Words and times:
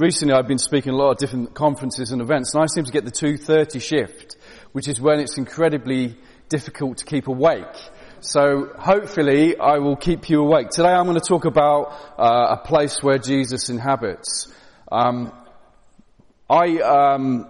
recently 0.00 0.34
I've 0.34 0.48
been 0.48 0.58
speaking 0.58 0.92
a 0.92 0.96
lot 0.96 1.10
of 1.10 1.18
different 1.18 1.54
conferences 1.54 2.10
and 2.10 2.22
events 2.22 2.54
and 2.54 2.62
I 2.62 2.66
seem 2.66 2.84
to 2.84 2.92
get 2.92 3.04
the 3.04 3.10
2.30 3.10 3.82
shift, 3.82 4.36
which 4.72 4.88
is 4.88 4.98
when 4.98 5.20
it's 5.20 5.36
incredibly 5.36 6.16
difficult 6.48 6.98
to 6.98 7.04
keep 7.04 7.28
awake. 7.28 7.76
So 8.20 8.70
hopefully 8.78 9.58
I 9.58 9.78
will 9.78 9.96
keep 9.96 10.30
you 10.30 10.40
awake. 10.40 10.70
Today 10.70 10.88
I'm 10.88 11.04
going 11.04 11.20
to 11.20 11.26
talk 11.26 11.44
about 11.44 11.92
uh, 12.18 12.56
a 12.58 12.66
place 12.66 13.02
where 13.02 13.18
Jesus 13.18 13.68
inhabits. 13.68 14.50
Um, 14.90 15.32
I 16.48 16.78
um, 16.78 17.46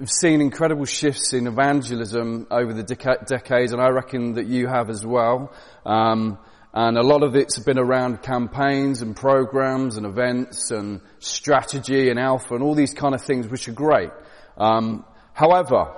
have 0.00 0.10
seen 0.10 0.40
incredible 0.40 0.86
shifts 0.86 1.34
in 1.34 1.46
evangelism 1.46 2.46
over 2.50 2.72
the 2.72 2.82
deca- 2.82 3.26
decades, 3.26 3.72
and 3.72 3.80
I 3.80 3.88
reckon 3.90 4.34
that 4.34 4.46
you 4.46 4.66
have 4.66 4.88
as 4.88 5.04
well. 5.04 5.52
Um, 5.84 6.38
and 6.74 6.96
a 6.96 7.02
lot 7.02 7.22
of 7.22 7.36
it's 7.36 7.58
been 7.58 7.78
around 7.78 8.22
campaigns 8.22 9.02
and 9.02 9.14
programs 9.14 9.96
and 9.98 10.06
events 10.06 10.70
and 10.70 11.02
strategy 11.18 12.08
and 12.08 12.18
alpha 12.18 12.54
and 12.54 12.62
all 12.62 12.74
these 12.74 12.94
kind 12.94 13.14
of 13.14 13.22
things, 13.22 13.46
which 13.46 13.68
are 13.68 13.72
great. 13.72 14.10
Um, 14.56 15.04
however, 15.34 15.92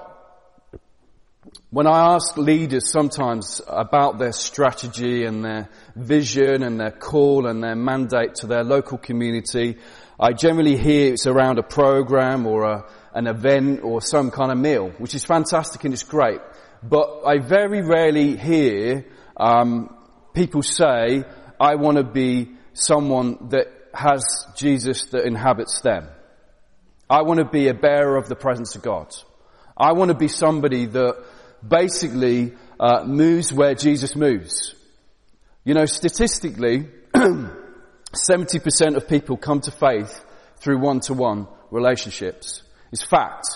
when 1.70 1.86
I 1.86 2.14
ask 2.14 2.36
leaders 2.36 2.90
sometimes 2.90 3.60
about 3.68 4.18
their 4.18 4.32
strategy 4.32 5.24
and 5.24 5.44
their 5.44 5.68
vision 5.94 6.64
and 6.64 6.80
their 6.80 6.90
call 6.90 7.46
and 7.46 7.62
their 7.62 7.76
mandate 7.76 8.36
to 8.36 8.48
their 8.48 8.64
local 8.64 8.98
community, 8.98 9.76
I 10.18 10.32
generally 10.32 10.76
hear 10.76 11.12
it's 11.12 11.26
around 11.26 11.58
a 11.58 11.62
program 11.62 12.46
or 12.46 12.64
a, 12.64 12.84
an 13.12 13.28
event 13.28 13.80
or 13.84 14.00
some 14.00 14.32
kind 14.32 14.50
of 14.50 14.58
meal, 14.58 14.90
which 14.98 15.14
is 15.14 15.24
fantastic 15.24 15.84
and 15.84 15.94
it's 15.94 16.02
great. 16.02 16.40
But 16.82 17.22
I 17.24 17.38
very 17.38 17.82
rarely 17.82 18.36
hear 18.36 19.06
um, 19.36 19.94
people 20.34 20.62
say, 20.62 21.24
"I 21.58 21.76
want 21.76 21.96
to 21.96 22.04
be 22.04 22.50
someone 22.74 23.48
that 23.50 23.68
has 23.94 24.24
Jesus 24.56 25.04
that 25.06 25.24
inhabits 25.24 25.80
them. 25.80 26.08
I 27.08 27.22
want 27.22 27.38
to 27.38 27.44
be 27.44 27.68
a 27.68 27.74
bearer 27.74 28.16
of 28.16 28.28
the 28.28 28.34
presence 28.34 28.74
of 28.74 28.82
God. 28.82 29.14
I 29.76 29.92
want 29.92 30.10
to 30.10 30.16
be 30.16 30.28
somebody 30.28 30.86
that 30.86 31.24
basically 31.66 32.54
uh, 32.78 33.04
moves 33.04 33.52
where 33.52 33.74
Jesus 33.74 34.16
moves. 34.16 34.74
You 35.64 35.74
know, 35.74 35.86
statistically, 35.86 36.88
70% 37.14 38.96
of 38.96 39.08
people 39.08 39.36
come 39.36 39.60
to 39.62 39.70
faith 39.70 40.24
through 40.58 40.78
one-to-one 40.78 41.46
relationships. 41.70 42.62
It's 42.92 43.04
fact. 43.04 43.48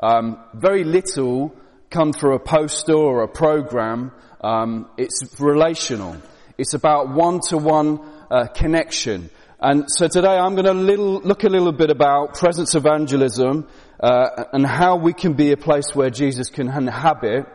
Um, 0.00 0.38
very 0.54 0.84
little 0.84 1.54
come 1.90 2.12
through 2.12 2.34
a 2.34 2.40
poster 2.40 2.94
or 2.94 3.22
a 3.22 3.28
program. 3.28 4.12
Um, 4.40 4.88
it's 4.96 5.40
relational. 5.40 6.16
It's 6.58 6.74
about 6.74 7.14
one-to-one 7.14 8.00
uh, 8.30 8.46
connection. 8.46 9.30
And 9.60 9.84
so 9.88 10.06
today 10.06 10.36
I'm 10.36 10.54
going 10.54 10.66
to 10.66 10.74
little, 10.74 11.20
look 11.20 11.44
a 11.44 11.48
little 11.48 11.72
bit 11.72 11.90
about 11.90 12.34
presence 12.34 12.74
evangelism 12.74 13.66
uh, 13.98 14.44
and 14.52 14.66
how 14.66 14.96
we 14.96 15.12
can 15.14 15.32
be 15.32 15.52
a 15.52 15.56
place 15.56 15.94
where 15.94 16.10
Jesus 16.10 16.50
can 16.50 16.68
inhabit. 16.68 17.46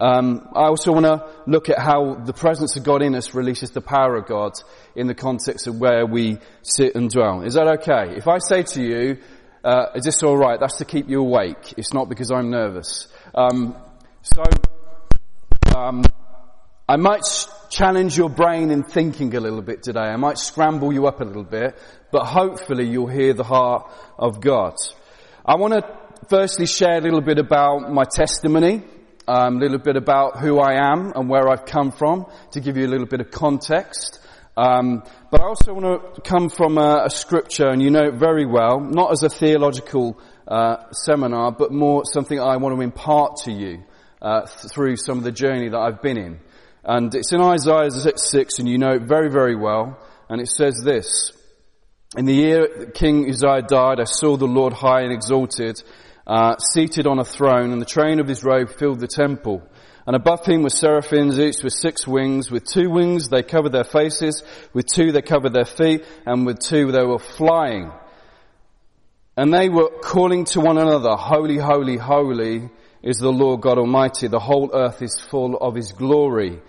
Um, 0.00 0.48
I 0.54 0.66
also 0.66 0.92
want 0.92 1.06
to 1.06 1.28
look 1.48 1.68
at 1.68 1.78
how 1.80 2.14
the 2.14 2.32
presence 2.32 2.76
of 2.76 2.84
God 2.84 3.02
in 3.02 3.16
us 3.16 3.34
releases 3.34 3.72
the 3.72 3.80
power 3.80 4.14
of 4.16 4.26
God 4.26 4.52
in 4.94 5.08
the 5.08 5.14
context 5.14 5.66
of 5.66 5.80
where 5.80 6.06
we 6.06 6.38
sit 6.62 6.94
and 6.94 7.10
dwell. 7.10 7.42
Is 7.42 7.54
that 7.54 7.66
okay? 7.80 8.16
If 8.16 8.28
I 8.28 8.38
say 8.38 8.62
to 8.62 8.82
you, 8.82 9.18
uh, 9.64 9.86
"Is 9.96 10.04
this 10.04 10.22
all 10.22 10.36
right?" 10.36 10.60
That's 10.60 10.76
to 10.76 10.84
keep 10.84 11.08
you 11.08 11.20
awake. 11.20 11.74
It's 11.76 11.92
not 11.92 12.08
because 12.08 12.30
I'm 12.30 12.48
nervous. 12.50 13.08
Um, 13.34 13.76
so 14.22 14.44
um, 15.76 16.04
I 16.90 16.96
might 16.96 17.20
challenge 17.68 18.16
your 18.16 18.30
brain 18.30 18.70
in 18.70 18.82
thinking 18.82 19.34
a 19.36 19.40
little 19.40 19.60
bit 19.60 19.82
today. 19.82 20.00
I 20.00 20.16
might 20.16 20.38
scramble 20.38 20.90
you 20.90 21.06
up 21.06 21.20
a 21.20 21.24
little 21.24 21.44
bit, 21.44 21.78
but 22.10 22.24
hopefully 22.24 22.88
you'll 22.88 23.08
hear 23.08 23.34
the 23.34 23.44
heart 23.44 23.92
of 24.18 24.40
God. 24.40 24.74
I 25.44 25.56
want 25.56 25.74
to 25.74 25.82
firstly 26.30 26.64
share 26.64 26.96
a 26.96 27.00
little 27.02 27.20
bit 27.20 27.38
about 27.38 27.92
my 27.92 28.04
testimony, 28.04 28.84
um, 29.26 29.56
a 29.56 29.60
little 29.60 29.80
bit 29.80 29.96
about 29.96 30.38
who 30.38 30.58
I 30.60 30.90
am 30.90 31.12
and 31.14 31.28
where 31.28 31.50
I've 31.50 31.66
come 31.66 31.92
from 31.92 32.24
to 32.52 32.60
give 32.60 32.78
you 32.78 32.86
a 32.86 32.88
little 32.88 33.06
bit 33.06 33.20
of 33.20 33.30
context. 33.30 34.20
Um, 34.56 35.02
but 35.30 35.42
I 35.42 35.44
also 35.44 35.74
want 35.74 36.14
to 36.14 36.22
come 36.22 36.48
from 36.48 36.78
a, 36.78 37.02
a, 37.04 37.10
scripture, 37.10 37.68
and 37.68 37.82
you 37.82 37.90
know 37.90 38.04
it 38.04 38.14
very 38.14 38.46
well, 38.46 38.80
not 38.80 39.12
as 39.12 39.22
a 39.22 39.28
theological 39.28 40.18
uh, 40.48 40.90
seminar, 40.90 41.52
but 41.52 41.70
more 41.70 42.04
something 42.06 42.40
I 42.40 42.56
want 42.56 42.74
to 42.74 42.80
impart 42.80 43.36
to 43.44 43.52
you 43.52 43.84
uh, 44.22 44.46
through 44.46 44.96
some 44.96 45.18
of 45.18 45.24
the 45.24 45.32
journey 45.32 45.68
that 45.68 45.78
I've 45.78 46.00
been 46.00 46.16
in. 46.16 46.40
And 46.84 47.14
it's 47.14 47.32
in 47.32 47.40
Isaiah 47.40 47.90
6, 47.90 48.58
and 48.58 48.68
you 48.68 48.78
know 48.78 48.92
it 48.92 49.02
very, 49.02 49.30
very 49.30 49.56
well. 49.56 49.98
And 50.28 50.40
it 50.40 50.48
says 50.48 50.82
this, 50.84 51.32
in 52.16 52.24
the 52.24 52.34
year 52.34 52.68
that 52.78 52.94
King 52.94 53.28
Uzziah 53.28 53.62
died, 53.62 54.00
I 54.00 54.04
saw 54.04 54.36
the 54.36 54.46
Lord 54.46 54.72
high 54.72 55.02
and 55.02 55.12
exalted, 55.12 55.82
uh, 56.26 56.56
seated 56.56 57.06
on 57.06 57.18
a 57.18 57.24
throne, 57.24 57.72
and 57.72 57.80
the 57.80 57.86
train 57.86 58.20
of 58.20 58.28
his 58.28 58.44
robe 58.44 58.70
filled 58.70 59.00
the 59.00 59.08
temple. 59.08 59.62
And 60.06 60.16
above 60.16 60.46
him 60.46 60.62
were 60.62 60.70
seraphims, 60.70 61.38
each 61.38 61.62
with 61.62 61.74
six 61.74 62.06
wings. 62.06 62.50
With 62.50 62.64
two 62.64 62.88
wings 62.88 63.28
they 63.28 63.42
covered 63.42 63.72
their 63.72 63.84
faces, 63.84 64.42
with 64.72 64.86
two 64.86 65.12
they 65.12 65.20
covered 65.20 65.52
their 65.52 65.66
feet, 65.66 66.02
and 66.24 66.46
with 66.46 66.60
two 66.60 66.90
they 66.92 67.04
were 67.04 67.18
flying. 67.18 67.92
And 69.36 69.52
they 69.52 69.68
were 69.68 69.90
calling 70.00 70.46
to 70.46 70.60
one 70.60 70.78
another, 70.78 71.14
Holy, 71.14 71.58
holy, 71.58 71.98
holy 71.98 72.70
is 73.08 73.18
the 73.18 73.32
Lord 73.32 73.62
God 73.62 73.78
Almighty. 73.78 74.28
The 74.28 74.38
whole 74.38 74.70
earth 74.74 75.02
is 75.02 75.18
full 75.18 75.56
of 75.56 75.74
His 75.74 75.92
glory. 75.92 76.60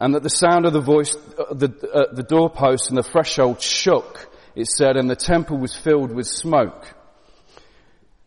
And 0.00 0.14
that 0.14 0.22
the 0.22 0.30
sound 0.30 0.66
of 0.66 0.72
the 0.72 0.80
voice, 0.80 1.16
uh, 1.16 1.54
the, 1.54 1.90
uh, 1.92 2.14
the 2.14 2.22
doorpost 2.22 2.88
and 2.88 2.98
the 2.98 3.02
threshold 3.02 3.60
shook 3.60 4.30
it 4.54 4.66
said, 4.66 4.96
and 4.96 5.08
the 5.08 5.16
temple 5.16 5.58
was 5.58 5.74
filled 5.74 6.12
with 6.12 6.26
smoke. 6.26 6.86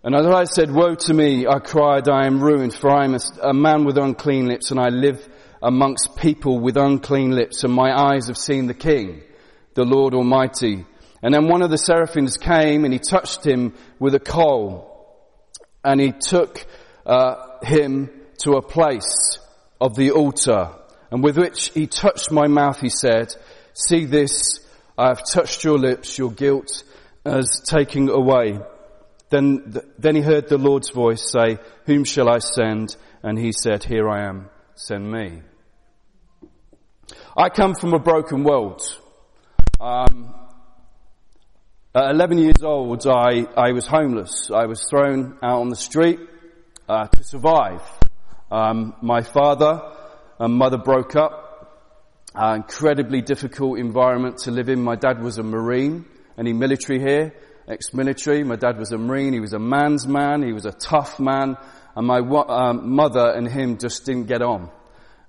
And 0.04 0.16
as 0.16 0.26
I 0.26 0.44
said, 0.46 0.72
woe 0.72 0.96
to 0.96 1.14
me, 1.14 1.48
I 1.48 1.60
cried, 1.60 2.10
I 2.10 2.26
am 2.26 2.42
ruined, 2.42 2.74
for 2.74 2.90
I 2.90 3.06
am 3.06 3.16
a, 3.16 3.20
a 3.42 3.54
man 3.54 3.86
with 3.86 3.98
unclean 3.98 4.48
lips, 4.48 4.72
and 4.72 4.80
I 4.80 4.90
live 4.90 5.28
amongst 5.62 6.18
people 6.18 6.60
with 6.60 6.78
unclean 6.78 7.32
lips, 7.32 7.64
and 7.64 7.74
my 7.74 7.94
eyes 7.94 8.28
have 8.28 8.38
seen 8.38 8.68
the 8.68 8.74
King, 8.74 9.22
the 9.76 9.86
Lord 9.86 10.14
Almighty. 10.14 10.86
And 11.22 11.34
then 11.34 11.48
one 11.48 11.62
of 11.62 11.70
the 11.70 11.78
seraphims 11.78 12.38
came, 12.38 12.84
and 12.84 12.94
he 12.94 13.00
touched 13.00 13.46
him 13.46 13.74
with 14.00 14.16
a 14.16 14.20
coal, 14.20 14.90
and 15.84 16.02
he 16.02 16.12
took 16.12 16.66
uh, 17.06 17.60
him 17.62 18.10
to 18.40 18.54
a 18.54 18.62
place 18.62 19.40
of 19.80 19.96
the 19.96 20.12
altar, 20.12 20.70
and 21.12 21.24
with 21.24 21.38
which 21.38 21.70
he 21.70 21.88
touched 21.88 22.32
my 22.32 22.48
mouth, 22.48 22.80
he 22.80 22.90
said, 22.90 23.34
See 23.74 24.06
this 24.06 24.60
I 24.98 25.08
have 25.08 25.24
touched 25.26 25.64
your 25.64 25.80
lips, 25.80 26.18
your 26.18 26.32
guilt 26.32 26.84
as 27.26 27.62
taking 27.68 28.10
away. 28.10 28.60
Then, 29.30 29.76
then 29.98 30.16
he 30.16 30.22
heard 30.22 30.48
the 30.48 30.58
Lord's 30.58 30.92
voice 30.92 31.32
say, 31.32 31.58
whom 31.86 32.04
shall 32.04 32.30
I 32.30 32.40
send? 32.40 32.96
And 33.24 33.40
he 33.40 33.52
said, 33.52 33.84
here 33.84 34.08
I 34.08 34.28
am, 34.28 34.50
send 34.76 35.12
me. 35.12 35.42
I 37.36 37.50
come 37.50 37.74
from 37.74 37.94
a 37.94 38.00
broken 38.00 38.44
world. 38.44 38.82
Um, 39.80 40.36
at 41.96 42.12
11 42.12 42.38
years 42.38 42.62
old, 42.64 43.08
I, 43.08 43.48
I 43.58 43.72
was 43.72 43.88
homeless. 43.88 44.52
I 44.54 44.66
was 44.66 44.86
thrown 44.88 45.40
out 45.42 45.62
on 45.62 45.70
the 45.70 45.76
street 45.76 46.20
uh, 46.88 47.08
to 47.08 47.24
survive. 47.24 47.82
Um, 48.52 48.96
my 49.02 49.22
father 49.22 49.82
and 50.40 50.54
mother 50.54 50.78
broke 50.78 51.16
up. 51.16 51.50
Uh, 52.36 52.54
incredibly 52.56 53.22
difficult 53.22 53.78
environment 53.78 54.40
to 54.40 54.52
live 54.52 54.68
in. 54.70 54.82
My 54.82 54.96
dad 54.96 55.22
was 55.22 55.38
a 55.38 55.44
Marine. 55.44 56.06
Any 56.38 56.52
military 56.52 57.00
here? 57.00 57.36
Ex-military. 57.68 58.44
My 58.44 58.56
dad 58.56 58.78
was 58.80 58.92
a 58.92 58.98
Marine. 58.98 59.34
He 59.34 59.40
was 59.40 59.54
a 59.54 59.60
man's 59.60 60.08
man. 60.08 60.42
He 60.42 60.52
was 60.52 60.66
a 60.66 60.72
tough 60.72 61.20
man. 61.20 61.58
And 61.96 62.08
my 62.08 62.20
um, 62.20 62.96
mother 62.96 63.30
and 63.30 63.48
him 63.48 63.78
just 63.78 64.06
didn't 64.06 64.26
get 64.26 64.42
on. 64.42 64.72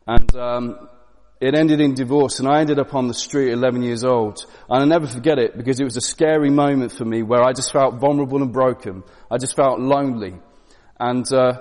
And 0.06 0.34
um, 0.34 0.88
it 1.40 1.54
ended 1.54 1.80
in 1.80 1.92
divorce. 1.92 2.40
And 2.40 2.48
I 2.48 2.60
ended 2.60 2.78
up 2.78 2.94
on 2.94 3.06
the 3.06 3.14
street 3.14 3.52
11 3.52 3.82
years 3.82 4.02
old. 4.02 4.44
And 4.70 4.80
I'll 4.80 4.86
never 4.86 5.06
forget 5.06 5.38
it 5.38 5.58
because 5.58 5.78
it 5.80 5.84
was 5.84 5.98
a 5.98 6.00
scary 6.00 6.50
moment 6.50 6.92
for 6.92 7.04
me 7.04 7.22
where 7.22 7.42
I 7.42 7.52
just 7.52 7.70
felt 7.70 7.96
vulnerable 7.96 8.42
and 8.42 8.52
broken. 8.52 9.02
I 9.30 9.36
just 9.36 9.54
felt 9.54 9.78
lonely. 9.78 10.34
And 11.06 11.30
uh, 11.34 11.60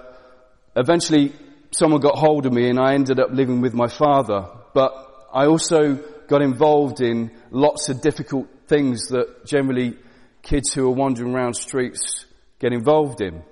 eventually 0.74 1.34
someone 1.72 2.00
got 2.00 2.18
hold 2.18 2.45
of 2.45 2.54
me 2.54 2.69
and 2.69 2.80
I 2.80 2.94
ended 2.94 3.19
up 3.19 3.31
living 3.31 3.60
with 3.60 3.74
my 3.74 3.90
father. 3.90 4.48
But 4.74 4.94
I 5.34 5.48
also 5.48 5.95
got 6.30 6.42
involved 6.42 7.01
in 7.01 7.30
lots 7.51 7.90
of 7.90 8.01
difficult 8.01 8.48
things 8.68 9.10
that 9.10 9.45
generally 9.45 9.98
kids 10.44 10.72
who 10.72 10.88
are 10.88 10.95
wandering 10.95 11.36
around 11.36 11.56
streets 11.56 12.25
get 12.60 12.72
involved 12.72 13.19
in. 13.19 13.44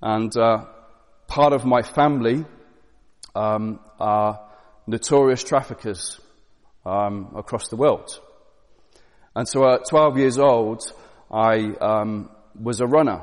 And 0.00 0.32
uh, 0.36 0.66
part 1.26 1.52
of 1.52 1.64
my 1.64 1.82
family 1.82 2.44
um, 3.34 3.80
are 3.98 4.38
notorious 4.86 5.42
traffickers 5.42 6.20
um, 6.86 7.32
across 7.34 7.66
the 7.70 7.76
world. 7.76 8.20
And 9.34 9.48
so 9.48 9.68
at 9.68 9.88
12 9.90 10.16
years 10.16 10.38
old, 10.38 10.84
I 11.28 11.72
um, 11.80 12.30
was 12.54 12.80
a 12.80 12.86
runner. 12.86 13.22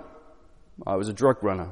I 0.86 0.98
was 0.98 1.08
a 1.08 1.14
drug 1.14 1.42
runner. 1.42 1.70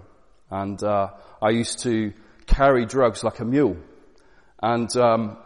And 0.52 0.82
uh, 0.84 1.10
I 1.42 1.50
used 1.50 1.84
to 1.84 2.14
carry 2.46 2.86
drugs 2.86 3.24
like 3.24 3.40
a 3.40 3.46
mule. 3.46 3.78
And 4.62 4.90
um, 4.98 5.38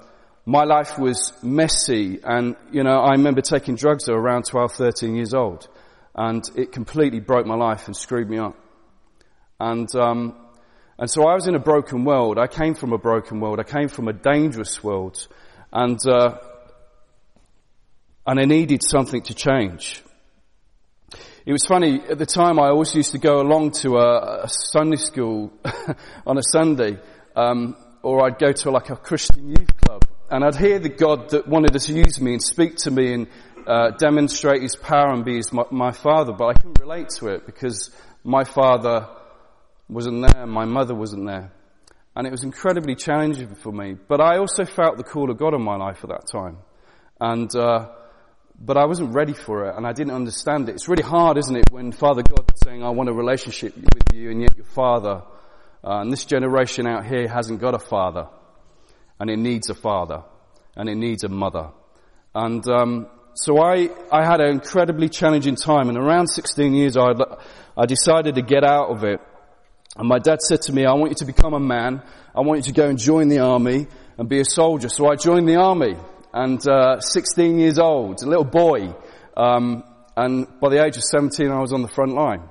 my 0.46 0.64
life 0.64 0.98
was 1.00 1.34
messy 1.42 2.20
and, 2.24 2.56
you 2.72 2.84
know, 2.84 3.00
I 3.00 3.12
remember 3.12 3.42
taking 3.42 3.76
drugs 3.76 4.10
at 4.10 4.16
around 4.16 4.46
12, 4.46 4.74
13 4.74 5.16
years 5.16 5.34
old. 5.34 5.68
and 6.16 6.44
it 6.56 6.72
completely 6.72 7.20
broke 7.20 7.46
my 7.46 7.56
life 7.56 7.88
and 7.88 7.96
screwed 7.96 8.30
me 8.30 8.38
up. 8.38 8.56
And, 9.60 9.94
um, 9.96 10.36
and 10.98 11.10
so 11.10 11.28
I 11.28 11.34
was 11.34 11.48
in 11.48 11.56
a 11.56 11.60
broken 11.60 12.06
world. 12.06 12.38
I 12.38 12.48
came 12.48 12.76
from 12.76 12.94
a 12.94 12.98
broken 12.98 13.40
world. 13.40 13.60
I 13.60 13.64
came 13.64 13.88
from 13.88 14.08
a 14.08 14.14
dangerous 14.14 14.84
world. 14.84 15.28
And, 15.72 16.00
uh, 16.08 16.38
and 18.28 18.40
I 18.40 18.46
needed 18.46 18.84
something 18.84 19.24
to 19.24 19.34
change. 19.34 20.03
It 21.45 21.51
was 21.51 21.66
funny, 21.66 22.00
at 22.10 22.18
the 22.18 22.25
time 22.25 22.57
I 22.57 22.69
always 22.69 22.95
used 22.95 23.12
to 23.12 23.18
go 23.18 23.42
along 23.42 23.72
to 23.81 23.98
a, 23.98 24.44
a 24.44 24.48
Sunday 24.48 24.95
school 24.95 25.51
on 26.25 26.38
a 26.38 26.42
Sunday, 26.42 26.98
um, 27.36 27.75
or 28.01 28.25
I'd 28.25 28.40
go 28.40 28.54
to 28.54 28.72
like 28.72 28.90
a 28.90 28.95
Christian 28.95 29.50
youth 29.50 29.75
club, 29.81 30.06
and 30.31 30.45
I'd 30.45 30.56
hear 30.56 30.80
the 30.80 30.88
God 30.88 31.31
that 31.31 31.45
wanted 31.45 31.78
to 31.78 31.94
use 31.94 32.22
me 32.22 32.31
and 32.31 32.42
speak 32.42 32.78
to 32.78 32.92
me 32.92 33.13
and 33.13 33.28
uh, 33.68 33.92
demonstrate 33.98 34.62
His 34.62 34.78
power 34.78 35.12
and 35.12 35.25
be 35.25 35.36
his, 35.36 35.51
my, 35.51 35.63
my 35.69 35.92
father, 35.92 36.31
but 36.31 36.45
I 36.45 36.54
couldn't 36.54 36.80
relate 36.80 37.10
to 37.19 37.28
it 37.28 37.45
because 37.45 37.92
my 38.24 38.45
father 38.45 39.10
wasn't 39.90 40.25
there, 40.25 40.48
my 40.48 40.63
mother 40.63 40.95
wasn't 40.95 41.28
there. 41.28 41.51
And 42.16 42.25
it 42.25 42.31
was 42.31 42.45
incredibly 42.45 42.95
challenging 42.95 43.54
for 43.56 43.74
me. 43.74 43.98
But 44.07 44.22
I 44.22 44.38
also 44.38 44.63
felt 44.63 44.95
the 44.95 45.04
call 45.04 45.30
of 45.30 45.38
God 45.38 45.54
on 45.54 45.62
my 45.62 45.75
life 45.75 46.06
at 46.06 46.10
that 46.10 46.25
time. 46.31 46.60
And, 47.19 47.54
uh, 47.54 47.90
but 48.60 48.78
I 48.78 48.86
wasn't 48.86 49.14
ready 49.14 49.34
for 49.34 49.68
it 49.68 49.76
and 49.76 49.86
I 49.86 49.94
didn't 49.94 50.14
understand 50.14 50.70
it. 50.70 50.74
It's 50.74 50.88
really 50.88 51.04
hard, 51.04 51.38
isn't 51.38 51.56
it, 51.56 51.72
when 51.72 51.92
Father 51.92 52.24
God 52.24 52.50
is 52.54 52.60
saying, 52.64 52.84
I 52.84 52.90
want 52.90 53.10
a 53.10 53.14
relationship 53.14 53.76
with 53.76 54.14
you 54.14 54.30
and 54.32 54.42
yet 54.42 54.56
your 54.56 54.66
father, 54.66 55.24
uh, 55.84 56.00
and 56.00 56.12
this 56.12 56.26
generation 56.26 56.88
out 56.88 57.06
here 57.06 57.28
hasn't 57.28 57.60
got 57.60 57.74
a 57.74 57.80
father 57.80 58.28
and 59.20 59.30
it 59.30 59.38
needs 59.38 59.70
a 59.70 59.76
father 59.76 60.24
and 60.76 60.90
it 60.90 60.96
needs 60.96 61.24
a 61.24 61.30
mother. 61.30 61.70
And, 62.34 62.68
um, 62.68 63.08
so 63.36 63.60
I, 63.60 63.90
I 64.12 64.24
had 64.24 64.42
an 64.42 64.52
incredibly 64.52 65.10
challenging 65.10 65.56
time 65.56 65.90
and 65.90 65.98
around 65.98 66.28
16 66.28 66.74
years 66.74 66.96
I, 66.96 67.14
I 67.76 67.86
decided 67.88 68.36
to 68.36 68.44
get 68.44 68.64
out 68.64 68.90
of 68.90 69.04
it 69.04 69.20
and 69.96 70.08
my 70.08 70.20
dad 70.20 70.42
said 70.42 70.62
to 70.64 70.74
me, 70.74 70.86
I 70.86 70.94
want 70.94 71.12
you 71.12 71.16
to 71.18 71.26
become 71.26 71.54
a 71.54 71.60
man. 71.60 72.02
I 72.36 72.42
want 72.42 72.60
you 72.60 72.74
to 72.74 72.74
go 72.74 72.88
and 72.88 72.98
join 72.98 73.28
the 73.28 73.40
army 73.40 73.88
and 74.18 74.28
be 74.28 74.40
a 74.40 74.46
soldier. 74.46 74.90
So 74.90 75.08
I 75.08 75.16
joined 75.16 75.48
the 75.48 75.58
army 75.58 75.96
and, 76.33 76.65
uh, 76.68 77.00
16 77.00 77.59
years 77.59 77.77
old, 77.80 78.21
a 78.24 78.27
little 78.27 78.44
boy. 78.44 78.95
Um, 79.38 79.83
and 80.15 80.47
by 80.59 80.69
the 80.69 80.83
age 80.83 80.97
of 80.97 81.03
17, 81.03 81.50
I 81.50 81.59
was 81.59 81.74
on 81.74 81.81
the 81.81 81.88
front 81.88 82.13
line. 82.13 82.50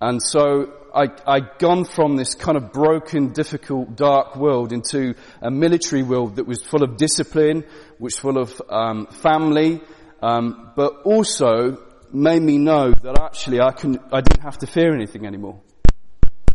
And 0.00 0.22
so 0.22 0.72
I, 0.94 1.08
I'd 1.26 1.58
gone 1.58 1.84
from 1.84 2.16
this 2.16 2.34
kind 2.34 2.56
of 2.56 2.72
broken, 2.72 3.32
difficult, 3.32 3.96
dark 3.96 4.36
world 4.36 4.72
into 4.72 5.14
a 5.42 5.50
military 5.50 6.02
world 6.02 6.36
that 6.36 6.46
was 6.46 6.62
full 6.62 6.82
of 6.82 6.96
discipline, 6.96 7.64
which 7.98 8.14
was 8.14 8.18
full 8.18 8.38
of 8.38 8.62
um, 8.68 9.06
family, 9.06 9.80
um, 10.22 10.72
but 10.76 11.02
also 11.04 11.78
made 12.12 12.42
me 12.42 12.58
know 12.58 12.92
that 12.92 13.20
actually 13.20 13.60
I, 13.60 13.72
can, 13.72 13.98
I 14.12 14.20
didn't 14.20 14.42
have 14.42 14.58
to 14.58 14.66
fear 14.66 14.94
anything 14.94 15.26
anymore. 15.26 15.60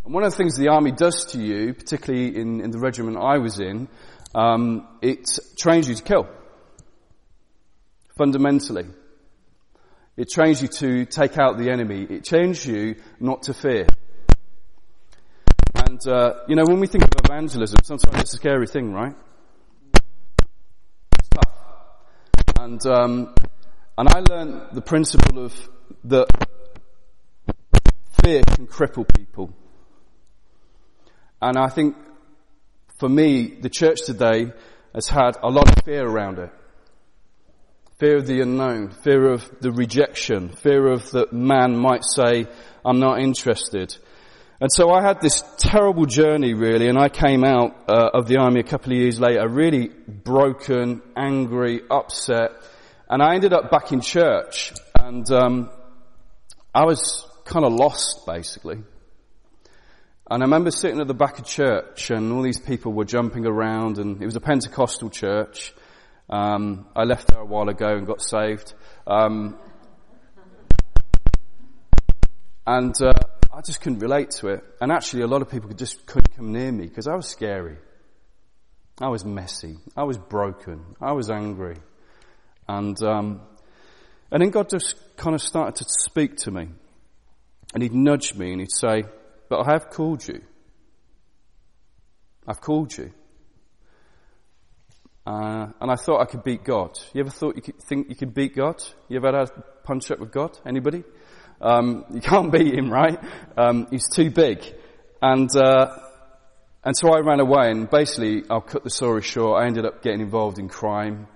And 0.03 0.13
one 0.13 0.23
of 0.23 0.31
the 0.31 0.37
things 0.37 0.55
the 0.57 0.69
army 0.69 0.91
does 0.91 1.25
to 1.31 1.41
you, 1.41 1.73
particularly 1.73 2.35
in, 2.35 2.61
in 2.61 2.71
the 2.71 2.79
regiment 2.79 3.17
I 3.17 3.37
was 3.37 3.59
in, 3.59 3.87
um, 4.33 4.87
it 5.01 5.27
trains 5.57 5.87
you 5.87 5.95
to 5.95 6.03
kill. 6.03 6.27
Fundamentally. 8.17 8.85
It 10.17 10.29
trains 10.29 10.61
you 10.61 10.69
to 10.69 11.05
take 11.05 11.37
out 11.37 11.57
the 11.57 11.69
enemy. 11.69 12.07
It 12.09 12.23
trains 12.23 12.65
you 12.65 12.95
not 13.19 13.43
to 13.43 13.53
fear. 13.53 13.85
And, 15.75 15.99
uh, 16.07 16.35
you 16.47 16.55
know, 16.55 16.63
when 16.65 16.79
we 16.79 16.87
think 16.87 17.03
of 17.03 17.09
evangelism, 17.25 17.79
sometimes 17.83 18.21
it's 18.21 18.33
a 18.33 18.37
scary 18.37 18.67
thing, 18.67 18.93
right? 18.93 19.13
It's 21.19 21.29
tough. 21.29 21.53
And, 22.57 22.85
um, 22.85 23.35
and 23.97 24.09
I 24.09 24.19
learned 24.29 24.69
the 24.73 24.81
principle 24.81 25.43
of 25.43 25.69
that 26.05 26.27
fear 28.23 28.41
can 28.43 28.67
cripple 28.67 29.05
people. 29.13 29.53
And 31.41 31.57
I 31.57 31.67
think 31.67 31.95
for 32.97 33.09
me, 33.09 33.57
the 33.61 33.69
church 33.69 33.99
today 34.05 34.53
has 34.93 35.09
had 35.09 35.37
a 35.43 35.49
lot 35.49 35.69
of 35.69 35.83
fear 35.83 36.07
around 36.07 36.39
it. 36.39 36.51
Fear 37.97 38.17
of 38.17 38.27
the 38.27 38.41
unknown, 38.41 38.89
fear 38.89 39.31
of 39.31 39.49
the 39.61 39.71
rejection, 39.71 40.49
fear 40.49 40.91
of 40.91 41.11
that 41.11 41.31
man 41.31 41.77
might 41.77 42.03
say, 42.03 42.45
I'm 42.83 42.99
not 42.99 43.21
interested. 43.21 43.95
And 44.59 44.69
so 44.69 44.91
I 44.91 45.01
had 45.01 45.21
this 45.21 45.43
terrible 45.57 46.05
journey 46.05 46.53
really, 46.53 46.89
and 46.89 46.97
I 46.97 47.07
came 47.07 47.45
out 47.45 47.73
uh, 47.87 48.09
of 48.13 48.27
the 48.27 48.37
army 48.37 48.59
a 48.59 48.63
couple 48.63 48.91
of 48.91 48.97
years 48.97 49.17
later 49.19 49.47
really 49.47 49.87
broken, 50.07 51.01
angry, 51.15 51.83
upset, 51.89 52.51
and 53.09 53.23
I 53.23 53.35
ended 53.35 53.53
up 53.53 53.71
back 53.71 53.93
in 53.93 54.01
church, 54.01 54.73
and 54.99 55.29
um, 55.31 55.69
I 56.73 56.83
was 56.83 57.25
kind 57.45 57.63
of 57.63 57.71
lost 57.71 58.25
basically. 58.25 58.83
And 60.29 60.43
I 60.43 60.45
remember 60.45 60.71
sitting 60.71 60.99
at 60.99 61.07
the 61.07 61.13
back 61.13 61.39
of 61.39 61.45
church 61.45 62.09
and 62.09 62.33
all 62.33 62.41
these 62.41 62.59
people 62.59 62.91
were 62.91 63.05
jumping 63.05 63.45
around 63.45 63.99
and 63.99 64.21
it 64.21 64.25
was 64.25 64.35
a 64.35 64.41
Pentecostal 64.41 65.11
church. 65.11 65.73
Um, 66.29 66.87
I 66.95 67.03
left 67.03 67.27
there 67.27 67.39
a 67.39 67.45
while 67.45 67.69
ago 67.69 67.95
and 67.95 68.07
got 68.07 68.21
saved. 68.21 68.73
Um, 69.05 69.57
and 72.65 72.95
uh, 73.01 73.13
I 73.53 73.61
just 73.61 73.81
couldn't 73.81 73.99
relate 73.99 74.31
to 74.41 74.49
it. 74.49 74.63
And 74.81 74.91
actually 74.91 75.21
a 75.21 75.27
lot 75.27 75.41
of 75.41 75.49
people 75.49 75.69
just 75.73 76.05
couldn't 76.05 76.35
come 76.35 76.51
near 76.51 76.71
me 76.71 76.87
because 76.87 77.07
I 77.07 77.15
was 77.15 77.27
scary. 77.27 77.77
I 78.99 79.09
was 79.09 79.23
messy. 79.25 79.77
I 79.95 80.03
was 80.03 80.17
broken. 80.17 80.95
I 81.01 81.11
was 81.11 81.29
angry. 81.29 81.75
And, 82.67 83.01
um, 83.03 83.41
and 84.31 84.41
then 84.41 84.49
God 84.49 84.69
just 84.69 84.95
kind 85.17 85.35
of 85.35 85.41
started 85.41 85.75
to 85.75 85.85
speak 85.87 86.37
to 86.37 86.51
me. 86.51 86.69
And 87.73 87.83
he'd 87.83 87.93
nudge 87.93 88.33
me 88.33 88.51
and 88.51 88.61
he'd 88.61 88.71
say, 88.71 89.03
but 89.49 89.67
I 89.67 89.73
have 89.73 89.89
called 89.89 90.27
you. 90.27 90.41
I've 92.47 92.61
called 92.61 92.97
you. 92.97 93.11
Uh, 95.25 95.67
and 95.81 95.89
I 95.91 95.95
thought 95.95 96.21
I 96.21 96.25
could 96.25 96.43
beat 96.43 96.63
God. 96.63 96.99
You 97.13 97.21
ever 97.21 97.31
thought 97.31 97.55
you 97.55 97.61
could 97.61 97.81
think 97.81 98.09
you 98.09 98.15
could 98.15 98.33
beat 98.33 98.55
God? 98.55 98.83
You 99.09 99.17
ever 99.17 99.37
had 99.37 99.49
a 99.49 99.61
punch 99.83 100.11
up 100.11 100.19
with 100.19 100.31
God? 100.31 100.57
Anybody? 100.65 101.03
Um, 101.59 102.05
you 102.13 102.21
can't 102.21 102.51
beat 102.51 102.73
him, 102.73 102.91
right? 102.91 103.19
Um, 103.57 103.87
he's 103.89 104.07
too 104.13 104.29
big. 104.29 104.59
And 105.21 105.49
uh, 105.55 105.97
and 106.83 106.95
so 106.95 107.09
I 107.09 107.21
ran 107.21 107.39
away. 107.39 107.71
And 107.71 107.89
basically, 107.89 108.43
I'll 108.49 108.61
cut 108.61 108.83
the 108.83 108.91
story 108.91 109.23
short. 109.23 109.63
I 109.63 109.65
ended 109.65 109.85
up 109.85 110.03
getting 110.03 110.21
involved 110.21 110.59
in 110.59 110.69
crime. 110.69 111.27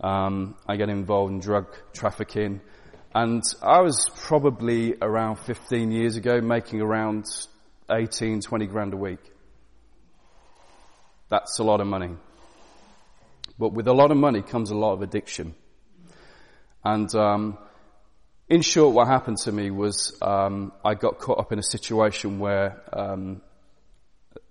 Um, 0.00 0.56
I 0.68 0.76
got 0.76 0.90
involved 0.90 1.32
in 1.32 1.40
drug 1.40 1.74
trafficking. 1.94 2.60
And 3.14 3.42
I 3.62 3.80
was 3.80 4.06
probably 4.14 4.94
around 5.00 5.36
15 5.36 5.90
years 5.90 6.16
ago 6.16 6.40
making 6.40 6.80
around 6.80 7.26
18, 7.90 8.40
20 8.40 8.66
grand 8.66 8.92
a 8.92 8.96
week. 8.96 9.20
That's 11.28 11.58
a 11.58 11.64
lot 11.64 11.80
of 11.80 11.86
money. 11.86 12.10
But 13.60 13.74
with 13.74 13.86
a 13.88 13.92
lot 13.92 14.10
of 14.10 14.16
money 14.16 14.40
comes 14.40 14.70
a 14.70 14.74
lot 14.74 14.94
of 14.94 15.02
addiction. 15.02 15.54
And 16.82 17.14
um, 17.14 17.58
in 18.48 18.62
short, 18.62 18.94
what 18.94 19.06
happened 19.06 19.36
to 19.44 19.52
me 19.52 19.70
was 19.70 20.16
um, 20.22 20.72
I 20.82 20.94
got 20.94 21.18
caught 21.18 21.38
up 21.38 21.52
in 21.52 21.58
a 21.58 21.62
situation 21.62 22.38
where 22.38 22.80
um, 22.90 23.42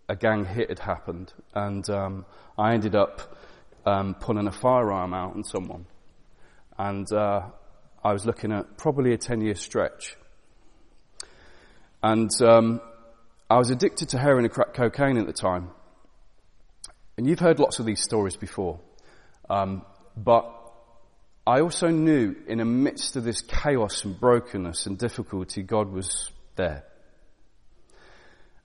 a 0.07 0.15
gang 0.15 0.45
hit 0.45 0.69
had 0.69 0.77
happened, 0.77 1.33
and 1.55 1.89
um, 1.89 2.25
I 2.55 2.75
ended 2.75 2.93
up 2.95 3.35
um, 3.83 4.13
pulling 4.13 4.45
a 4.45 4.51
firearm 4.51 5.15
out 5.15 5.35
on 5.35 5.43
someone. 5.43 5.87
And 6.77 7.11
uh, 7.11 7.47
I 8.03 8.13
was 8.13 8.27
looking 8.27 8.51
at 8.51 8.77
probably 8.77 9.13
a 9.13 9.17
10 9.17 9.41
year 9.41 9.55
stretch. 9.55 10.17
And 12.03 12.29
um, 12.43 12.79
I 13.49 13.57
was 13.57 13.71
addicted 13.71 14.09
to 14.09 14.19
heroin 14.19 14.45
and 14.45 14.53
crack 14.53 14.75
cocaine 14.75 15.17
at 15.17 15.25
the 15.25 15.33
time. 15.33 15.71
And 17.17 17.25
you've 17.25 17.39
heard 17.39 17.57
lots 17.57 17.79
of 17.79 17.87
these 17.87 18.03
stories 18.03 18.35
before. 18.35 18.79
Um, 19.49 19.83
but 20.15 20.55
I 21.47 21.61
also 21.61 21.87
knew 21.87 22.35
in 22.47 22.59
the 22.59 22.65
midst 22.65 23.15
of 23.15 23.23
this 23.23 23.41
chaos 23.41 24.05
and 24.05 24.19
brokenness 24.19 24.85
and 24.85 24.97
difficulty, 24.97 25.63
God 25.63 25.91
was 25.91 26.29
there. 26.55 26.85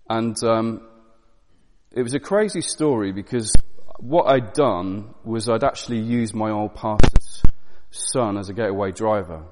And 0.09 0.37
um, 0.45 0.87
it 1.93 2.03
was 2.03 2.15
a 2.15 2.21
crazy 2.21 2.61
story 2.61 3.13
because 3.13 3.55
what 3.99 4.25
I'd 4.25 4.53
done 4.53 5.15
was 5.25 5.49
I'd 5.49 5.65
actually 5.65 6.01
used 6.01 6.35
my 6.35 6.51
old 6.51 6.75
pastor's 6.75 7.43
son 7.91 8.37
as 8.37 8.51
a 8.51 8.53
getaway 8.53 8.93
driver. 8.93 9.45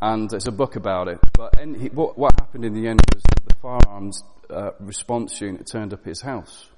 And 0.00 0.30
there's 0.30 0.46
a 0.46 0.52
book 0.52 0.76
about 0.76 1.08
it. 1.08 1.18
But 1.34 1.54
what, 1.92 2.16
what, 2.16 2.40
happened 2.40 2.64
in 2.64 2.72
the 2.72 2.88
end 2.88 3.00
was 3.12 3.22
that 3.22 3.48
the 3.48 3.54
firearms 3.56 4.22
uh, 4.48 4.70
response 4.80 5.40
unit 5.40 5.66
turned 5.66 5.92
up 5.92 6.00
at 6.00 6.06
his 6.06 6.22
house, 6.22 6.68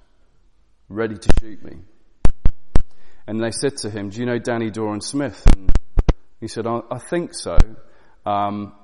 ready 0.89 1.17
to 1.17 1.33
shoot 1.41 1.63
me. 1.65 1.77
And 3.27 3.41
they 3.41 3.51
said 3.51 3.77
to 3.79 3.91
him, 3.91 4.11
do 4.11 4.21
you 4.21 4.27
know 4.27 4.39
Danny 4.39 4.71
Doran 4.71 5.01
Smith? 5.01 5.43
And 5.55 5.71
he 6.41 6.49
said, 6.49 6.67
I, 6.67 6.81
I 6.91 6.99
think 6.99 7.35
so. 7.35 7.57
Um, 8.27 8.75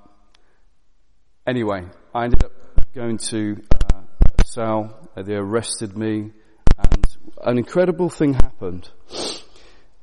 anyway, 1.47 1.83
I 2.15 2.25
ended 2.25 2.45
up 2.45 2.53
going 2.95 3.19
to 3.19 3.63
uh, 3.73 4.01
a 4.39 4.45
cell. 4.47 5.11
They 5.15 5.35
arrested 5.35 5.97
me 5.97 6.33
and 6.79 7.07
an 7.45 7.59
incredible 7.59 8.09
thing 8.09 8.35
happened. 8.35 8.89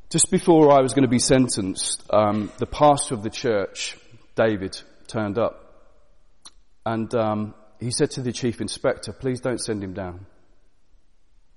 Just 0.09 0.31
before 0.31 0.71
I 0.71 0.81
was 0.81 0.93
going 0.93 1.03
to 1.03 1.09
be 1.09 1.19
sentenced, 1.19 2.03
um, 2.13 2.51
the 2.59 2.65
pastor 2.65 3.15
of 3.15 3.23
the 3.23 3.29
church 3.29 3.97
David 4.35 4.79
turned 5.07 5.37
up. 5.37 5.63
And 6.85 7.13
um, 7.15 7.55
he 7.79 7.91
said 7.91 8.11
to 8.11 8.21
the 8.21 8.31
chief 8.31 8.61
inspector, 8.61 9.11
please 9.11 9.41
don't 9.41 9.59
send 9.59 9.83
him 9.83 9.93
down. 9.93 10.25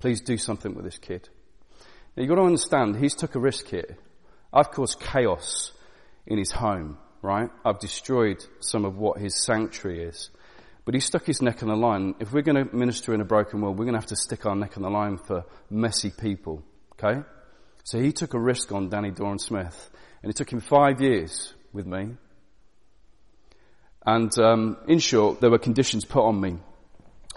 Please 0.00 0.22
do 0.22 0.36
something 0.36 0.74
with 0.74 0.84
this 0.84 0.98
kid. 0.98 1.28
Now 2.16 2.22
you've 2.22 2.28
got 2.28 2.36
to 2.36 2.42
understand, 2.42 2.96
he's 2.96 3.14
took 3.14 3.34
a 3.34 3.40
risk 3.40 3.68
here. 3.68 3.96
I've 4.52 4.70
caused 4.70 5.00
chaos 5.00 5.72
in 6.26 6.38
his 6.38 6.50
home, 6.50 6.98
right? 7.22 7.50
I've 7.64 7.78
destroyed 7.78 8.44
some 8.60 8.84
of 8.84 8.96
what 8.98 9.20
his 9.20 9.44
sanctuary 9.44 10.04
is. 10.04 10.30
But 10.84 10.94
he 10.94 11.00
stuck 11.00 11.24
his 11.24 11.40
neck 11.40 11.62
on 11.62 11.68
the 11.68 11.76
line. 11.76 12.14
If 12.18 12.32
we're 12.32 12.42
going 12.42 12.66
to 12.66 12.74
minister 12.74 13.14
in 13.14 13.20
a 13.20 13.24
broken 13.24 13.60
world, 13.60 13.78
we're 13.78 13.84
going 13.84 13.94
to 13.94 14.00
have 14.00 14.08
to 14.08 14.16
stick 14.16 14.46
our 14.46 14.56
neck 14.56 14.76
on 14.76 14.82
the 14.82 14.90
line 14.90 15.18
for 15.18 15.44
messy 15.68 16.10
people, 16.10 16.62
okay? 16.94 17.22
So 17.84 18.00
he 18.00 18.12
took 18.12 18.34
a 18.34 18.40
risk 18.40 18.72
on 18.72 18.88
Danny 18.88 19.10
Doran 19.10 19.38
Smith. 19.38 19.90
And 20.22 20.30
it 20.30 20.36
took 20.36 20.52
him 20.52 20.60
five 20.60 21.00
years 21.00 21.54
with 21.72 21.86
me. 21.86 22.10
And 24.04 24.36
um, 24.38 24.78
in 24.88 24.98
short, 24.98 25.40
there 25.40 25.50
were 25.50 25.58
conditions 25.58 26.04
put 26.04 26.24
on 26.24 26.40
me. 26.40 26.58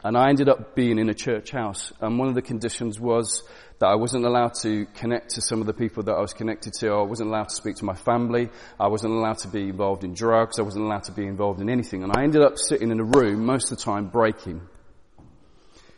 And 0.04 0.18
I 0.18 0.30
ended 0.30 0.50
up 0.50 0.76
being 0.76 1.00
in 1.00 1.10
a 1.10 1.14
church 1.14 1.52
house. 1.52 1.94
And 2.02 2.20
one 2.20 2.28
of 2.28 2.36
the 2.36 2.42
conditions 2.42 3.00
was 3.00 3.44
that 3.84 3.90
I 3.90 3.96
wasn't 3.96 4.24
allowed 4.24 4.54
to 4.62 4.86
connect 4.96 5.32
to 5.32 5.42
some 5.42 5.60
of 5.60 5.68
the 5.68 5.74
people 5.74 6.04
that 6.04 6.14
I 6.14 6.22
was 6.22 6.32
connected 6.32 6.72
to. 6.80 6.88
I 6.88 7.02
wasn't 7.02 7.28
allowed 7.28 7.50
to 7.50 7.56
speak 7.56 7.76
to 7.78 7.86
my 7.86 7.96
family. 7.96 8.48
I 8.80 8.88
wasn't 8.88 9.12
allowed 9.12 9.40
to 9.40 9.50
be 9.50 9.64
involved 9.64 10.06
in 10.06 10.14
drugs. 10.14 10.58
I 10.58 10.62
wasn't 10.62 10.86
allowed 10.86 11.04
to 11.04 11.12
be 11.12 11.28
involved 11.28 11.60
in 11.60 11.70
anything. 11.70 12.02
And 12.02 12.10
I 12.16 12.24
ended 12.24 12.44
up 12.44 12.58
sitting 12.58 12.92
in 12.92 13.02
a 13.02 13.04
room 13.04 13.46
most 13.46 13.74
of 13.74 13.78
the 13.78 13.84
time 13.84 14.08
breaking. 14.08 14.62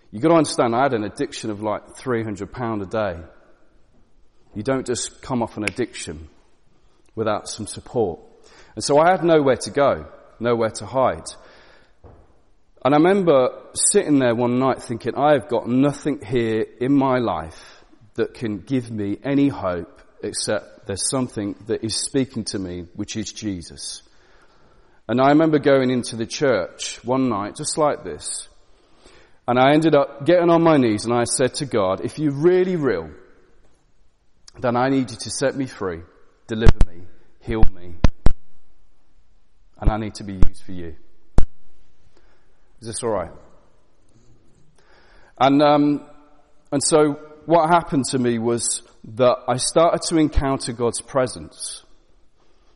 You've 0.09 0.23
got 0.23 0.29
to 0.29 0.33
understand, 0.33 0.75
I 0.75 0.81
had 0.81 0.95
an 0.95 1.03
addiction 1.03 1.51
of 1.51 1.61
like 1.61 1.85
£300 1.95 2.81
a 2.81 2.85
day. 2.87 3.23
You 4.55 4.63
don't 4.63 4.87
just 4.87 5.21
come 5.21 5.43
off 5.43 5.55
an 5.55 5.63
addiction 5.63 6.27
without 7.13 7.47
some 7.47 7.67
support. 7.67 8.19
And 8.73 8.83
so 8.83 8.97
I 8.97 9.11
had 9.11 9.23
nowhere 9.23 9.57
to 9.57 9.69
go, 9.69 10.07
nowhere 10.39 10.71
to 10.71 10.87
hide. 10.87 11.27
And 12.83 12.95
I 12.95 12.97
remember 12.97 13.49
sitting 13.75 14.17
there 14.17 14.33
one 14.33 14.57
night 14.57 14.81
thinking, 14.81 15.13
I 15.15 15.33
have 15.33 15.47
got 15.47 15.67
nothing 15.67 16.25
here 16.25 16.65
in 16.81 16.91
my 16.91 17.19
life 17.19 17.74
that 18.15 18.33
can 18.33 18.59
give 18.59 18.89
me 18.91 19.17
any 19.23 19.47
hope 19.49 20.01
except 20.23 20.87
there's 20.87 21.09
something 21.09 21.55
that 21.67 21.83
is 21.83 21.95
speaking 21.95 22.43
to 22.45 22.59
me, 22.59 22.85
which 22.95 23.15
is 23.15 23.31
Jesus. 23.31 24.01
And 25.07 25.21
I 25.21 25.29
remember 25.29 25.59
going 25.59 25.91
into 25.91 26.15
the 26.15 26.25
church 26.25 27.03
one 27.03 27.29
night, 27.29 27.55
just 27.55 27.77
like 27.77 28.03
this. 28.03 28.47
And 29.47 29.59
I 29.59 29.73
ended 29.73 29.93
up 29.93 30.25
getting 30.25 30.49
on 30.49 30.63
my 30.63 30.77
knees 30.77 31.05
and 31.05 31.13
I 31.13 31.25
said 31.25 31.53
to 31.55 31.65
God, 31.65 32.01
if 32.03 32.17
you're 32.17 32.33
really 32.33 32.75
real, 32.75 33.11
then 34.59 34.75
I 34.75 34.89
need 34.89 35.11
you 35.11 35.17
to 35.17 35.29
set 35.29 35.55
me 35.55 35.67
free, 35.67 36.01
deliver 36.47 36.79
me, 36.87 37.03
heal 37.41 37.61
me, 37.73 37.95
and 39.79 39.91
I 39.91 39.97
need 39.97 40.15
to 40.15 40.23
be 40.23 40.33
used 40.33 40.63
for 40.63 40.71
you. 40.71 40.95
Is 42.81 42.87
this 42.87 43.03
all 43.03 43.09
right? 43.09 43.31
And 45.37 45.61
um, 45.61 46.05
and 46.71 46.81
so 46.83 47.19
what 47.45 47.69
happened 47.69 48.05
to 48.11 48.19
me 48.19 48.39
was 48.39 48.81
that 49.15 49.37
I 49.47 49.57
started 49.57 50.01
to 50.09 50.17
encounter 50.17 50.73
God's 50.73 51.01
presence, 51.01 51.83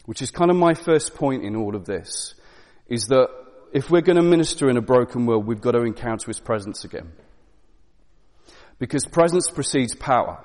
which 0.05 0.21
is 0.21 0.31
kind 0.31 0.51
of 0.51 0.57
my 0.57 0.73
first 0.73 1.15
point 1.15 1.43
in 1.43 1.55
all 1.55 1.75
of 1.75 1.85
this, 1.85 2.35
is 2.87 3.07
that 3.07 3.29
if 3.73 3.89
we're 3.89 4.01
going 4.01 4.15
to 4.17 4.23
minister 4.23 4.69
in 4.69 4.77
a 4.77 4.81
broken 4.81 5.25
world, 5.25 5.45
we've 5.45 5.61
got 5.61 5.71
to 5.71 5.83
encounter 5.83 6.27
His 6.27 6.39
presence 6.39 6.83
again. 6.83 7.11
Because 8.79 9.05
presence 9.05 9.49
precedes 9.51 9.93
power. 9.95 10.43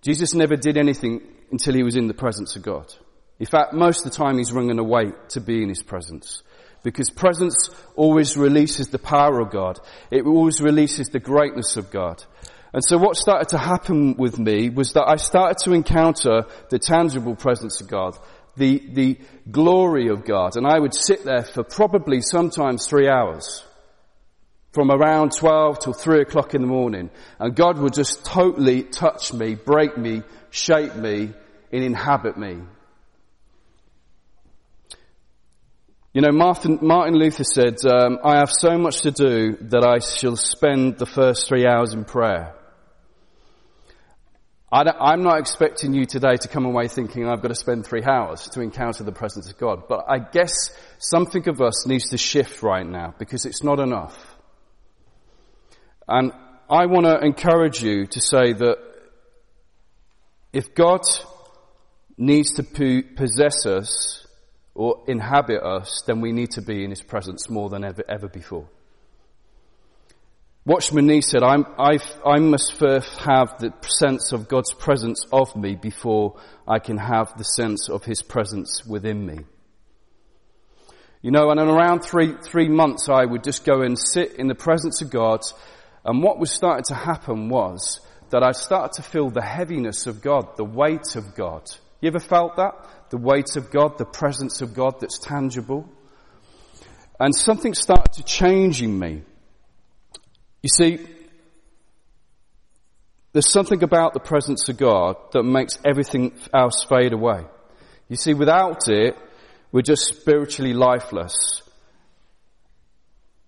Jesus 0.00 0.34
never 0.34 0.56
did 0.56 0.76
anything 0.76 1.20
until 1.50 1.74
he 1.74 1.82
was 1.82 1.96
in 1.96 2.06
the 2.06 2.14
presence 2.14 2.56
of 2.56 2.62
God. 2.62 2.92
In 3.38 3.46
fact, 3.46 3.72
most 3.72 4.04
of 4.04 4.12
the 4.12 4.16
time 4.16 4.38
he's 4.38 4.52
running 4.52 4.78
away 4.78 5.12
to 5.30 5.40
be 5.40 5.62
in 5.62 5.68
his 5.68 5.82
presence. 5.82 6.42
Because 6.88 7.10
presence 7.10 7.68
always 7.96 8.34
releases 8.34 8.88
the 8.88 8.98
power 8.98 9.40
of 9.40 9.50
God. 9.50 9.78
It 10.10 10.24
always 10.24 10.62
releases 10.62 11.08
the 11.08 11.20
greatness 11.20 11.76
of 11.76 11.90
God. 11.90 12.24
And 12.72 12.82
so 12.82 12.96
what 12.96 13.16
started 13.16 13.50
to 13.50 13.58
happen 13.58 14.16
with 14.16 14.38
me 14.38 14.70
was 14.70 14.94
that 14.94 15.06
I 15.06 15.16
started 15.16 15.58
to 15.64 15.74
encounter 15.74 16.46
the 16.70 16.78
tangible 16.78 17.36
presence 17.36 17.82
of 17.82 17.88
God, 17.88 18.16
the, 18.56 18.82
the 18.90 19.18
glory 19.50 20.08
of 20.08 20.24
God. 20.24 20.56
And 20.56 20.66
I 20.66 20.78
would 20.78 20.94
sit 20.94 21.24
there 21.24 21.42
for 21.42 21.62
probably 21.62 22.22
sometimes 22.22 22.86
three 22.86 23.08
hours. 23.08 23.62
From 24.72 24.90
around 24.90 25.32
12 25.32 25.78
till 25.80 25.92
3 25.92 26.22
o'clock 26.22 26.54
in 26.54 26.62
the 26.62 26.68
morning. 26.68 27.10
And 27.38 27.54
God 27.54 27.78
would 27.78 27.92
just 27.92 28.24
totally 28.24 28.82
touch 28.82 29.34
me, 29.34 29.56
break 29.56 29.98
me, 29.98 30.22
shape 30.50 30.94
me, 30.94 31.34
and 31.70 31.84
inhabit 31.84 32.38
me. 32.38 32.60
You 36.18 36.22
know, 36.22 36.32
Martin, 36.32 36.80
Martin 36.82 37.14
Luther 37.14 37.44
said, 37.44 37.76
um, 37.88 38.18
I 38.24 38.38
have 38.38 38.50
so 38.50 38.76
much 38.76 39.02
to 39.02 39.12
do 39.12 39.56
that 39.68 39.86
I 39.86 40.00
shall 40.00 40.34
spend 40.34 40.98
the 40.98 41.06
first 41.06 41.46
three 41.46 41.64
hours 41.64 41.94
in 41.94 42.04
prayer. 42.04 42.56
I 44.72 45.12
am 45.12 45.22
not 45.22 45.38
expecting 45.38 45.94
you 45.94 46.06
today 46.06 46.34
to 46.34 46.48
come 46.48 46.64
away 46.64 46.88
thinking 46.88 47.28
I've 47.28 47.40
got 47.40 47.50
to 47.50 47.54
spend 47.54 47.86
three 47.86 48.02
hours 48.02 48.48
to 48.48 48.62
encounter 48.62 49.04
the 49.04 49.12
presence 49.12 49.48
of 49.48 49.58
God. 49.58 49.84
But 49.88 50.06
I 50.08 50.18
guess 50.18 50.76
something 50.98 51.48
of 51.48 51.60
us 51.60 51.86
needs 51.86 52.08
to 52.10 52.18
shift 52.18 52.64
right 52.64 52.84
now 52.84 53.14
because 53.16 53.46
it's 53.46 53.62
not 53.62 53.78
enough. 53.78 54.18
And 56.08 56.32
I 56.68 56.86
want 56.86 57.06
to 57.06 57.24
encourage 57.24 57.80
you 57.80 58.08
to 58.08 58.20
say 58.20 58.54
that 58.54 58.78
if 60.52 60.74
God 60.74 61.02
needs 62.16 62.54
to 62.54 63.04
possess 63.14 63.66
us, 63.66 64.26
or 64.78 65.02
inhabit 65.08 65.60
us, 65.60 66.04
then 66.06 66.20
we 66.20 66.30
need 66.30 66.52
to 66.52 66.62
be 66.62 66.84
in 66.84 66.90
His 66.90 67.02
presence 67.02 67.50
more 67.50 67.68
than 67.68 67.82
ever, 67.82 68.04
ever 68.08 68.28
before. 68.28 68.68
Watchman 70.64 71.06
Nee 71.08 71.20
said, 71.20 71.42
i 71.42 72.38
must 72.38 72.74
first 72.74 73.18
have 73.18 73.58
the 73.58 73.72
sense 73.88 74.30
of 74.30 74.46
God's 74.46 74.72
presence 74.72 75.26
of 75.32 75.56
me 75.56 75.74
before 75.74 76.38
I 76.66 76.78
can 76.78 76.96
have 76.96 77.36
the 77.36 77.42
sense 77.42 77.88
of 77.88 78.04
His 78.04 78.22
presence 78.22 78.86
within 78.86 79.26
me. 79.26 79.38
You 81.22 81.32
know, 81.32 81.50
and 81.50 81.58
in 81.58 81.66
around 81.66 82.04
three, 82.04 82.34
three 82.40 82.68
months 82.68 83.08
I 83.08 83.24
would 83.24 83.42
just 83.42 83.64
go 83.64 83.82
and 83.82 83.98
sit 83.98 84.34
in 84.34 84.46
the 84.46 84.54
presence 84.54 85.02
of 85.02 85.10
God, 85.10 85.40
and 86.04 86.22
what 86.22 86.38
was 86.38 86.52
starting 86.52 86.84
to 86.84 86.94
happen 86.94 87.48
was 87.48 88.00
that 88.30 88.44
I 88.44 88.52
started 88.52 89.02
to 89.02 89.02
feel 89.02 89.28
the 89.28 89.42
heaviness 89.42 90.06
of 90.06 90.22
God, 90.22 90.56
the 90.56 90.64
weight 90.64 91.16
of 91.16 91.34
God. 91.34 91.68
You 92.00 92.06
ever 92.06 92.20
felt 92.20 92.56
that? 92.56 92.74
The 93.10 93.18
weight 93.18 93.56
of 93.56 93.70
God, 93.70 93.98
the 93.98 94.04
presence 94.04 94.60
of 94.60 94.74
God 94.74 95.00
that's 95.00 95.18
tangible. 95.18 95.88
And 97.20 97.34
something 97.34 97.74
started 97.74 98.12
to 98.14 98.22
change 98.22 98.82
in 98.82 98.98
me. 98.98 99.22
You 100.62 100.68
see, 100.68 101.06
there's 103.32 103.50
something 103.50 103.82
about 103.82 104.14
the 104.14 104.20
presence 104.20 104.68
of 104.68 104.76
God 104.76 105.16
that 105.32 105.42
makes 105.42 105.78
everything 105.84 106.32
else 106.54 106.84
fade 106.84 107.12
away. 107.12 107.44
You 108.08 108.16
see, 108.16 108.34
without 108.34 108.88
it, 108.88 109.16
we're 109.70 109.82
just 109.82 110.06
spiritually 110.06 110.72
lifeless. 110.72 111.62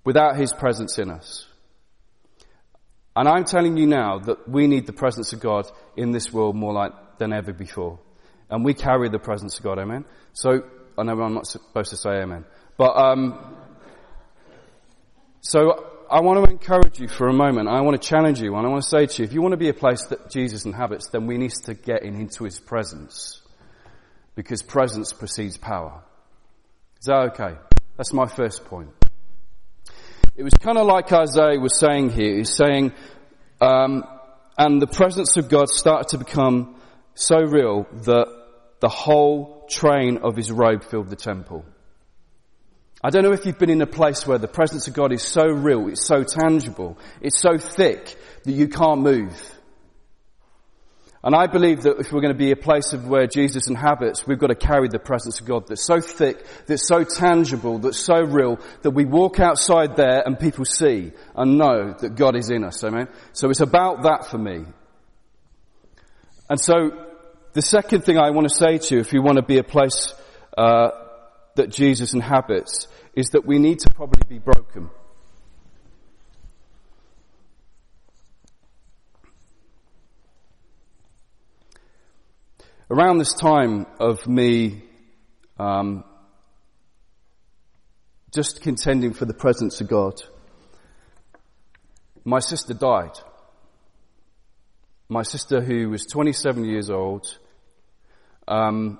Without 0.05 0.37
His 0.37 0.53
presence 0.53 0.99
in 0.99 1.11
us. 1.11 1.47
And 3.17 3.29
I'm 3.29 3.45
telling 3.45 3.77
you 3.77 3.87
now 3.87 4.19
that 4.19 4.49
we 4.49 4.67
need 4.67 4.87
the 4.87 4.93
presence 4.93 5.33
of 5.33 5.41
God 5.41 5.71
in 5.97 6.13
this 6.13 6.33
world 6.33 6.57
more 6.57 6.73
like 6.73 7.19
than 7.19 7.33
ever 7.33 7.53
before. 7.53 7.99
And 8.51 8.65
we 8.65 8.75
carry 8.75 9.09
the 9.09 9.19
presence 9.19 9.59
of 9.59 9.65
God, 9.65 9.79
amen? 9.79 10.05
So, 10.33 10.63
I 10.99 11.03
know 11.05 11.21
I'm 11.21 11.35
not 11.35 11.47
supposed 11.47 11.91
to 11.91 11.97
say 11.97 12.11
amen. 12.21 12.45
But, 12.77 12.97
um, 12.97 13.57
so 15.41 15.87
I 16.11 16.21
want 16.21 16.45
to 16.45 16.51
encourage 16.51 16.99
you 16.99 17.07
for 17.07 17.29
a 17.29 17.33
moment. 17.33 17.69
I 17.69 17.81
want 17.83 18.01
to 18.01 18.09
challenge 18.09 18.41
you 18.41 18.57
and 18.57 18.67
I 18.67 18.71
want 18.71 18.83
to 18.83 18.89
say 18.89 19.07
to 19.07 19.23
you, 19.23 19.29
if 19.29 19.33
you 19.33 19.41
want 19.41 19.53
to 19.53 19.59
be 19.59 19.69
a 19.69 19.75
place 19.75 20.05
that 20.07 20.31
Jesus 20.31 20.65
inhabits, 20.65 21.09
then 21.09 21.27
we 21.27 21.39
need 21.39 21.53
to 21.67 21.75
get 21.75 22.03
in 22.03 22.17
into 22.17 22.45
His 22.45 22.59
presence. 22.59 23.41
Because 24.35 24.63
presence 24.63 25.13
precedes 25.13 25.57
power. 25.57 26.03
Is 26.99 27.07
that 27.07 27.33
okay? 27.33 27.57
That's 27.97 28.13
my 28.13 28.27
first 28.27 28.65
point. 28.65 28.91
It 30.35 30.43
was 30.43 30.55
kind 30.55 30.79
of 30.79 30.87
like 30.87 31.13
Isaiah 31.13 31.61
was 31.61 31.79
saying 31.79 32.11
here. 32.11 32.39
He's 32.39 32.55
saying, 32.55 32.93
um, 33.61 34.05
and 34.59 34.81
the 34.81 34.87
presence 34.87 35.37
of 35.37 35.49
God 35.49 35.69
started 35.69 36.09
to 36.09 36.19
become 36.19 36.77
so 37.15 37.39
real 37.39 37.87
that 38.05 38.40
the 38.81 38.89
whole 38.89 39.67
train 39.69 40.19
of 40.19 40.37
his 40.37 40.51
robe 40.51 40.83
filled 40.85 41.11
the 41.11 41.17
temple. 41.17 41.65
I 43.03 43.11
don't 43.11 43.23
know 43.23 43.33
if 43.33 43.47
you've 43.47 43.59
been 43.59 43.71
in 43.71 43.81
a 43.81 43.87
place 43.87 44.27
where 44.27 44.39
the 44.39 44.49
presence 44.49 44.89
of 44.89 44.95
God 44.95 45.13
is 45.13 45.23
so 45.23 45.47
real, 45.47 45.89
it's 45.89 46.05
so 46.05 46.23
tangible, 46.23 46.99
it's 47.23 47.41
so 47.41 47.57
thick 47.57 48.15
that 48.45 48.53
you 48.53 48.69
can't 48.69 49.01
move. 49.01 49.57
And 51.23 51.35
I 51.35 51.47
believe 51.47 51.83
that 51.83 51.99
if 51.99 52.13
we're 52.13 52.23
going 52.23 52.33
to 52.33 52.39
be 52.39 52.51
a 52.51 52.57
place 52.57 52.95
of 52.95 53.07
where 53.07 53.27
Jesus 53.27 53.69
inhabits, 53.69 54.27
we've 54.27 54.39
got 54.39 54.47
to 54.47 54.55
carry 54.55 54.89
the 54.89 54.99
presence 54.99 55.41
of 55.41 55.47
God 55.47 55.67
that's 55.67 55.85
so 55.85 56.01
thick, 56.01 56.47
that's 56.67 56.89
so 56.89 57.05
tangible, 57.05 57.79
that's 57.79 57.99
so 57.99 58.23
real, 58.23 58.59
that 58.83 58.93
we 58.93 59.05
walk 59.05 59.39
outside 59.39 59.97
there 59.97 60.23
and 60.25 60.39
people 60.39 60.65
see 60.65 61.13
and 61.35 61.59
know 61.59 61.95
that 62.01 62.15
God 62.17 62.37
is 62.37 62.49
in 62.49 62.65
us. 62.65 62.83
Amen. 62.85 63.09
So 63.35 63.51
it's 63.51 63.61
about 63.61 64.05
that 64.05 64.29
for 64.31 64.39
me. 64.39 64.65
And 66.49 66.59
so 66.59 67.10
the 67.53 67.63
second 67.63 68.05
thing 68.05 68.17
I 68.17 68.31
want 68.31 68.49
to 68.49 68.55
say 68.55 68.79
to 68.79 68.95
you, 68.95 69.01
if 69.01 69.13
you 69.13 69.23
want 69.23 69.37
to 69.37 69.43
be 69.43 69.59
a 69.59 69.65
place 69.65 70.15
uh, 70.57 70.91
that 71.57 71.71
Jesus 71.71 72.15
inhabits, 72.15 72.87
is 73.15 73.31
that 73.31 73.45
we 73.45 73.59
need 73.59 73.81
to 73.81 73.91
probably 73.91 74.23
be 74.29 74.39
broken. 74.39 74.91
Around 82.89 83.19
this 83.19 83.35
time 83.35 83.87
of 84.01 84.27
me 84.27 84.83
um, 85.59 86.05
just 88.33 88.63
contending 88.63 89.13
for 89.13 89.25
the 89.25 89.35
presence 89.35 89.81
of 89.81 89.89
God, 89.89 90.21
my 92.25 92.41
sister 92.41 92.75
died. 92.75 93.19
My 95.11 95.23
sister, 95.23 95.61
who 95.61 95.91
was 95.91 96.07
27 96.07 96.65
years 96.65 96.89
old, 96.89 97.27
um, 98.49 98.99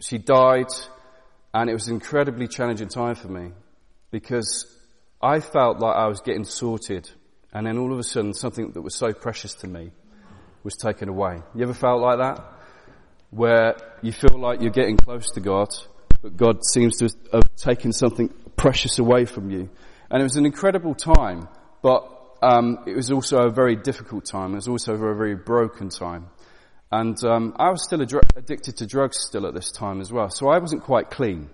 she 0.00 0.18
died, 0.18 0.68
and 1.52 1.68
it 1.68 1.72
was 1.72 1.88
an 1.88 1.94
incredibly 1.94 2.46
challenging 2.46 2.88
time 2.88 3.16
for 3.16 3.26
me 3.26 3.50
because 4.12 4.66
I 5.20 5.40
felt 5.40 5.80
like 5.80 5.96
I 5.96 6.06
was 6.06 6.20
getting 6.20 6.44
sorted, 6.44 7.10
and 7.52 7.66
then 7.66 7.78
all 7.78 7.92
of 7.92 7.98
a 7.98 8.04
sudden, 8.04 8.34
something 8.34 8.70
that 8.72 8.82
was 8.82 8.94
so 8.94 9.12
precious 9.12 9.54
to 9.56 9.66
me 9.66 9.90
was 10.62 10.76
taken 10.76 11.08
away. 11.08 11.42
You 11.56 11.64
ever 11.64 11.74
felt 11.74 12.00
like 12.00 12.18
that? 12.18 12.54
where 13.34 13.76
you 14.00 14.12
feel 14.12 14.38
like 14.38 14.60
you're 14.60 14.70
getting 14.70 14.96
close 14.96 15.30
to 15.32 15.40
God, 15.40 15.68
but 16.22 16.36
God 16.36 16.64
seems 16.64 16.98
to 16.98 17.08
have 17.32 17.54
taken 17.56 17.92
something 17.92 18.32
precious 18.56 18.98
away 18.98 19.24
from 19.24 19.50
you. 19.50 19.68
And 20.10 20.20
it 20.20 20.22
was 20.22 20.36
an 20.36 20.46
incredible 20.46 20.94
time, 20.94 21.48
but 21.82 22.08
um, 22.44 22.78
it 22.86 22.94
was 22.94 23.10
also 23.10 23.46
a 23.46 23.50
very 23.50 23.76
difficult 23.76 24.26
time. 24.26 24.52
It 24.52 24.56
was 24.56 24.68
also 24.68 24.94
a 24.94 24.98
very, 24.98 25.16
very 25.16 25.36
broken 25.36 25.88
time. 25.88 26.28
And 26.92 27.16
um, 27.24 27.56
I 27.58 27.70
was 27.70 27.82
still 27.82 28.00
addicted 28.02 28.76
to 28.76 28.86
drugs 28.86 29.16
still 29.20 29.46
at 29.46 29.54
this 29.54 29.72
time 29.72 30.00
as 30.00 30.12
well, 30.12 30.30
so 30.30 30.48
I 30.48 30.58
wasn't 30.58 30.82
quite 30.82 31.10
clean. 31.10 31.50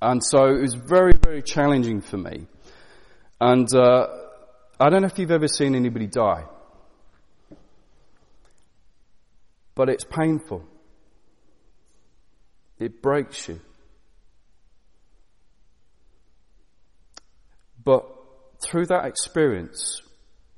And 0.00 0.22
so 0.22 0.44
it 0.44 0.60
was 0.60 0.74
very, 0.74 1.12
very 1.24 1.42
challenging 1.42 2.02
for 2.02 2.18
me. 2.18 2.46
And 3.40 3.66
uh, 3.74 4.06
I 4.78 4.90
don't 4.90 5.02
know 5.02 5.08
if 5.08 5.18
you've 5.18 5.32
ever 5.32 5.48
seen 5.48 5.74
anybody 5.74 6.06
die. 6.06 6.44
but 9.78 9.88
it's 9.88 10.02
painful. 10.02 10.64
It 12.80 13.00
breaks 13.00 13.48
you. 13.48 13.60
But 17.84 18.04
through 18.62 18.86
that 18.86 19.04
experience, 19.04 20.02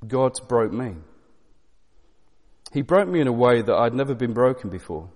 God 0.07 0.33
broke 0.47 0.71
me. 0.71 0.95
He 2.73 2.81
broke 2.81 3.07
me 3.07 3.19
in 3.19 3.27
a 3.27 3.33
way 3.33 3.61
that 3.61 3.75
I'd 3.75 3.93
never 3.93 4.15
been 4.15 4.33
broken 4.33 4.69
before. 4.69 5.09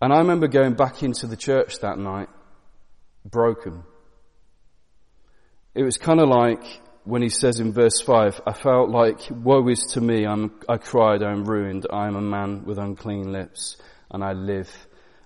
And 0.00 0.12
I 0.12 0.18
remember 0.18 0.48
going 0.48 0.74
back 0.74 1.02
into 1.02 1.26
the 1.26 1.36
church 1.36 1.78
that 1.80 1.98
night, 1.98 2.28
broken. 3.24 3.84
It 5.74 5.84
was 5.84 5.96
kind 5.96 6.18
of 6.18 6.28
like 6.28 6.64
when 7.04 7.22
he 7.22 7.28
says 7.28 7.60
in 7.60 7.72
verse 7.72 8.00
5, 8.00 8.40
I 8.46 8.52
felt 8.52 8.90
like, 8.90 9.20
woe 9.30 9.66
is 9.68 9.82
to 9.92 10.00
me, 10.00 10.24
I'm, 10.24 10.52
I 10.68 10.76
cried, 10.76 11.22
I 11.22 11.32
am 11.32 11.44
ruined, 11.44 11.86
I 11.92 12.06
am 12.06 12.16
a 12.16 12.20
man 12.20 12.64
with 12.64 12.78
unclean 12.78 13.32
lips, 13.32 13.76
and 14.10 14.22
I 14.22 14.32
live 14.32 14.70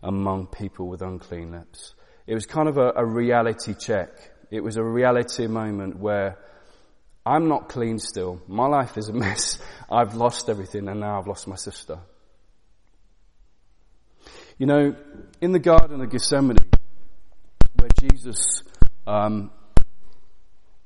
among 0.02 0.46
people 0.46 0.88
with 0.88 1.02
unclean 1.02 1.52
lips. 1.52 1.94
It 2.26 2.34
was 2.34 2.46
kind 2.46 2.68
of 2.68 2.78
a, 2.78 2.92
a 2.96 3.04
reality 3.04 3.74
check. 3.74 4.10
It 4.50 4.62
was 4.62 4.76
a 4.76 4.82
reality 4.82 5.46
moment 5.46 5.98
where 5.98 6.38
I'm 7.24 7.48
not 7.48 7.68
clean 7.68 7.98
still. 7.98 8.40
My 8.46 8.66
life 8.66 8.96
is 8.96 9.08
a 9.08 9.12
mess. 9.12 9.58
I've 9.90 10.14
lost 10.14 10.48
everything 10.48 10.88
and 10.88 11.00
now 11.00 11.18
I've 11.18 11.26
lost 11.26 11.48
my 11.48 11.56
sister. 11.56 11.98
You 14.58 14.66
know, 14.66 14.96
in 15.40 15.52
the 15.52 15.58
Garden 15.58 16.00
of 16.00 16.10
Gethsemane, 16.10 16.56
where 17.78 17.90
Jesus 18.00 18.62
um, 19.06 19.50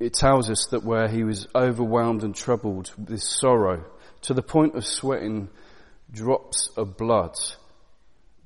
it 0.00 0.14
tells 0.14 0.50
us 0.50 0.66
that 0.70 0.82
where 0.82 1.08
he 1.08 1.24
was 1.24 1.46
overwhelmed 1.54 2.24
and 2.24 2.34
troubled 2.34 2.90
with 2.98 3.22
sorrow 3.22 3.84
to 4.22 4.34
the 4.34 4.42
point 4.42 4.74
of 4.74 4.84
sweating 4.84 5.50
drops 6.10 6.70
of 6.76 6.96
blood, 6.96 7.34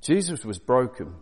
Jesus 0.01 0.43
was 0.43 0.59
broken. 0.59 1.15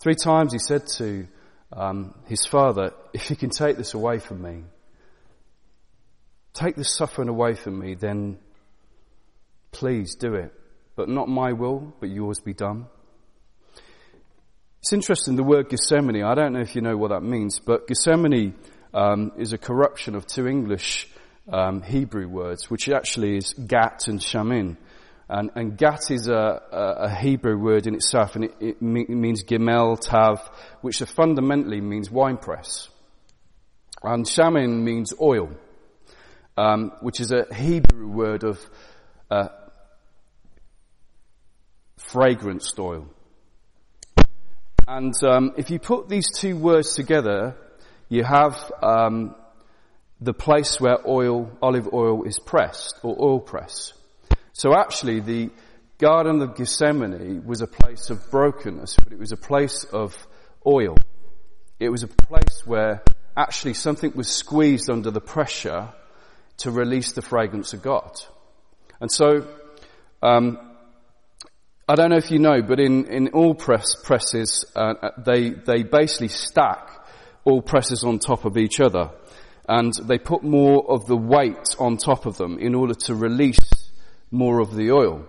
Three 0.00 0.14
times 0.14 0.52
he 0.52 0.58
said 0.58 0.86
to 0.98 1.28
um, 1.72 2.14
his 2.26 2.44
father, 2.44 2.92
If 3.12 3.30
you 3.30 3.36
can 3.36 3.50
take 3.50 3.76
this 3.76 3.94
away 3.94 4.18
from 4.18 4.42
me, 4.42 4.64
take 6.54 6.76
this 6.76 6.96
suffering 6.96 7.28
away 7.28 7.54
from 7.54 7.78
me, 7.78 7.94
then 7.94 8.38
please 9.70 10.14
do 10.14 10.34
it. 10.34 10.52
But 10.96 11.08
not 11.08 11.28
my 11.28 11.52
will, 11.52 11.94
but 12.00 12.08
yours 12.08 12.40
be 12.40 12.54
done. 12.54 12.86
It's 14.80 14.92
interesting, 14.92 15.36
the 15.36 15.44
word 15.44 15.68
Gethsemane, 15.68 16.24
I 16.24 16.34
don't 16.34 16.52
know 16.54 16.60
if 16.60 16.74
you 16.74 16.82
know 16.82 16.96
what 16.96 17.10
that 17.10 17.22
means, 17.22 17.60
but 17.60 17.86
Gethsemane 17.86 18.54
um, 18.92 19.32
is 19.38 19.52
a 19.52 19.58
corruption 19.58 20.14
of 20.14 20.26
two 20.26 20.46
English 20.48 21.08
um, 21.50 21.82
Hebrew 21.82 22.28
words, 22.28 22.70
which 22.70 22.88
actually 22.88 23.36
is 23.36 23.52
Gat 23.52 24.08
and 24.08 24.20
Shamin. 24.20 24.76
And, 25.34 25.50
and 25.54 25.78
Gat 25.78 26.10
is 26.10 26.28
a, 26.28 26.60
a, 26.70 27.08
Hebrew 27.08 27.56
word 27.56 27.86
in 27.86 27.94
itself, 27.94 28.36
and 28.36 28.44
it, 28.44 28.54
it, 28.60 28.82
means 28.82 29.42
Gimel, 29.42 29.98
Tav, 29.98 30.46
which 30.82 30.98
fundamentally 30.98 31.80
means 31.80 32.10
winepress. 32.10 32.90
And 34.02 34.26
Shamin 34.26 34.82
means 34.82 35.14
oil, 35.18 35.52
um, 36.58 36.92
which 37.00 37.18
is 37.18 37.32
a 37.32 37.46
Hebrew 37.50 38.08
word 38.08 38.44
of 38.44 38.60
uh, 39.30 39.48
fragranced 41.98 42.78
oil. 42.78 43.08
And 44.86 45.14
um, 45.24 45.54
if 45.56 45.70
you 45.70 45.78
put 45.78 46.10
these 46.10 46.28
two 46.36 46.58
words 46.58 46.94
together, 46.94 47.56
you 48.10 48.22
have 48.22 48.70
um, 48.82 49.34
the 50.20 50.34
place 50.34 50.78
where 50.78 50.98
oil, 51.08 51.50
olive 51.62 51.88
oil, 51.90 52.24
is 52.24 52.38
pressed 52.38 53.00
or 53.02 53.16
oil 53.18 53.40
press. 53.40 53.94
So 54.62 54.76
actually, 54.76 55.18
the 55.18 55.50
Garden 55.98 56.40
of 56.40 56.54
Gethsemane 56.54 57.44
was 57.44 57.62
a 57.62 57.66
place 57.66 58.10
of 58.10 58.30
brokenness, 58.30 58.94
but 59.02 59.12
it 59.12 59.18
was 59.18 59.32
a 59.32 59.36
place 59.36 59.82
of 59.82 60.16
oil. 60.64 60.96
It 61.80 61.88
was 61.88 62.04
a 62.04 62.06
place 62.06 62.62
where 62.64 63.02
actually 63.36 63.74
something 63.74 64.12
was 64.14 64.28
squeezed 64.28 64.88
under 64.88 65.10
the 65.10 65.20
pressure 65.20 65.88
to 66.58 66.70
release 66.70 67.10
the 67.10 67.22
fragrance 67.22 67.72
of 67.72 67.82
God. 67.82 68.12
And 69.00 69.10
so, 69.10 69.48
um, 70.22 70.58
I 71.88 71.96
don't 71.96 72.10
know 72.10 72.18
if 72.18 72.30
you 72.30 72.38
know, 72.38 72.62
but 72.62 72.78
in, 72.78 73.06
in 73.06 73.30
all 73.30 73.56
press 73.56 73.96
presses, 74.04 74.64
uh, 74.76 75.10
they, 75.26 75.50
they 75.50 75.82
basically 75.82 76.28
stack 76.28 76.88
all 77.42 77.62
presses 77.62 78.04
on 78.04 78.20
top 78.20 78.44
of 78.44 78.56
each 78.56 78.78
other. 78.78 79.10
And 79.68 79.92
they 80.04 80.18
put 80.18 80.44
more 80.44 80.88
of 80.88 81.06
the 81.06 81.16
weight 81.16 81.74
on 81.80 81.96
top 81.96 82.26
of 82.26 82.36
them 82.36 82.60
in 82.60 82.76
order 82.76 82.94
to 83.06 83.16
release 83.16 83.58
more 84.32 84.58
of 84.58 84.74
the 84.74 84.90
oil. 84.90 85.24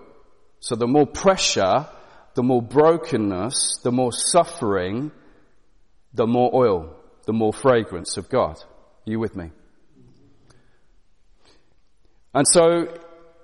So 0.59 0.75
the 0.75 0.87
more 0.87 1.05
pressure, 1.05 1.87
the 2.33 2.41
more 2.41 2.61
brokenness, 2.61 3.81
the 3.83 3.91
more 3.91 4.11
suffering, 4.11 5.11
the 6.13 6.25
more 6.25 6.49
oil, 6.55 6.95
the 7.25 7.33
more 7.33 7.53
fragrance 7.53 8.17
of 8.17 8.29
God. 8.29 8.57
Are 8.57 9.11
you 9.11 9.19
with 9.19 9.35
me? 9.35 9.51
And 12.33 12.47
so, 12.47 12.87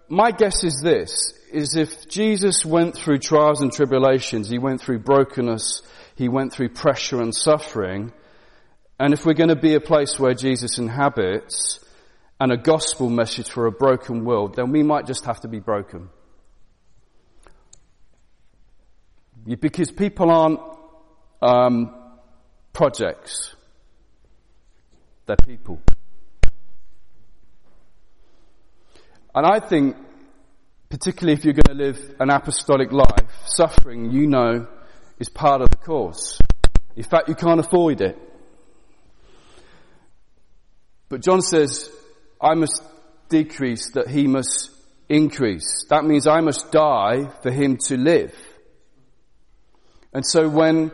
my 0.08 0.32
guess 0.32 0.64
is 0.64 0.82
this, 0.82 1.34
is 1.52 1.76
if 1.76 2.08
Jesus 2.10 2.66
went 2.66 2.96
through 2.96 3.20
trials 3.20 3.62
and 3.62 3.72
tribulations, 3.72 4.50
he 4.50 4.58
went 4.58 4.82
through 4.82 5.00
brokenness, 5.00 5.84
he 6.16 6.30
went 6.30 6.54
through 6.54 6.70
pressure 6.70 7.22
and 7.22 7.36
suffering, 7.36 8.12
and 9.00 9.14
if 9.14 9.26
we're 9.26 9.34
going 9.34 9.50
to 9.50 9.56
be 9.56 9.76
a 9.76 9.80
place 9.80 10.20
where 10.20 10.34
Jesus 10.34 10.78
inhabits 10.78 11.80
and 12.40 12.52
a 12.52 12.58
gospel 12.58 13.10
message 13.10 13.50
for 13.50 13.66
a 13.66 13.72
broken 13.72 14.24
world, 14.24 14.56
then 14.56 14.72
we 14.72 14.84
might 14.84 15.06
just 15.06 15.26
have 15.26 15.42
to 15.42 15.48
be 15.48 15.60
broken. 15.60 16.10
Because 19.46 19.92
people 19.92 20.30
aren't 20.30 20.60
um, 21.42 21.94
projects, 22.74 23.56
they're 25.26 25.38
people. 25.38 25.82
And 29.34 29.46
I 29.46 29.60
think 29.60 29.96
particularly 30.90 31.34
if 31.34 31.46
you're 31.46 31.54
going 31.54 31.78
to 31.78 31.84
live 31.84 32.16
an 32.20 32.30
apostolic 32.30 32.92
life, 32.92 33.32
suffering, 33.46 34.12
you 34.12 34.28
know, 34.28 34.68
is 35.20 35.30
part 35.30 35.62
of 35.62 35.70
the 35.70 35.78
course. 35.78 36.40
In 36.96 37.04
fact, 37.04 37.30
you 37.30 37.36
can't 37.36 37.60
avoid 37.60 38.02
it. 38.02 38.18
But 41.08 41.22
John 41.22 41.42
says, 41.42 41.90
I 42.42 42.56
must 42.56 42.84
decrease 43.30 43.92
that 43.92 44.08
he 44.08 44.28
must 44.28 44.72
increase. 45.08 45.86
That 45.90 46.06
means 46.06 46.28
I 46.28 46.42
must 46.42 46.72
die 46.72 47.30
for 47.42 47.52
him 47.52 47.78
to 47.88 47.98
live. 47.98 48.34
And 50.14 50.26
so 50.26 50.50
when 50.50 50.92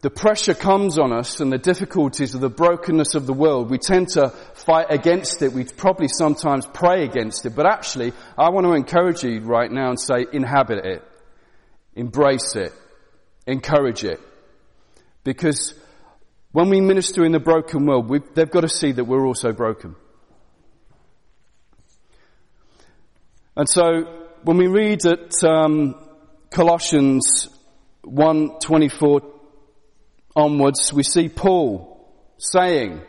the 0.00 0.10
pressure 0.10 0.54
comes 0.54 0.98
on 0.98 1.12
us 1.12 1.40
and 1.40 1.52
the 1.52 1.58
difficulties 1.58 2.34
of 2.34 2.40
the 2.40 2.50
brokenness 2.50 3.14
of 3.14 3.26
the 3.26 3.32
world, 3.32 3.70
we 3.70 3.78
tend 3.78 4.08
to 4.10 4.30
fight 4.54 4.86
against 4.90 5.42
it. 5.42 5.52
We 5.52 5.64
probably 5.64 6.08
sometimes 6.08 6.66
pray 6.66 7.04
against 7.04 7.46
it. 7.46 7.56
But 7.56 7.66
actually, 7.66 8.12
I 8.36 8.50
want 8.50 8.66
to 8.66 8.74
encourage 8.74 9.22
you 9.22 9.40
right 9.40 9.70
now 9.70 9.90
and 9.90 10.00
say, 10.00 10.26
inhabit 10.32 10.84
it. 10.84 11.04
Embrace 11.94 12.54
it. 12.54 12.72
Encourage 13.46 14.04
it. 14.04 14.20
Because 15.24 15.74
when 16.52 16.70
we 16.70 16.80
minister 16.80 17.24
in 17.24 17.32
the 17.32 17.40
broken 17.40 17.86
world, 17.86 18.10
they've 18.34 18.50
got 18.50 18.60
to 18.60 18.68
see 18.68 18.92
that 18.92 19.04
we're 19.04 19.26
also 19.26 19.52
broken. 19.52 19.96
And 23.58 23.68
so, 23.68 24.04
when 24.44 24.56
we 24.56 24.68
read 24.68 25.04
at 25.04 25.32
um, 25.42 25.96
Colossians 26.48 27.48
1:24 28.04 29.20
onwards, 30.36 30.92
we 30.92 31.02
see 31.02 31.28
Paul 31.28 32.08
saying, 32.38 33.00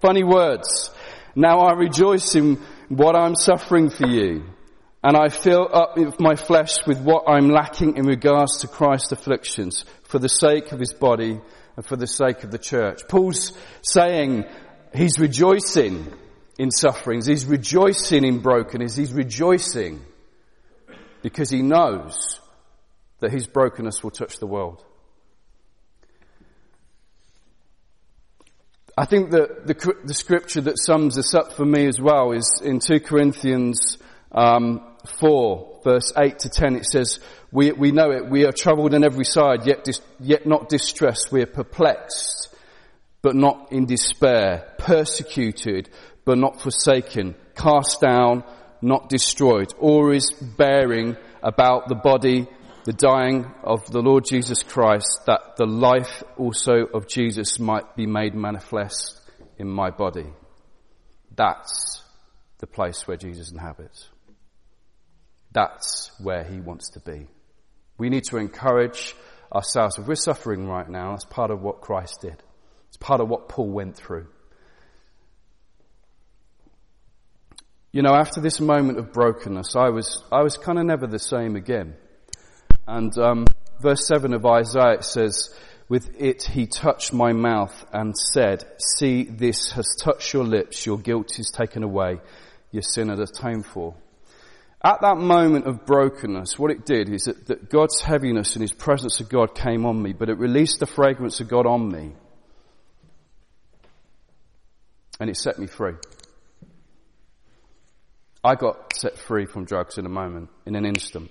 funny 0.00 0.24
words, 0.24 0.90
now 1.36 1.58
I 1.58 1.74
rejoice 1.74 2.34
in 2.34 2.56
what 2.88 3.16
I'm 3.16 3.34
suffering 3.34 3.90
for 3.90 4.06
you, 4.06 4.44
and 5.04 5.14
I 5.14 5.28
fill 5.28 5.68
up 5.70 5.98
my 6.18 6.36
flesh 6.36 6.86
with 6.86 7.02
what 7.02 7.24
I'm 7.28 7.50
lacking 7.50 7.98
in 7.98 8.06
regards 8.06 8.60
to 8.60 8.66
Christ's 8.66 9.12
afflictions, 9.12 9.84
for 10.04 10.18
the 10.18 10.30
sake 10.30 10.72
of 10.72 10.80
his 10.80 10.94
body 10.94 11.38
and 11.76 11.84
for 11.84 11.96
the 11.96 12.06
sake 12.06 12.44
of 12.44 12.50
the 12.50 12.58
church. 12.58 13.06
Paul's 13.08 13.52
saying 13.82 14.46
he's 14.94 15.18
rejoicing 15.18 16.10
in 16.58 16.70
sufferings. 16.70 17.26
He's 17.26 17.46
rejoicing 17.46 18.24
in 18.24 18.40
brokenness. 18.40 18.96
He's 18.96 19.12
rejoicing 19.12 20.04
because 21.22 21.50
he 21.50 21.62
knows 21.62 22.40
that 23.20 23.32
his 23.32 23.46
brokenness 23.46 24.02
will 24.02 24.10
touch 24.10 24.38
the 24.38 24.46
world. 24.46 24.84
I 28.96 29.04
think 29.04 29.30
that 29.30 29.64
the, 29.64 29.94
the 30.04 30.14
scripture 30.14 30.60
that 30.62 30.76
sums 30.76 31.14
this 31.14 31.32
up 31.32 31.52
for 31.52 31.64
me 31.64 31.86
as 31.86 32.00
well 32.00 32.32
is 32.32 32.60
in 32.64 32.80
2 32.80 32.98
Corinthians 32.98 33.96
um, 34.32 34.84
4, 35.20 35.82
verse 35.84 36.12
8 36.16 36.40
to 36.40 36.48
10. 36.48 36.76
It 36.76 36.84
says, 36.84 37.20
we, 37.52 37.70
we 37.70 37.92
know 37.92 38.10
it, 38.10 38.28
we 38.28 38.44
are 38.44 38.52
troubled 38.52 38.94
on 38.94 39.04
every 39.04 39.24
side, 39.24 39.66
yet, 39.66 39.84
dis, 39.84 40.00
yet 40.18 40.46
not 40.46 40.68
distressed. 40.68 41.30
We 41.30 41.42
are 41.42 41.46
perplexed, 41.46 42.52
but 43.22 43.36
not 43.36 43.70
in 43.70 43.86
despair. 43.86 44.74
Persecuted, 44.78 45.88
but 46.28 46.36
not 46.36 46.60
forsaken, 46.60 47.34
cast 47.54 48.02
down, 48.02 48.44
not 48.82 49.08
destroyed, 49.08 49.72
always 49.80 50.30
bearing 50.30 51.16
about 51.42 51.88
the 51.88 51.94
body 51.94 52.46
the 52.84 52.92
dying 52.92 53.50
of 53.64 53.90
the 53.90 54.00
Lord 54.00 54.26
Jesus 54.26 54.62
Christ, 54.62 55.20
that 55.26 55.56
the 55.56 55.66
life 55.66 56.22
also 56.36 56.84
of 56.92 57.08
Jesus 57.08 57.58
might 57.58 57.96
be 57.96 58.06
made 58.06 58.34
manifest 58.34 59.20
in 59.58 59.68
my 59.68 59.90
body. 59.90 60.26
That's 61.34 62.02
the 62.58 62.66
place 62.66 63.06
where 63.08 63.16
Jesus 63.16 63.50
inhabits. 63.50 64.06
That's 65.52 66.10
where 66.18 66.44
he 66.44 66.60
wants 66.60 66.90
to 66.90 67.00
be. 67.00 67.26
We 67.96 68.10
need 68.10 68.24
to 68.24 68.36
encourage 68.36 69.14
ourselves. 69.50 69.98
If 69.98 70.06
we're 70.06 70.14
suffering 70.14 70.66
right 70.66 70.88
now, 70.88 71.10
that's 71.10 71.24
part 71.24 71.50
of 71.50 71.62
what 71.62 71.80
Christ 71.80 72.20
did. 72.20 72.42
It's 72.88 72.98
part 72.98 73.22
of 73.22 73.28
what 73.28 73.48
Paul 73.48 73.70
went 73.70 73.96
through. 73.96 74.28
You 77.90 78.02
know, 78.02 78.14
after 78.14 78.40
this 78.40 78.60
moment 78.60 78.98
of 78.98 79.12
brokenness, 79.12 79.74
I 79.74 79.88
was, 79.88 80.22
I 80.30 80.42
was 80.42 80.58
kind 80.58 80.78
of 80.78 80.84
never 80.84 81.06
the 81.06 81.18
same 81.18 81.56
again. 81.56 81.96
And 82.86 83.16
um, 83.18 83.46
verse 83.80 84.06
7 84.06 84.34
of 84.34 84.44
Isaiah 84.44 85.02
says, 85.02 85.54
With 85.88 86.20
it 86.20 86.42
he 86.42 86.66
touched 86.66 87.14
my 87.14 87.32
mouth 87.32 87.86
and 87.90 88.14
said, 88.16 88.66
See, 88.78 89.24
this 89.24 89.72
has 89.72 89.96
touched 89.98 90.34
your 90.34 90.44
lips, 90.44 90.84
your 90.84 90.98
guilt 90.98 91.38
is 91.38 91.50
taken 91.50 91.82
away, 91.82 92.20
your 92.72 92.82
sin 92.82 93.08
is 93.08 93.20
atoned 93.20 93.64
for. 93.64 93.94
At 94.84 95.00
that 95.00 95.16
moment 95.16 95.66
of 95.66 95.86
brokenness, 95.86 96.58
what 96.58 96.70
it 96.70 96.84
did 96.84 97.08
is 97.08 97.24
that, 97.24 97.46
that 97.46 97.70
God's 97.70 98.00
heaviness 98.02 98.54
and 98.54 98.62
His 98.62 98.72
presence 98.72 99.18
of 99.20 99.30
God 99.30 99.54
came 99.54 99.86
on 99.86 100.00
me, 100.00 100.12
but 100.12 100.28
it 100.28 100.38
released 100.38 100.78
the 100.78 100.86
fragrance 100.86 101.40
of 101.40 101.48
God 101.48 101.66
on 101.66 101.90
me. 101.90 102.12
And 105.18 105.28
it 105.28 105.36
set 105.36 105.58
me 105.58 105.66
free. 105.66 105.94
I 108.48 108.54
got 108.54 108.94
set 108.94 109.18
free 109.18 109.44
from 109.44 109.66
drugs 109.66 109.98
in 109.98 110.06
a 110.06 110.08
moment, 110.08 110.48
in 110.64 110.74
an 110.74 110.86
instant, 110.86 111.30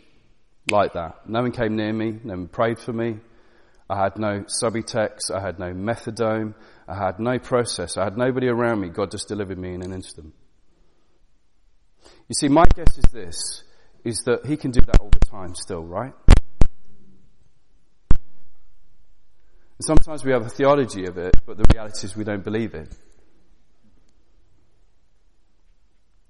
like 0.70 0.94
that. 0.94 1.28
No 1.28 1.42
one 1.42 1.52
came 1.52 1.76
near 1.76 1.92
me, 1.92 2.20
no 2.24 2.36
one 2.36 2.48
prayed 2.48 2.78
for 2.78 2.94
me. 2.94 3.18
I 3.90 4.04
had 4.04 4.20
no 4.20 4.44
Subutex, 4.44 5.32
I 5.34 5.40
had 5.40 5.58
no 5.58 5.74
methadone, 5.74 6.54
I 6.88 6.96
had 6.96 7.20
no 7.20 7.40
process, 7.40 7.98
I 7.98 8.04
had 8.04 8.20
nobody 8.20 8.50
around 8.50 8.82
me. 8.82 8.90
God 8.90 9.10
just 9.10 9.28
delivered 9.28 9.58
me 9.58 9.74
in 9.74 9.82
an 9.82 9.94
instant. 9.94 10.32
You 12.04 12.36
see, 12.40 12.50
my 12.50 12.66
guess 12.76 12.96
is 12.96 13.12
this, 13.12 13.64
is 14.04 14.20
that 14.28 14.46
He 14.46 14.56
can 14.56 14.70
do 14.70 14.82
that 14.82 15.00
all 15.00 15.10
the 15.10 15.26
time 15.26 15.56
still, 15.56 15.84
right? 15.84 16.14
And 18.12 18.20
sometimes 19.80 20.24
we 20.24 20.34
have 20.34 20.46
a 20.46 20.50
theology 20.50 21.08
of 21.08 21.18
it, 21.18 21.36
but 21.48 21.58
the 21.58 21.66
reality 21.74 22.06
is 22.06 22.16
we 22.16 22.26
don't 22.26 22.44
believe 22.44 22.76
it. 22.76 22.96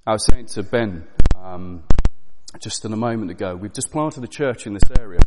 I 0.07 0.13
was 0.13 0.25
saying 0.25 0.45
to 0.45 0.63
Ben 0.63 1.05
um, 1.35 1.83
just 2.61 2.85
in 2.85 2.93
a 2.93 2.95
moment 2.95 3.29
ago, 3.29 3.57
we've 3.57 3.73
just 3.73 3.91
planted 3.91 4.23
a 4.23 4.27
church 4.27 4.65
in 4.65 4.73
this 4.73 4.89
area, 4.97 5.19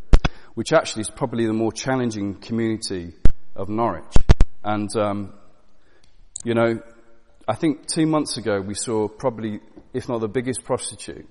which 0.55 0.73
actually 0.73 1.03
is 1.03 1.11
probably 1.11 1.45
the 1.45 1.53
more 1.53 1.71
challenging 1.71 2.37
community 2.37 3.13
of 3.55 3.69
Norwich. 3.69 4.15
And, 4.65 4.89
um, 4.97 5.35
you 6.45 6.55
know, 6.55 6.81
I 7.47 7.57
think 7.57 7.89
two 7.89 8.07
months 8.07 8.39
ago 8.39 8.59
we 8.63 8.73
saw 8.73 9.07
probably, 9.07 9.61
if 9.93 10.09
not 10.09 10.23
the 10.23 10.29
biggest 10.29 10.65
prostitute, 10.65 11.29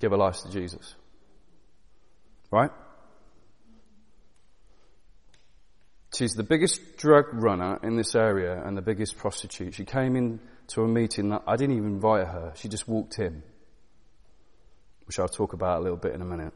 give 0.00 0.10
her 0.10 0.18
life 0.18 0.38
to 0.42 0.50
Jesus. 0.50 0.96
Right? 2.50 2.72
She's 6.14 6.34
the 6.34 6.42
biggest 6.42 6.96
drug 6.96 7.26
runner 7.32 7.78
in 7.82 7.96
this 7.96 8.14
area 8.14 8.60
and 8.64 8.76
the 8.76 8.82
biggest 8.82 9.16
prostitute. 9.16 9.74
She 9.74 9.84
came 9.84 10.16
in 10.16 10.40
to 10.68 10.82
a 10.82 10.88
meeting 10.88 11.28
that 11.30 11.42
I 11.46 11.56
didn't 11.56 11.76
even 11.76 11.94
invite 11.94 12.26
her. 12.26 12.52
She 12.56 12.68
just 12.68 12.88
walked 12.88 13.18
in, 13.18 13.42
which 15.06 15.18
I'll 15.18 15.28
talk 15.28 15.52
about 15.52 15.80
a 15.80 15.82
little 15.82 15.96
bit 15.96 16.14
in 16.14 16.20
a 16.20 16.24
minute. 16.24 16.52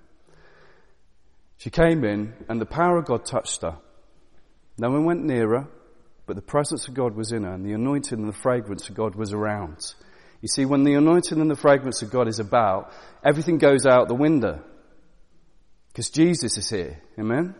She 1.58 1.70
came 1.70 2.04
in 2.04 2.34
and 2.48 2.60
the 2.60 2.66
power 2.66 2.98
of 2.98 3.06
God 3.06 3.24
touched 3.24 3.62
her. 3.62 3.78
No 4.76 4.90
one 4.90 5.04
went 5.04 5.24
near 5.24 5.48
her, 5.50 5.68
but 6.26 6.34
the 6.34 6.42
presence 6.42 6.88
of 6.88 6.94
God 6.94 7.14
was 7.14 7.30
in 7.30 7.44
her 7.44 7.52
and 7.52 7.64
the 7.64 7.74
anointing 7.74 8.18
and 8.18 8.28
the 8.28 8.36
fragrance 8.36 8.88
of 8.88 8.96
God 8.96 9.14
was 9.14 9.32
around. 9.32 9.94
You 10.40 10.48
see, 10.48 10.64
when 10.64 10.82
the 10.82 10.94
anointing 10.94 11.40
and 11.40 11.50
the 11.50 11.56
fragrance 11.56 12.02
of 12.02 12.10
God 12.10 12.26
is 12.26 12.40
about, 12.40 12.92
everything 13.24 13.58
goes 13.58 13.86
out 13.86 14.08
the 14.08 14.14
window. 14.14 14.62
Because 15.88 16.10
Jesus 16.10 16.58
is 16.58 16.68
here. 16.68 17.00
Amen? 17.18 17.54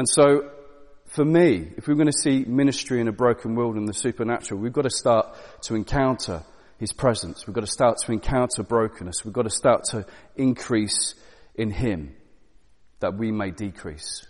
And 0.00 0.08
so, 0.08 0.50
for 1.08 1.26
me, 1.26 1.72
if 1.76 1.86
we're 1.86 1.94
going 1.94 2.06
to 2.06 2.18
see 2.18 2.46
ministry 2.46 3.02
in 3.02 3.08
a 3.08 3.12
broken 3.12 3.54
world 3.54 3.76
and 3.76 3.86
the 3.86 3.92
supernatural, 3.92 4.58
we've 4.58 4.72
got 4.72 4.84
to 4.84 4.90
start 4.90 5.36
to 5.64 5.74
encounter 5.74 6.42
His 6.78 6.90
presence. 6.90 7.46
We've 7.46 7.52
got 7.52 7.66
to 7.66 7.70
start 7.70 7.98
to 8.06 8.12
encounter 8.12 8.62
brokenness. 8.62 9.26
We've 9.26 9.34
got 9.34 9.42
to 9.42 9.50
start 9.50 9.84
to 9.90 10.06
increase 10.36 11.16
in 11.54 11.70
Him 11.70 12.16
that 13.00 13.18
we 13.18 13.30
may 13.30 13.50
decrease. 13.50 14.26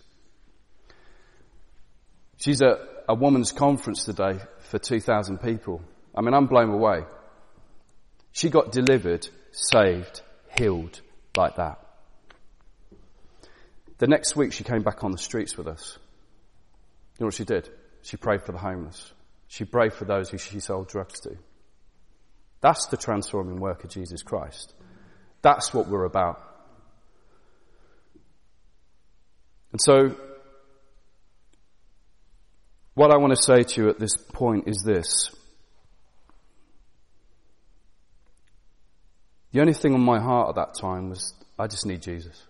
She's 2.39 2.63
at 2.63 2.81
a 3.09 3.15
woman's 3.15 3.53
conference 3.53 4.05
today 4.05 4.41
for 4.71 4.81
2,000 4.81 5.39
people. 5.39 5.83
I 6.17 6.23
mean, 6.23 6.35
I'm 6.35 6.47
blown 6.47 6.71
away. 6.71 7.05
She 8.33 8.51
got 8.51 8.73
delivered, 8.73 9.29
saved, 9.53 10.21
healed 10.59 11.01
like 11.37 11.55
that. 11.59 11.90
The 14.01 14.07
next 14.07 14.35
week 14.35 14.55
she 14.55 14.65
came 14.65 14.83
back 14.83 15.05
on 15.05 15.13
the 15.13 15.19
streets 15.19 15.59
with 15.59 15.69
us. 15.69 15.99
You 17.19 17.25
know 17.25 17.27
what 17.27 17.35
she 17.35 17.45
did? 17.45 17.69
She 18.01 18.17
prayed 18.17 18.43
for 18.43 18.53
the 18.53 18.59
homeless. 18.59 19.13
She 19.47 19.67
prayed 19.67 19.93
for 19.93 20.07
those 20.07 20.31
who 20.31 20.39
she 20.39 20.59
sold 20.59 20.89
drugs 20.89 21.21
to. 21.21 21.37
That's 22.63 22.87
the 22.87 22.97
transforming 22.97 23.61
work 23.61 23.85
of 23.85 23.91
Jesus 23.91 24.23
Christ. 24.23 24.73
That's 25.43 25.75
what 25.75 25.87
we're 25.87 26.07
about. 26.07 26.43
And 29.73 29.81
so, 29.83 30.17
what 32.95 33.13
I 33.13 33.19
want 33.19 33.37
to 33.37 33.43
say 33.43 33.65
to 33.65 33.83
you 33.83 33.91
at 33.91 33.99
this 33.99 34.17
point 34.17 34.67
is 34.67 34.83
this. 34.83 35.31
The 39.53 39.61
only 39.61 39.75
thing 39.75 39.93
on 39.93 40.01
my 40.01 40.21
heart 40.21 40.49
at 40.49 40.55
that 40.55 40.81
time 40.81 41.11
was, 41.11 41.35
I 41.59 41.67
just 41.67 41.85
need 41.85 42.01
Jesus. 42.01 42.47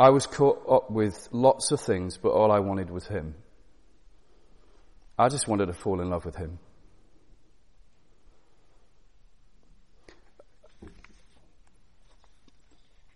I 0.00 0.08
was 0.08 0.26
caught 0.26 0.64
up 0.66 0.90
with 0.90 1.28
lots 1.30 1.72
of 1.72 1.80
things, 1.82 2.16
but 2.16 2.30
all 2.30 2.50
I 2.50 2.60
wanted 2.60 2.88
was 2.90 3.06
Him. 3.06 3.34
I 5.18 5.28
just 5.28 5.46
wanted 5.46 5.66
to 5.66 5.74
fall 5.74 6.00
in 6.00 6.08
love 6.08 6.24
with 6.24 6.36
Him. 6.36 6.58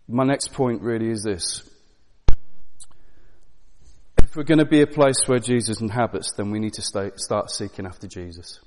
my 0.07 0.23
next 0.23 0.53
point 0.53 0.83
really 0.83 1.09
is 1.09 1.23
this. 1.23 1.67
If 4.21 4.35
we're 4.35 4.43
going 4.43 4.59
to 4.59 4.65
be 4.65 4.81
a 4.81 4.87
place 4.87 5.15
where 5.25 5.39
Jesus 5.39 5.81
inhabits, 5.81 6.33
then 6.37 6.51
we 6.51 6.59
need 6.59 6.73
to 6.73 6.83
stay, 6.83 7.09
start 7.15 7.49
seeking 7.49 7.87
after 7.87 8.05
Jesus. 8.05 8.59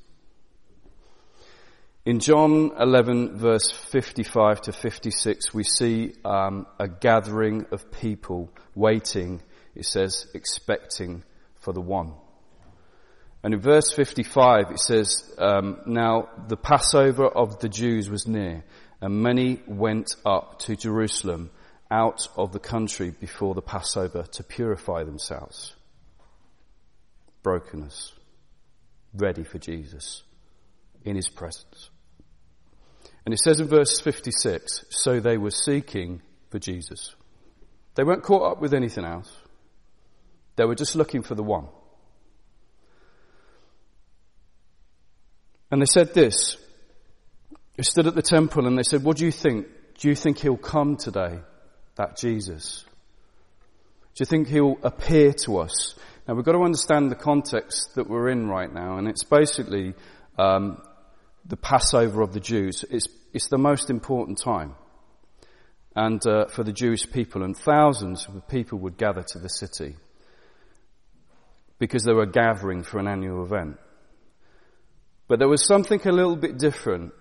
In 2.08 2.20
John 2.20 2.72
11 2.80 3.36
verse 3.36 3.70
55 3.70 4.62
to 4.62 4.72
56, 4.72 5.52
we 5.52 5.62
see 5.62 6.14
um, 6.24 6.66
a 6.78 6.88
gathering 6.88 7.66
of 7.70 7.92
people 7.92 8.48
waiting, 8.74 9.42
it 9.74 9.84
says, 9.84 10.26
expecting 10.32 11.22
for 11.56 11.74
the 11.74 11.82
one. 11.82 12.14
And 13.42 13.52
in 13.52 13.60
verse 13.60 13.92
55 13.92 14.70
it 14.70 14.78
says, 14.78 15.34
um, 15.36 15.82
Now 15.84 16.30
the 16.48 16.56
Passover 16.56 17.26
of 17.26 17.58
the 17.58 17.68
Jews 17.68 18.08
was 18.08 18.26
near, 18.26 18.64
and 19.02 19.22
many 19.22 19.60
went 19.66 20.16
up 20.24 20.60
to 20.60 20.76
Jerusalem 20.76 21.50
out 21.90 22.26
of 22.38 22.52
the 22.52 22.58
country 22.58 23.10
before 23.10 23.54
the 23.54 23.60
Passover 23.60 24.22
to 24.22 24.42
purify 24.42 25.04
themselves. 25.04 25.74
Brokenness. 27.42 28.14
Ready 29.12 29.44
for 29.44 29.58
Jesus. 29.58 30.22
In 31.04 31.14
his 31.14 31.28
presence. 31.28 31.88
And 33.28 33.34
it 33.34 33.40
says 33.40 33.60
in 33.60 33.68
verse 33.68 34.00
56, 34.00 34.86
so 34.88 35.20
they 35.20 35.36
were 35.36 35.50
seeking 35.50 36.22
for 36.48 36.58
Jesus. 36.58 37.14
They 37.94 38.02
weren't 38.02 38.22
caught 38.22 38.52
up 38.52 38.62
with 38.62 38.72
anything 38.72 39.04
else. 39.04 39.30
They 40.56 40.64
were 40.64 40.74
just 40.74 40.96
looking 40.96 41.20
for 41.20 41.34
the 41.34 41.42
one. 41.42 41.66
And 45.70 45.82
they 45.82 45.84
said 45.84 46.14
this. 46.14 46.56
They 47.76 47.82
stood 47.82 48.06
at 48.06 48.14
the 48.14 48.22
temple 48.22 48.66
and 48.66 48.78
they 48.78 48.82
said, 48.82 49.04
what 49.04 49.18
do 49.18 49.26
you 49.26 49.30
think? 49.30 49.66
Do 49.98 50.08
you 50.08 50.14
think 50.14 50.38
he'll 50.38 50.56
come 50.56 50.96
today? 50.96 51.40
That 51.96 52.16
Jesus? 52.16 52.82
Do 54.14 54.22
you 54.22 54.24
think 54.24 54.48
he'll 54.48 54.78
appear 54.82 55.34
to 55.44 55.58
us? 55.58 55.96
Now 56.26 56.32
we've 56.32 56.46
got 56.46 56.52
to 56.52 56.62
understand 56.62 57.10
the 57.10 57.14
context 57.14 57.94
that 57.96 58.08
we're 58.08 58.30
in 58.30 58.48
right 58.48 58.72
now 58.72 58.96
and 58.96 59.06
it's 59.06 59.24
basically 59.24 59.92
um, 60.38 60.80
the 61.44 61.58
Passover 61.58 62.22
of 62.22 62.32
the 62.32 62.40
Jews. 62.40 62.86
It's, 62.90 63.06
it's 63.32 63.48
the 63.48 63.58
most 63.58 63.90
important 63.90 64.38
time. 64.38 64.74
And 65.94 66.24
uh, 66.26 66.46
for 66.46 66.64
the 66.64 66.72
Jewish 66.72 67.10
people, 67.10 67.42
and 67.42 67.56
thousands 67.56 68.26
of 68.26 68.48
people 68.48 68.78
would 68.80 68.96
gather 68.96 69.22
to 69.22 69.38
the 69.38 69.48
city 69.48 69.96
because 71.78 72.04
they 72.04 72.12
were 72.12 72.26
gathering 72.26 72.82
for 72.82 72.98
an 72.98 73.08
annual 73.08 73.44
event. 73.44 73.78
But 75.28 75.38
there 75.38 75.48
was 75.48 75.66
something 75.66 76.00
a 76.04 76.12
little 76.12 76.36
bit 76.36 76.58
different 76.58 77.12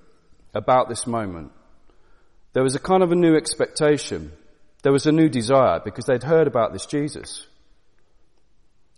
about 0.54 0.89
this 0.89 1.06
moment. 1.06 1.52
There 2.54 2.63
was 2.63 2.76
a 2.76 2.80
kind 2.80 3.04
of 3.04 3.12
a 3.12 3.15
new 3.15 3.36
expectation. 3.36 4.32
There 4.84 4.91
was 4.91 5.06
a 5.06 5.12
new 5.12 5.30
desire 5.30 5.80
because 5.84 6.06
they'd 6.06 6.24
heard 6.24 6.48
about 6.48 6.74
this 6.74 6.86
Jesus. 6.86 7.46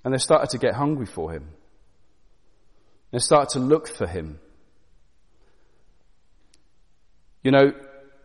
And 0.03 0.13
they 0.13 0.17
started 0.17 0.51
to 0.51 0.57
get 0.57 0.75
hungry 0.75 1.05
for 1.05 1.31
him. 1.31 1.49
They 3.11 3.19
started 3.19 3.53
to 3.53 3.59
look 3.59 3.87
for 3.87 4.07
him. 4.07 4.39
You 7.43 7.51
know, 7.51 7.73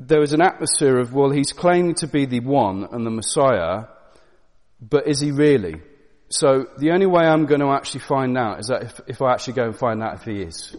there 0.01 0.21
was 0.21 0.33
an 0.33 0.43
atmosphere 0.43 0.99
of, 0.99 1.13
well, 1.13 1.31
he's 1.31 1.53
claiming 1.53 1.95
to 1.97 2.07
be 2.07 2.27
the 2.27 2.41
one 2.41 2.89
and 2.91 3.07
the 3.07 3.11
Messiah, 3.11 3.85
but 4.81 5.07
is 5.07 5.21
he 5.21 5.31
really? 5.31 5.81
So 6.29 6.67
the 6.79 6.91
only 6.91 7.07
way 7.07 7.25
I'm 7.25 7.47
going 7.47 7.61
to 7.61 7.71
actually 7.71 8.01
find 8.01 8.37
out 8.37 8.61
is 8.61 8.67
that 8.67 8.83
if, 8.83 9.01
if 9.07 9.23
I 9.23 9.33
actually 9.33 9.55
go 9.55 9.65
and 9.65 9.79
find 9.79 10.03
out 10.03 10.15
if 10.15 10.23
he 10.23 10.43
is. 10.43 10.77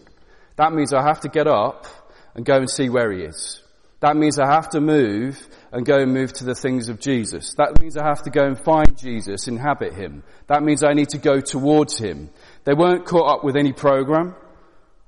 That 0.58 0.74
means 0.74 0.94
I 0.94 1.02
have 1.02 1.22
to 1.22 1.30
get 1.30 1.48
up 1.48 1.86
and 2.34 2.46
go 2.46 2.58
and 2.58 2.70
see 2.70 2.90
where 2.90 3.12
he 3.12 3.24
is. 3.24 3.62
That 4.02 4.18
means 4.18 4.38
I 4.38 4.52
have 4.52 4.70
to 4.70 4.82
move 4.82 5.48
and 5.72 5.86
go 5.86 5.98
and 5.98 6.14
move 6.14 6.34
to 6.34 6.44
the 6.44 6.54
things 6.54 6.90
of 6.90 7.00
Jesus. 7.00 7.54
That 7.58 7.80
means 7.80 7.98
I 7.98 8.06
have 8.06 8.24
to 8.24 8.30
go 8.30 8.46
and 8.46 8.60
find 8.60 8.98
Jesus, 8.98 9.48
inhabit 9.48 9.94
him. 9.94 10.24
That 10.48 10.62
means 10.62 10.84
I 10.84 10.94
need 10.94 11.10
to 11.10 11.18
go 11.18 11.40
towards 11.40 11.98
him. 11.98 12.30
They 12.66 12.74
weren't 12.74 13.06
caught 13.06 13.38
up 13.38 13.44
with 13.44 13.56
any 13.56 13.72
program 13.72 14.36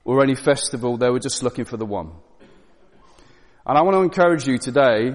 or 0.06 0.24
any 0.24 0.36
festival. 0.36 0.98
They 0.98 1.10
were 1.10 1.20
just 1.20 1.44
looking 1.44 1.66
for 1.66 1.78
the 1.78 1.86
one. 1.86 2.14
And 3.68 3.78
I 3.78 3.82
want 3.82 3.98
to 3.98 4.02
encourage 4.02 4.48
you 4.48 4.58
today 4.58 5.14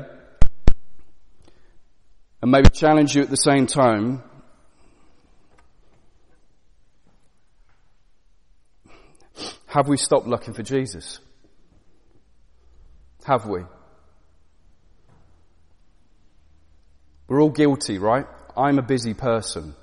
and 2.42 2.50
maybe 2.50 2.68
challenge 2.68 3.16
you 3.16 3.22
at 3.22 3.30
the 3.30 3.36
same 3.36 3.66
time. 3.66 4.22
Have 9.68 9.88
we 9.88 9.96
stopped 9.96 10.26
looking 10.26 10.52
for 10.52 10.62
Jesus? 10.62 11.18
Have 13.24 13.46
we? 13.46 13.60
We're 17.28 17.40
all 17.40 17.48
guilty, 17.48 17.96
right? 17.96 18.26
I'm 18.54 18.78
a 18.78 18.82
busy 18.82 19.14
person. 19.14 19.74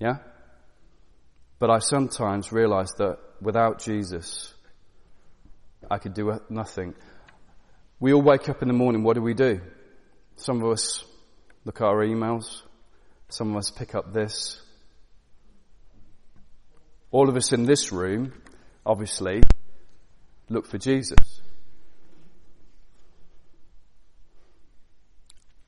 Yeah? 0.00 0.16
But 1.60 1.70
I 1.70 1.78
sometimes 1.78 2.50
realize 2.50 2.90
that 2.98 3.18
without 3.40 3.78
Jesus, 3.78 4.52
I 5.88 5.98
could 5.98 6.14
do 6.14 6.40
nothing. 6.50 6.96
We 8.04 8.12
all 8.12 8.20
wake 8.20 8.50
up 8.50 8.60
in 8.60 8.68
the 8.68 8.74
morning, 8.74 9.02
what 9.02 9.14
do 9.14 9.22
we 9.22 9.32
do? 9.32 9.62
Some 10.36 10.62
of 10.62 10.70
us 10.70 11.06
look 11.64 11.80
at 11.80 11.86
our 11.86 12.04
emails. 12.04 12.60
Some 13.30 13.52
of 13.52 13.56
us 13.56 13.70
pick 13.70 13.94
up 13.94 14.12
this. 14.12 14.60
All 17.10 17.30
of 17.30 17.36
us 17.36 17.54
in 17.54 17.64
this 17.64 17.92
room, 17.92 18.34
obviously, 18.84 19.42
look 20.50 20.66
for 20.66 20.76
Jesus. 20.76 21.40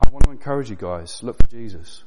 I 0.06 0.10
want 0.10 0.26
to 0.26 0.30
encourage 0.30 0.68
you 0.68 0.76
guys, 0.76 1.22
look 1.22 1.40
for 1.40 1.48
Jesus. 1.48 2.04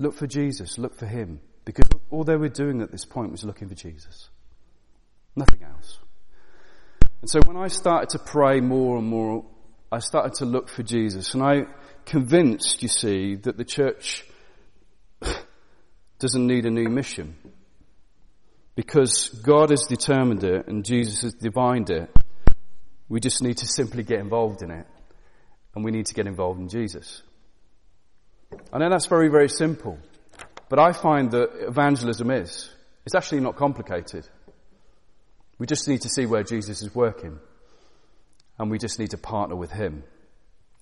Look 0.00 0.14
for 0.14 0.26
Jesus, 0.26 0.78
look 0.78 0.96
for 0.96 1.06
Him. 1.06 1.38
Because 1.64 1.86
all 2.10 2.24
they 2.24 2.34
were 2.34 2.48
doing 2.48 2.82
at 2.82 2.90
this 2.90 3.04
point 3.04 3.30
was 3.30 3.44
looking 3.44 3.68
for 3.68 3.76
Jesus. 3.76 4.30
Nothing 5.36 5.62
else. 5.62 6.00
And 7.20 7.30
so 7.30 7.40
when 7.44 7.56
I 7.56 7.68
started 7.68 8.10
to 8.10 8.18
pray 8.18 8.60
more 8.60 8.96
and 8.96 9.06
more, 9.06 9.44
I 9.90 9.98
started 9.98 10.34
to 10.34 10.44
look 10.44 10.68
for 10.68 10.82
Jesus. 10.82 11.34
And 11.34 11.42
I 11.42 11.66
convinced, 12.04 12.82
you 12.82 12.88
see, 12.88 13.36
that 13.36 13.56
the 13.56 13.64
church 13.64 14.24
doesn't 16.18 16.46
need 16.46 16.64
a 16.64 16.70
new 16.70 16.88
mission. 16.88 17.36
Because 18.76 19.28
God 19.30 19.70
has 19.70 19.86
determined 19.88 20.44
it 20.44 20.68
and 20.68 20.84
Jesus 20.84 21.22
has 21.22 21.34
divined 21.34 21.90
it. 21.90 22.08
We 23.08 23.18
just 23.20 23.42
need 23.42 23.56
to 23.58 23.66
simply 23.66 24.04
get 24.04 24.20
involved 24.20 24.62
in 24.62 24.70
it. 24.70 24.86
And 25.74 25.84
we 25.84 25.90
need 25.90 26.06
to 26.06 26.14
get 26.14 26.26
involved 26.26 26.60
in 26.60 26.68
Jesus. 26.68 27.22
I 28.72 28.78
know 28.78 28.90
that's 28.90 29.06
very, 29.06 29.28
very 29.28 29.48
simple. 29.48 29.98
But 30.68 30.78
I 30.78 30.92
find 30.92 31.30
that 31.32 31.50
evangelism 31.66 32.30
is. 32.30 32.70
It's 33.06 33.14
actually 33.14 33.40
not 33.40 33.56
complicated. 33.56 34.28
We 35.58 35.66
just 35.66 35.88
need 35.88 36.02
to 36.02 36.08
see 36.08 36.26
where 36.26 36.42
Jesus 36.42 36.82
is 36.82 36.94
working. 36.94 37.38
And 38.58 38.70
we 38.70 38.78
just 38.78 38.98
need 38.98 39.10
to 39.10 39.18
partner 39.18 39.56
with 39.56 39.70
Him. 39.70 40.04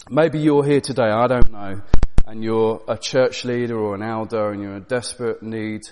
Maybe 0.08 0.38
you're 0.38 0.64
here 0.64 0.80
today, 0.80 1.10
I 1.10 1.26
don't 1.26 1.50
know, 1.50 1.82
and 2.26 2.42
you're 2.44 2.82
a 2.86 2.96
church 2.96 3.44
leader 3.44 3.78
or 3.78 3.94
an 3.94 4.02
elder 4.02 4.50
and 4.50 4.62
you're 4.62 4.76
in 4.76 4.82
desperate 4.84 5.42
need 5.42 5.82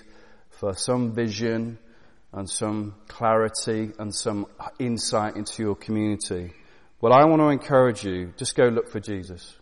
for 0.51 0.73
some 0.73 1.13
vision 1.13 1.77
and 2.31 2.49
some 2.49 2.95
clarity 3.07 3.91
and 3.99 4.13
some 4.13 4.45
insight 4.79 5.35
into 5.35 5.63
your 5.63 5.75
community. 5.75 6.53
Well, 7.01 7.13
I 7.13 7.25
want 7.25 7.41
to 7.41 7.49
encourage 7.49 8.03
you, 8.03 8.33
just 8.37 8.55
go 8.55 8.65
look 8.65 8.89
for 8.89 8.99
Jesus. 8.99 9.55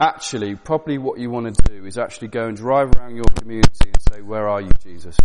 Actually, 0.00 0.54
probably 0.54 0.98
what 0.98 1.18
you 1.18 1.30
want 1.30 1.54
to 1.54 1.72
do 1.72 1.84
is 1.84 1.98
actually 1.98 2.28
go 2.28 2.46
and 2.46 2.56
drive 2.56 2.92
around 2.96 3.16
your 3.16 3.24
community 3.36 3.90
and 3.92 4.02
say, 4.12 4.22
where 4.22 4.48
are 4.48 4.60
you, 4.60 4.70
Jesus? 4.82 5.16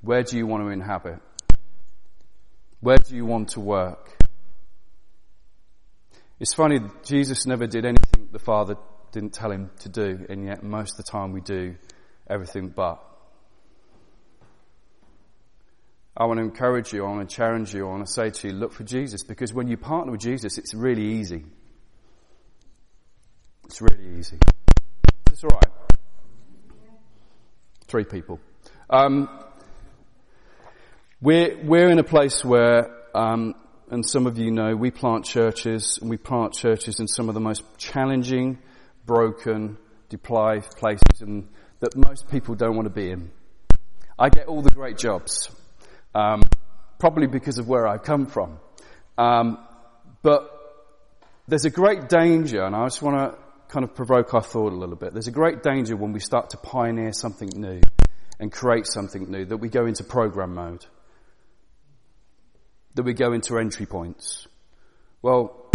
Where 0.00 0.22
do 0.22 0.36
you 0.36 0.46
want 0.46 0.64
to 0.64 0.68
inhabit? 0.68 1.18
Where 2.80 2.98
do 2.98 3.16
you 3.16 3.24
want 3.24 3.50
to 3.50 3.60
work? 3.60 4.16
It's 6.38 6.54
funny, 6.54 6.80
Jesus 7.04 7.46
never 7.46 7.66
did 7.66 7.86
anything 7.86 8.28
the 8.30 8.38
Father 8.38 8.76
didn't 9.10 9.32
tell 9.32 9.50
him 9.50 9.70
to 9.80 9.88
do, 9.88 10.26
and 10.28 10.44
yet 10.44 10.62
most 10.62 10.92
of 10.92 11.04
the 11.04 11.10
time 11.10 11.32
we 11.32 11.40
do 11.40 11.76
everything 12.28 12.68
but. 12.68 13.02
I 16.14 16.26
want 16.26 16.38
to 16.38 16.44
encourage 16.44 16.92
you, 16.92 17.04
I 17.04 17.10
want 17.10 17.28
to 17.28 17.34
challenge 17.34 17.74
you, 17.74 17.86
I 17.86 17.90
want 17.90 18.06
to 18.06 18.12
say 18.12 18.30
to 18.30 18.48
you, 18.48 18.54
look 18.54 18.72
for 18.72 18.84
Jesus, 18.84 19.22
because 19.22 19.54
when 19.54 19.68
you 19.68 19.76
partner 19.76 20.12
with 20.12 20.20
Jesus, 20.20 20.58
it's 20.58 20.74
really 20.74 21.18
easy. 21.18 21.44
It's 23.64 23.80
really 23.80 24.18
easy. 24.18 24.38
It's 25.30 25.44
alright. 25.44 25.72
Three 27.86 28.04
people. 28.04 28.40
Um, 28.88 29.28
we're, 31.20 31.56
we're 31.64 31.90
in 31.90 31.98
a 31.98 32.04
place 32.04 32.44
where, 32.44 32.94
um, 33.14 33.54
and 33.90 34.04
some 34.08 34.26
of 34.26 34.38
you 34.38 34.50
know, 34.50 34.74
we 34.76 34.90
plant 34.90 35.24
churches, 35.24 35.98
and 36.00 36.10
we 36.10 36.16
plant 36.16 36.52
churches 36.52 37.00
in 37.00 37.08
some 37.08 37.28
of 37.28 37.34
the 37.34 37.40
most 37.40 37.62
challenging, 37.78 38.58
broken, 39.04 39.78
deprived 40.08 40.76
places 40.76 41.20
and 41.20 41.48
that 41.80 41.96
most 41.96 42.28
people 42.30 42.54
don't 42.54 42.74
want 42.74 42.86
to 42.86 42.94
be 42.94 43.10
in. 43.10 43.30
I 44.18 44.30
get 44.30 44.46
all 44.46 44.62
the 44.62 44.70
great 44.70 44.96
jobs, 44.96 45.50
um, 46.14 46.42
probably 46.98 47.26
because 47.26 47.58
of 47.58 47.68
where 47.68 47.86
I 47.86 47.98
come 47.98 48.26
from. 48.26 48.58
Um, 49.18 49.58
but 50.22 50.50
there's 51.48 51.66
a 51.66 51.70
great 51.70 52.08
danger, 52.08 52.64
and 52.64 52.74
I 52.74 52.86
just 52.86 53.02
want 53.02 53.16
to 53.16 53.38
kind 53.68 53.84
of 53.84 53.94
provoke 53.94 54.32
our 54.32 54.42
thought 54.42 54.72
a 54.72 54.76
little 54.76 54.96
bit. 54.96 55.12
There's 55.12 55.28
a 55.28 55.32
great 55.32 55.62
danger 55.62 55.96
when 55.96 56.12
we 56.12 56.20
start 56.20 56.50
to 56.50 56.56
pioneer 56.56 57.12
something 57.12 57.50
new 57.54 57.80
and 58.40 58.50
create 58.50 58.86
something 58.86 59.30
new 59.30 59.44
that 59.44 59.58
we 59.58 59.68
go 59.68 59.86
into 59.86 60.04
program 60.04 60.54
mode, 60.54 60.86
that 62.96 63.04
we 63.04 63.12
go 63.12 63.32
into 63.32 63.58
entry 63.58 63.86
points. 63.86 64.48
Well, 65.22 65.70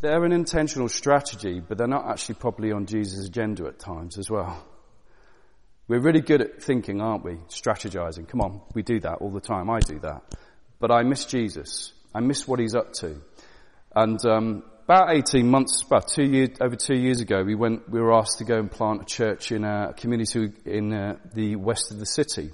they're 0.00 0.24
an 0.24 0.32
intentional 0.32 0.88
strategy, 0.88 1.60
but 1.60 1.78
they're 1.78 1.86
not 1.86 2.06
actually 2.06 2.36
probably 2.36 2.70
on 2.70 2.86
Jesus' 2.86 3.26
agenda 3.26 3.66
at 3.66 3.78
times 3.78 4.18
as 4.18 4.30
well. 4.30 4.64
We're 5.88 6.00
really 6.00 6.20
good 6.20 6.42
at 6.42 6.62
thinking, 6.62 7.00
aren't 7.00 7.24
we? 7.24 7.34
Strategizing. 7.48 8.28
Come 8.28 8.40
on, 8.40 8.60
we 8.74 8.82
do 8.82 9.00
that 9.00 9.18
all 9.20 9.30
the 9.30 9.40
time. 9.40 9.70
I 9.70 9.80
do 9.80 9.98
that. 10.00 10.22
But 10.78 10.90
I 10.90 11.02
miss 11.02 11.24
Jesus. 11.24 11.92
I 12.14 12.20
miss 12.20 12.46
what 12.46 12.60
he's 12.60 12.74
up 12.74 12.92
to. 12.94 13.20
And 13.94 14.24
um, 14.26 14.62
about 14.84 15.14
18 15.14 15.48
months, 15.48 15.82
about 15.82 16.08
two 16.08 16.24
years, 16.24 16.50
over 16.60 16.76
two 16.76 16.96
years 16.96 17.20
ago, 17.20 17.42
we 17.42 17.54
went, 17.54 17.88
we 17.88 18.00
were 18.00 18.12
asked 18.12 18.38
to 18.38 18.44
go 18.44 18.58
and 18.58 18.70
plant 18.70 19.02
a 19.02 19.04
church 19.06 19.50
in 19.50 19.64
a 19.64 19.94
community 19.96 20.52
in 20.66 20.92
uh, 20.92 21.16
the 21.32 21.56
west 21.56 21.90
of 21.90 21.98
the 21.98 22.06
city. 22.06 22.52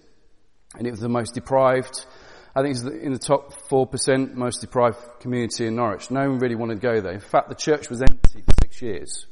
And 0.77 0.87
it 0.87 0.91
was 0.91 1.01
the 1.01 1.09
most 1.09 1.35
deprived, 1.35 2.07
I 2.55 2.61
think 2.61 2.77
it's 2.77 2.85
in 2.85 3.12
the 3.12 3.19
top 3.19 3.55
4% 3.71 4.35
most 4.35 4.61
deprived 4.61 4.99
community 5.21 5.67
in 5.67 5.77
Norwich. 5.77 6.11
No 6.11 6.29
one 6.29 6.38
really 6.38 6.55
wanted 6.55 6.75
to 6.75 6.81
go 6.81 7.01
there. 7.01 7.12
In 7.12 7.21
fact, 7.21 7.49
the 7.49 7.55
church 7.55 7.88
was 7.88 8.03
empty 8.03 8.43
for 8.43 8.53
six 8.61 8.83
years. 8.83 9.27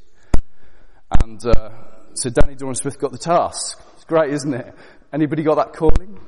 And, 1.21 1.39
uh, 1.45 1.69
so 2.15 2.31
Danny 2.31 2.55
Doran 2.55 2.73
Smith 2.73 2.99
got 2.99 3.11
the 3.11 3.19
task. 3.19 3.79
It's 3.95 4.05
great, 4.05 4.33
isn't 4.33 4.53
it? 4.53 4.73
Anybody 5.13 5.43
got 5.43 5.55
that 5.55 5.73
calling? 5.73 6.19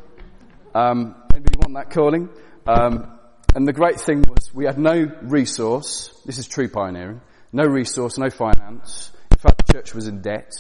Um, 0.75 1.15
anybody 1.33 1.57
want 1.57 1.73
that 1.75 1.89
calling? 1.89 2.29
Um, 2.67 3.19
and 3.55 3.67
the 3.67 3.73
great 3.73 3.99
thing 3.99 4.21
was 4.21 4.53
we 4.53 4.65
had 4.65 4.77
no 4.77 5.11
resource. 5.23 6.13
This 6.25 6.37
is 6.37 6.47
true 6.47 6.69
pioneering. 6.69 7.21
No 7.51 7.63
resource, 7.63 8.19
no 8.19 8.29
finance. 8.29 9.11
In 9.31 9.37
fact, 9.37 9.65
the 9.65 9.73
church 9.73 9.95
was 9.95 10.07
in 10.07 10.21
debt. 10.21 10.53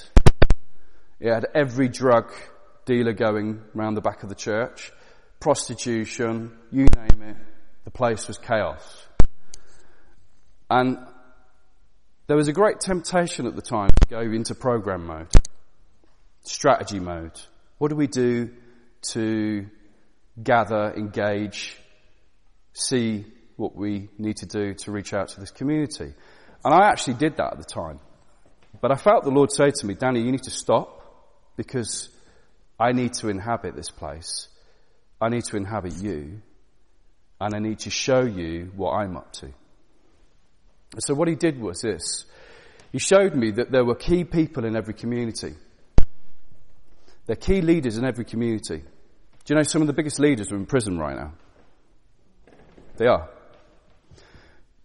It 1.19 1.31
had 1.31 1.45
every 1.53 1.89
drug 1.89 2.31
dealer 2.85 3.13
going 3.13 3.61
round 3.73 3.95
the 3.97 4.01
back 4.01 4.23
of 4.23 4.29
the 4.29 4.35
church. 4.35 4.91
Prostitution, 5.43 6.57
you 6.71 6.85
name 6.95 7.21
it. 7.21 7.35
The 7.83 7.91
place 7.91 8.29
was 8.29 8.37
chaos. 8.37 8.81
And 10.69 10.97
there 12.27 12.37
was 12.37 12.47
a 12.47 12.53
great 12.53 12.79
temptation 12.79 13.45
at 13.45 13.53
the 13.53 13.61
time 13.61 13.89
to 13.89 14.07
go 14.09 14.21
into 14.21 14.55
program 14.55 15.05
mode. 15.05 15.27
Strategy 16.43 17.01
mode. 17.01 17.37
What 17.77 17.89
do 17.89 17.97
we 17.97 18.07
do 18.07 18.51
to 19.09 19.65
gather, 20.41 20.93
engage, 20.95 21.77
see 22.71 23.25
what 23.57 23.75
we 23.75 24.07
need 24.17 24.37
to 24.37 24.45
do 24.45 24.75
to 24.75 24.91
reach 24.93 25.13
out 25.13 25.27
to 25.27 25.41
this 25.41 25.51
community. 25.51 26.13
And 26.63 26.73
I 26.73 26.87
actually 26.87 27.15
did 27.15 27.35
that 27.35 27.51
at 27.51 27.57
the 27.57 27.65
time. 27.65 27.99
But 28.79 28.93
I 28.93 28.95
felt 28.95 29.25
the 29.25 29.29
Lord 29.29 29.51
say 29.51 29.71
to 29.71 29.85
me, 29.85 29.93
Danny, 29.93 30.21
you 30.21 30.31
need 30.31 30.43
to 30.43 30.51
stop 30.51 31.01
because 31.57 32.07
I 32.79 32.93
need 32.93 33.11
to 33.15 33.27
inhabit 33.27 33.75
this 33.75 33.89
place. 33.89 34.47
I 35.21 35.29
need 35.29 35.43
to 35.45 35.57
inhabit 35.57 35.93
you 36.01 36.41
and 37.39 37.53
I 37.53 37.59
need 37.59 37.79
to 37.79 37.89
show 37.89 38.21
you 38.21 38.71
what 38.75 38.91
I'm 38.91 39.17
up 39.17 39.31
to. 39.33 39.49
So 40.99 41.13
what 41.13 41.27
he 41.27 41.35
did 41.35 41.59
was 41.59 41.81
this. 41.81 42.25
He 42.91 42.99
showed 42.99 43.35
me 43.35 43.51
that 43.51 43.71
there 43.71 43.83
were 43.83 43.95
key 43.95 44.23
people 44.23 44.65
in 44.65 44.75
every 44.75 44.93
community. 44.93 45.55
There 47.25 47.33
are 47.33 47.35
key 47.35 47.61
leaders 47.61 47.97
in 47.97 48.05
every 48.05 48.25
community. 48.25 48.77
Do 48.77 49.53
you 49.53 49.55
know 49.55 49.63
some 49.63 49.81
of 49.81 49.87
the 49.87 49.93
biggest 49.93 50.19
leaders 50.19 50.51
are 50.51 50.55
in 50.55 50.65
prison 50.65 50.97
right 50.97 51.15
now? 51.15 51.33
They 52.97 53.07
are. 53.07 53.29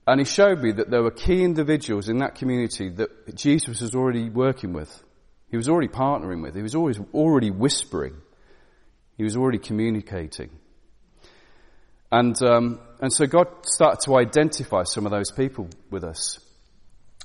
And 0.07 0.21
he 0.21 0.25
showed 0.25 0.63
me 0.63 0.73
that 0.73 0.89
there 0.91 1.03
were 1.03 1.11
key 1.11 1.45
individuals 1.45 2.09
in 2.09 2.19
that 2.19 2.37
community 2.37 2.89
that 2.89 3.37
Jesus 3.37 3.83
was 3.83 3.95
already 3.95 4.31
working 4.31 4.73
with. 4.73 5.05
He 5.51 5.57
was 5.59 5.69
already 5.69 5.89
partnering 5.89 6.43
with. 6.43 6.55
He 6.55 6.63
was 6.63 6.75
always 6.75 6.99
already 7.13 7.51
whispering. 7.51 8.15
He 9.19 9.25
was 9.25 9.37
already 9.37 9.59
communicating. 9.59 10.51
And, 12.11 12.41
um, 12.41 12.81
and 13.01 13.13
so 13.13 13.27
God 13.27 13.49
started 13.67 14.01
to 14.07 14.17
identify 14.17 14.85
some 14.85 15.05
of 15.05 15.11
those 15.11 15.31
people 15.31 15.69
with 15.91 16.05
us. 16.05 16.39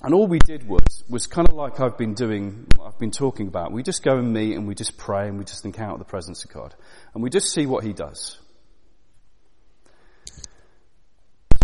And 0.01 0.13
all 0.13 0.27
we 0.27 0.39
did 0.39 0.67
was, 0.67 1.03
was 1.07 1.27
kind 1.27 1.47
of 1.47 1.55
like 1.55 1.79
I've 1.79 1.97
been 1.97 2.15
doing, 2.15 2.67
I've 2.83 2.97
been 2.99 3.11
talking 3.11 3.47
about. 3.47 3.71
We 3.71 3.83
just 3.83 4.03
go 4.03 4.17
and 4.17 4.33
meet 4.33 4.55
and 4.55 4.67
we 4.67 4.75
just 4.75 4.97
pray 4.97 5.29
and 5.29 5.37
we 5.37 5.45
just 5.45 5.63
encounter 5.63 5.99
the 5.99 6.03
presence 6.03 6.43
of 6.43 6.51
God. 6.51 6.75
And 7.13 7.23
we 7.23 7.29
just 7.29 7.53
see 7.53 7.65
what 7.65 7.85
He 7.85 7.93
does. 7.93 8.39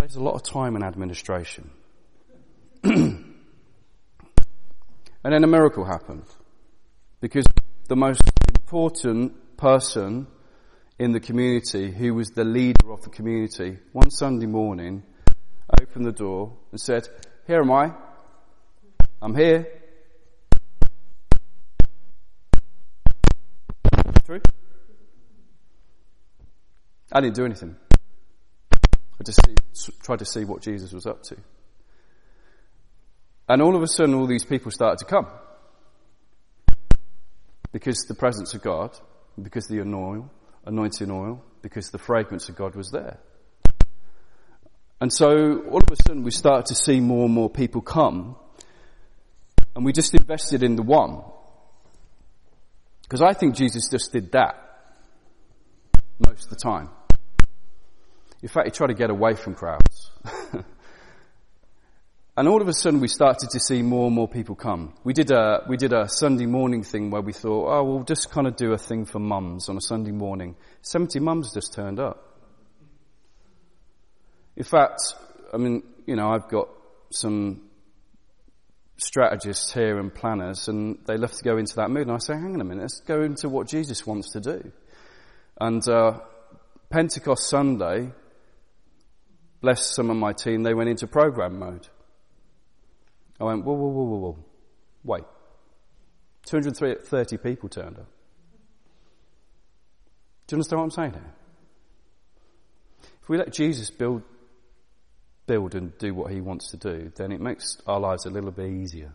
saves 0.00 0.16
a 0.16 0.22
lot 0.22 0.34
of 0.34 0.42
time 0.42 0.76
and 0.76 0.84
administration. 0.84 1.70
and 2.84 3.34
then 5.22 5.44
a 5.44 5.48
miracle 5.48 5.84
happened. 5.84 6.24
Because 7.20 7.44
the 7.88 7.96
most 7.96 8.22
important 8.54 9.34
person 9.60 10.26
in 10.98 11.12
the 11.12 11.20
community, 11.20 11.90
who 11.90 12.14
was 12.14 12.30
the 12.30 12.44
leader 12.44 12.90
of 12.90 13.02
the 13.02 13.10
community, 13.10 13.78
one 13.92 14.10
Sunday 14.10 14.46
morning 14.46 15.02
opened 15.80 16.06
the 16.06 16.12
door 16.12 16.56
and 16.72 16.80
said, 16.80 17.06
Here 17.46 17.60
am 17.60 17.70
I. 17.70 17.92
I'm 19.22 19.34
here. 19.36 19.66
True? 24.24 24.40
I 27.12 27.20
didn't 27.20 27.36
do 27.36 27.44
anything. 27.44 27.76
I 28.72 29.24
just 29.24 29.40
see, 29.44 29.92
tried 30.02 30.20
to 30.20 30.24
see 30.24 30.44
what 30.44 30.62
Jesus 30.62 30.92
was 30.92 31.06
up 31.06 31.22
to. 31.24 31.36
And 33.48 33.60
all 33.60 33.76
of 33.76 33.82
a 33.82 33.86
sudden, 33.86 34.14
all 34.14 34.26
these 34.26 34.44
people 34.44 34.70
started 34.70 34.98
to 35.00 35.04
come. 35.04 35.26
Because 37.72 38.04
the 38.08 38.14
presence 38.14 38.54
of 38.54 38.62
God, 38.62 38.98
because 39.42 39.66
the 39.66 39.80
anointing 39.80 41.10
oil, 41.10 41.42
because 41.62 41.90
the 41.90 41.98
fragrance 41.98 42.48
of 42.48 42.56
God 42.56 42.74
was 42.74 42.90
there. 42.90 43.18
And 45.00 45.12
so, 45.12 45.62
all 45.70 45.78
of 45.78 45.90
a 45.90 45.96
sudden, 45.96 46.24
we 46.24 46.30
started 46.30 46.66
to 46.66 46.74
see 46.74 47.00
more 47.00 47.24
and 47.24 47.32
more 47.32 47.48
people 47.48 47.80
come. 47.80 48.36
And 49.74 49.84
we 49.84 49.92
just 49.92 50.14
invested 50.14 50.62
in 50.62 50.76
the 50.76 50.82
one. 50.82 51.22
Because 53.02 53.22
I 53.22 53.32
think 53.32 53.54
Jesus 53.54 53.88
just 53.90 54.12
did 54.12 54.32
that 54.32 54.56
most 56.26 56.44
of 56.44 56.50
the 56.50 56.56
time. 56.56 56.90
In 58.42 58.48
fact, 58.48 58.66
he 58.66 58.70
tried 58.70 58.88
to 58.88 58.94
get 58.94 59.10
away 59.10 59.34
from 59.34 59.54
crowds. 59.54 60.10
and 62.40 62.48
all 62.48 62.62
of 62.62 62.68
a 62.68 62.72
sudden 62.72 63.00
we 63.00 63.08
started 63.08 63.50
to 63.50 63.60
see 63.60 63.82
more 63.82 64.06
and 64.06 64.14
more 64.14 64.26
people 64.26 64.54
come. 64.54 64.94
We 65.04 65.12
did 65.12 65.30
a, 65.30 65.62
we 65.68 65.76
did 65.76 65.92
a 65.92 66.08
Sunday 66.08 66.46
morning 66.46 66.82
thing 66.82 67.10
where 67.10 67.20
we 67.20 67.34
thought, 67.34 67.68
oh, 67.68 67.84
we'll 67.84 68.02
just 68.02 68.30
kind 68.30 68.46
of 68.46 68.56
do 68.56 68.72
a 68.72 68.78
thing 68.78 69.04
for 69.04 69.18
mums 69.18 69.68
on 69.68 69.76
a 69.76 69.80
Sunday 69.82 70.10
morning. 70.10 70.56
70 70.80 71.20
mums 71.20 71.52
just 71.52 71.74
turned 71.74 72.00
up. 72.00 72.38
In 74.56 74.64
fact, 74.64 75.02
I 75.52 75.58
mean, 75.58 75.82
you 76.06 76.16
know, 76.16 76.30
I've 76.30 76.48
got 76.48 76.70
some 77.10 77.68
strategists 78.96 79.74
here 79.74 79.98
and 79.98 80.14
planners 80.14 80.66
and 80.68 80.98
they 81.06 81.18
love 81.18 81.32
to 81.32 81.44
go 81.44 81.58
into 81.58 81.76
that 81.76 81.90
mood 81.90 82.06
and 82.06 82.12
I 82.12 82.20
say, 82.20 82.32
hang 82.32 82.54
on 82.54 82.62
a 82.62 82.64
minute, 82.64 82.80
let's 82.80 83.00
go 83.00 83.20
into 83.20 83.50
what 83.50 83.68
Jesus 83.68 84.06
wants 84.06 84.32
to 84.32 84.40
do. 84.40 84.72
And, 85.60 85.86
uh, 85.86 86.20
Pentecost 86.88 87.50
Sunday, 87.50 88.12
blessed 89.60 89.94
some 89.94 90.08
of 90.08 90.16
my 90.16 90.32
team, 90.32 90.62
they 90.62 90.72
went 90.72 90.88
into 90.88 91.06
program 91.06 91.58
mode. 91.58 91.86
I 93.40 93.44
went, 93.44 93.64
whoa, 93.64 93.72
whoa, 93.72 93.88
whoa, 93.88 94.04
whoa, 94.04 94.18
whoa. 94.18 94.38
Wait. 95.02 95.24
230 96.46 97.36
people 97.38 97.68
turned 97.68 97.98
up. 97.98 98.06
Do 100.46 100.54
you 100.54 100.56
understand 100.56 100.78
what 100.78 100.84
I'm 100.84 100.90
saying 100.90 101.12
here? 101.12 101.32
If 103.22 103.28
we 103.28 103.38
let 103.38 103.52
Jesus 103.52 103.90
build, 103.90 104.22
build 105.46 105.74
and 105.74 105.96
do 105.98 106.12
what 106.12 106.32
he 106.32 106.40
wants 106.40 106.72
to 106.72 106.76
do, 106.76 107.12
then 107.16 107.32
it 107.32 107.40
makes 107.40 107.78
our 107.86 108.00
lives 108.00 108.26
a 108.26 108.30
little 108.30 108.50
bit 108.50 108.70
easier. 108.70 109.12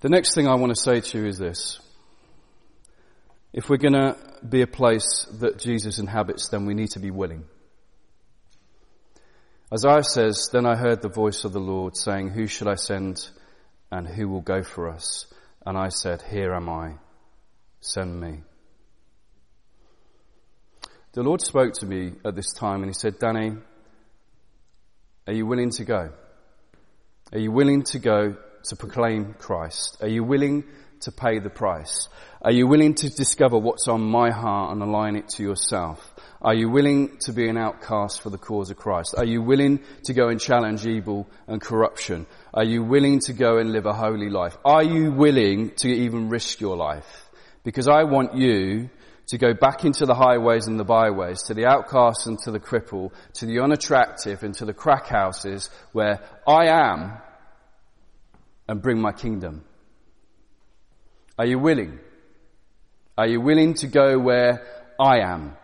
The 0.00 0.08
next 0.08 0.34
thing 0.34 0.46
I 0.46 0.54
want 0.54 0.74
to 0.74 0.80
say 0.80 1.00
to 1.00 1.18
you 1.18 1.26
is 1.26 1.38
this. 1.38 1.80
If 3.56 3.70
we're 3.70 3.78
going 3.78 3.94
to 3.94 4.18
be 4.46 4.60
a 4.60 4.66
place 4.66 5.26
that 5.40 5.58
Jesus 5.58 5.98
inhabits, 5.98 6.50
then 6.50 6.66
we 6.66 6.74
need 6.74 6.90
to 6.90 7.00
be 7.00 7.10
willing. 7.10 7.46
Isaiah 9.72 10.02
says, 10.02 10.50
Then 10.52 10.66
I 10.66 10.76
heard 10.76 11.00
the 11.00 11.08
voice 11.08 11.42
of 11.44 11.54
the 11.54 11.58
Lord 11.58 11.96
saying, 11.96 12.28
Who 12.28 12.48
shall 12.48 12.68
I 12.68 12.74
send 12.74 13.26
and 13.90 14.06
who 14.06 14.28
will 14.28 14.42
go 14.42 14.62
for 14.62 14.90
us? 14.90 15.24
And 15.64 15.78
I 15.78 15.88
said, 15.88 16.20
Here 16.20 16.52
am 16.52 16.68
I, 16.68 16.96
send 17.80 18.20
me. 18.20 18.42
The 21.14 21.22
Lord 21.22 21.40
spoke 21.40 21.72
to 21.80 21.86
me 21.86 22.12
at 22.26 22.36
this 22.36 22.52
time 22.52 22.82
and 22.82 22.90
he 22.90 22.92
said, 22.92 23.18
Danny, 23.18 23.56
are 25.26 25.32
you 25.32 25.46
willing 25.46 25.70
to 25.70 25.84
go? 25.86 26.10
Are 27.32 27.38
you 27.38 27.52
willing 27.52 27.84
to 27.84 27.98
go 27.98 28.36
to 28.64 28.76
proclaim 28.76 29.32
Christ? 29.32 29.96
Are 30.02 30.08
you 30.08 30.24
willing 30.24 30.64
to 31.02 31.12
pay 31.12 31.38
the 31.38 31.50
price? 31.50 32.08
Are 32.42 32.52
you 32.52 32.66
willing 32.66 32.94
to 32.94 33.08
discover 33.08 33.58
what's 33.58 33.88
on 33.88 34.02
my 34.02 34.30
heart 34.30 34.72
and 34.72 34.82
align 34.82 35.16
it 35.16 35.28
to 35.30 35.42
yourself? 35.42 36.14
Are 36.40 36.54
you 36.54 36.68
willing 36.68 37.16
to 37.22 37.32
be 37.32 37.48
an 37.48 37.56
outcast 37.56 38.20
for 38.20 38.30
the 38.30 38.38
cause 38.38 38.70
of 38.70 38.76
Christ? 38.76 39.14
Are 39.16 39.24
you 39.24 39.42
willing 39.42 39.80
to 40.04 40.12
go 40.12 40.28
and 40.28 40.40
challenge 40.40 40.86
evil 40.86 41.28
and 41.48 41.60
corruption? 41.60 42.26
Are 42.54 42.64
you 42.64 42.84
willing 42.84 43.20
to 43.20 43.32
go 43.32 43.58
and 43.58 43.72
live 43.72 43.86
a 43.86 43.92
holy 43.92 44.30
life? 44.30 44.56
Are 44.64 44.82
you 44.82 45.10
willing 45.10 45.70
to 45.76 45.88
even 45.88 46.28
risk 46.28 46.60
your 46.60 46.76
life? 46.76 47.28
Because 47.64 47.88
I 47.88 48.04
want 48.04 48.36
you 48.36 48.90
to 49.28 49.38
go 49.38 49.54
back 49.54 49.84
into 49.84 50.06
the 50.06 50.14
highways 50.14 50.68
and 50.68 50.78
the 50.78 50.84
byways, 50.84 51.42
to 51.44 51.54
the 51.54 51.66
outcasts 51.66 52.26
and 52.26 52.38
to 52.40 52.52
the 52.52 52.60
cripple, 52.60 53.12
to 53.34 53.46
the 53.46 53.60
unattractive 53.60 54.42
and 54.44 54.54
to 54.54 54.64
the 54.64 54.74
crack 54.74 55.06
houses 55.08 55.68
where 55.92 56.20
I 56.46 56.66
am 56.66 57.18
and 58.68 58.80
bring 58.80 59.00
my 59.00 59.12
kingdom. 59.12 59.64
Are 61.38 61.46
you 61.46 61.58
willing? 61.58 61.98
Are 63.18 63.26
you 63.26 63.40
willing 63.40 63.74
to 63.74 63.86
go 63.86 64.18
where 64.18 64.66
I 64.98 65.20
am? 65.20 65.56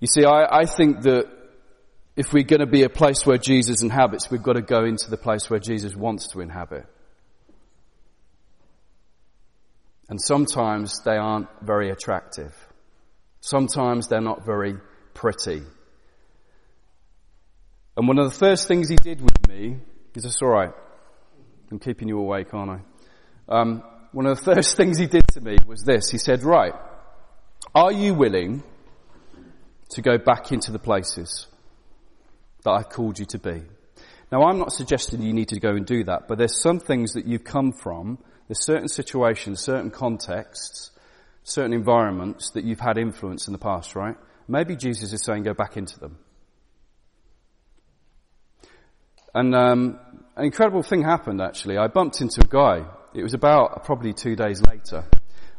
You 0.00 0.06
see, 0.06 0.24
I, 0.24 0.60
I 0.60 0.64
think 0.66 1.02
that 1.02 1.28
if 2.16 2.32
we're 2.32 2.44
going 2.44 2.60
to 2.60 2.66
be 2.66 2.82
a 2.82 2.88
place 2.88 3.24
where 3.24 3.38
Jesus 3.38 3.82
inhabits, 3.82 4.30
we've 4.30 4.42
got 4.42 4.54
to 4.54 4.62
go 4.62 4.84
into 4.84 5.10
the 5.10 5.16
place 5.16 5.48
where 5.48 5.60
Jesus 5.60 5.94
wants 5.94 6.28
to 6.32 6.40
inhabit. 6.40 6.86
And 10.08 10.20
sometimes 10.20 11.02
they 11.04 11.16
aren't 11.16 11.48
very 11.62 11.90
attractive. 11.90 12.54
Sometimes 13.40 14.08
they're 14.08 14.20
not 14.20 14.44
very 14.44 14.76
pretty. 15.14 15.62
And 17.96 18.08
one 18.08 18.18
of 18.18 18.30
the 18.30 18.36
first 18.36 18.68
things 18.68 18.88
he 18.88 18.96
did 18.96 19.20
with 19.20 19.48
me, 19.48 19.76
is 20.14 20.22
this 20.22 20.40
alright? 20.40 20.72
I'm 21.70 21.78
keeping 21.78 22.08
you 22.08 22.18
awake, 22.18 22.54
aren't 22.54 22.82
I? 23.48 23.60
Um, 23.60 23.82
one 24.12 24.26
of 24.26 24.38
the 24.38 24.54
first 24.54 24.76
things 24.76 24.98
he 24.98 25.06
did 25.06 25.26
to 25.28 25.40
me 25.40 25.56
was 25.66 25.82
this. 25.82 26.10
He 26.10 26.18
said, 26.18 26.42
right, 26.42 26.74
are 27.74 27.92
you 27.92 28.14
willing 28.14 28.62
to 29.90 30.02
go 30.02 30.18
back 30.18 30.52
into 30.52 30.72
the 30.72 30.78
places 30.78 31.46
that 32.64 32.70
I've 32.70 32.88
called 32.88 33.18
you 33.18 33.26
to 33.26 33.38
be? 33.38 33.62
Now 34.30 34.42
I'm 34.42 34.58
not 34.58 34.72
suggesting 34.72 35.22
you 35.22 35.32
need 35.32 35.48
to 35.48 35.60
go 35.60 35.70
and 35.70 35.86
do 35.86 36.04
that, 36.04 36.28
but 36.28 36.38
there's 36.38 36.60
some 36.60 36.80
things 36.80 37.14
that 37.14 37.26
you've 37.26 37.44
come 37.44 37.72
from 37.72 38.18
there's 38.48 38.64
certain 38.64 38.88
situations, 38.88 39.60
certain 39.60 39.90
contexts, 39.90 40.90
certain 41.44 41.74
environments 41.74 42.50
that 42.52 42.64
you've 42.64 42.80
had 42.80 42.96
influence 42.96 43.46
in 43.46 43.52
the 43.52 43.58
past, 43.58 43.94
right? 43.94 44.16
Maybe 44.48 44.74
Jesus 44.74 45.12
is 45.12 45.22
saying 45.22 45.42
go 45.42 45.52
back 45.52 45.76
into 45.76 46.00
them. 46.00 46.18
And 49.34 49.54
um, 49.54 50.00
an 50.34 50.46
incredible 50.46 50.82
thing 50.82 51.02
happened 51.02 51.42
actually. 51.42 51.76
I 51.76 51.88
bumped 51.88 52.22
into 52.22 52.40
a 52.40 52.48
guy. 52.48 52.86
It 53.14 53.22
was 53.22 53.34
about 53.34 53.84
probably 53.84 54.12
two 54.12 54.36
days 54.36 54.62
later. 54.62 55.04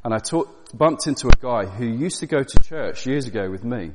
And 0.04 0.14
I 0.14 0.20
taught, 0.20 0.78
bumped 0.78 1.08
into 1.08 1.28
a 1.28 1.36
guy 1.42 1.66
who 1.66 1.86
used 1.86 2.20
to 2.20 2.28
go 2.28 2.44
to 2.44 2.60
church 2.64 3.06
years 3.06 3.28
ago 3.28 3.50
with 3.50 3.64
me. 3.64 3.92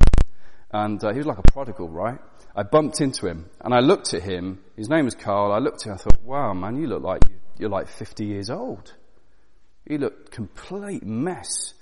And 0.71 1.03
uh, 1.03 1.11
he 1.11 1.17
was 1.17 1.27
like 1.27 1.39
a 1.39 1.51
prodigal, 1.51 1.89
right? 1.89 2.19
I 2.55 2.63
bumped 2.63 3.01
into 3.01 3.27
him 3.27 3.49
and 3.61 3.73
I 3.73 3.79
looked 3.79 4.13
at 4.13 4.23
him. 4.23 4.61
His 4.75 4.89
name 4.89 5.05
was 5.05 5.15
Carl. 5.15 5.51
I 5.51 5.59
looked 5.59 5.81
at 5.81 5.87
him. 5.87 5.93
I 5.93 5.97
thought, 5.97 6.21
wow, 6.23 6.53
man, 6.53 6.77
you 6.77 6.87
look 6.87 7.01
like 7.01 7.21
you 7.29 7.35
you're 7.57 7.69
like 7.69 7.87
50 7.87 8.25
years 8.25 8.49
old. 8.49 8.93
You 9.87 9.97
look 9.97 10.31
complete 10.31 11.03
mess. 11.05 11.73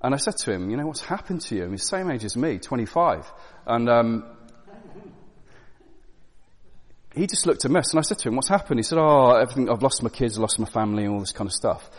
And 0.00 0.14
I 0.14 0.18
said 0.18 0.36
to 0.38 0.52
him, 0.52 0.70
you 0.70 0.76
know, 0.76 0.86
what's 0.86 1.00
happened 1.00 1.42
to 1.42 1.56
you? 1.56 1.70
He's 1.70 1.82
the 1.82 1.96
same 1.96 2.10
age 2.10 2.24
as 2.24 2.36
me, 2.36 2.58
25. 2.58 3.30
And, 3.66 3.88
um, 3.88 4.24
he 7.18 7.26
just 7.26 7.46
looked 7.46 7.64
a 7.64 7.68
mess. 7.68 7.90
And 7.90 7.98
I 7.98 8.02
said 8.02 8.18
to 8.20 8.28
him, 8.28 8.36
what's 8.36 8.48
happened? 8.48 8.78
He 8.78 8.84
said, 8.84 8.98
oh, 8.98 9.32
everything, 9.32 9.68
I've 9.68 9.82
lost 9.82 10.02
my 10.02 10.08
kids, 10.08 10.38
lost 10.38 10.58
my 10.58 10.66
family, 10.66 11.04
and 11.04 11.14
all 11.14 11.20
this 11.20 11.32
kind 11.32 11.48
of 11.48 11.52
stuff. 11.52 11.90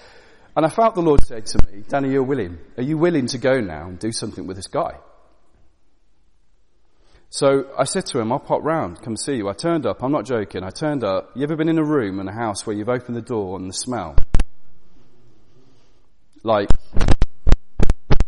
And 0.55 0.65
I 0.65 0.69
felt 0.69 0.95
the 0.95 1.01
Lord 1.01 1.23
say 1.23 1.41
to 1.41 1.71
me, 1.71 1.83
Danny, 1.87 2.11
you're 2.11 2.23
willing. 2.23 2.57
Are 2.77 2.83
you 2.83 2.97
willing 2.97 3.27
to 3.27 3.37
go 3.37 3.59
now 3.59 3.87
and 3.87 3.99
do 3.99 4.11
something 4.11 4.47
with 4.47 4.57
this 4.57 4.67
guy? 4.67 4.97
So 7.29 7.69
I 7.77 7.83
said 7.83 8.07
to 8.07 8.19
him, 8.19 8.31
I'll 8.31 8.39
pop 8.39 8.63
round, 8.63 9.01
come 9.03 9.15
see 9.15 9.35
you. 9.35 9.49
I 9.49 9.53
turned 9.53 9.85
up, 9.85 10.01
I'm 10.01 10.11
not 10.11 10.25
joking, 10.25 10.63
I 10.63 10.71
turned 10.71 11.03
up. 11.03 11.31
You 11.35 11.43
ever 11.43 11.55
been 11.55 11.69
in 11.69 11.77
a 11.77 11.83
room 11.83 12.19
in 12.19 12.27
a 12.27 12.33
house 12.33 12.65
where 12.65 12.75
you've 12.75 12.89
opened 12.89 13.15
the 13.15 13.21
door 13.21 13.59
and 13.59 13.69
the 13.69 13.73
smell? 13.73 14.15
Like, 16.43 16.69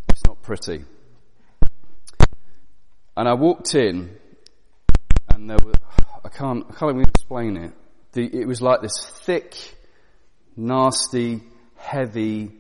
it's 0.10 0.26
not 0.28 0.42
pretty. 0.44 0.86
And 3.18 3.28
I 3.28 3.34
walked 3.34 3.74
in, 3.74 4.18
and 5.30 5.50
there 5.50 5.58
were, 5.64 5.74
I 6.24 6.30
can't, 6.30 6.66
I 6.70 6.74
can't 6.74 6.92
even 6.92 7.02
explain 7.02 7.58
it. 7.58 7.74
The, 8.14 8.26
it 8.26 8.46
was 8.46 8.62
like 8.62 8.82
this 8.82 9.00
thick, 9.24 9.56
nasty, 10.56 11.42
heavy 11.76 12.52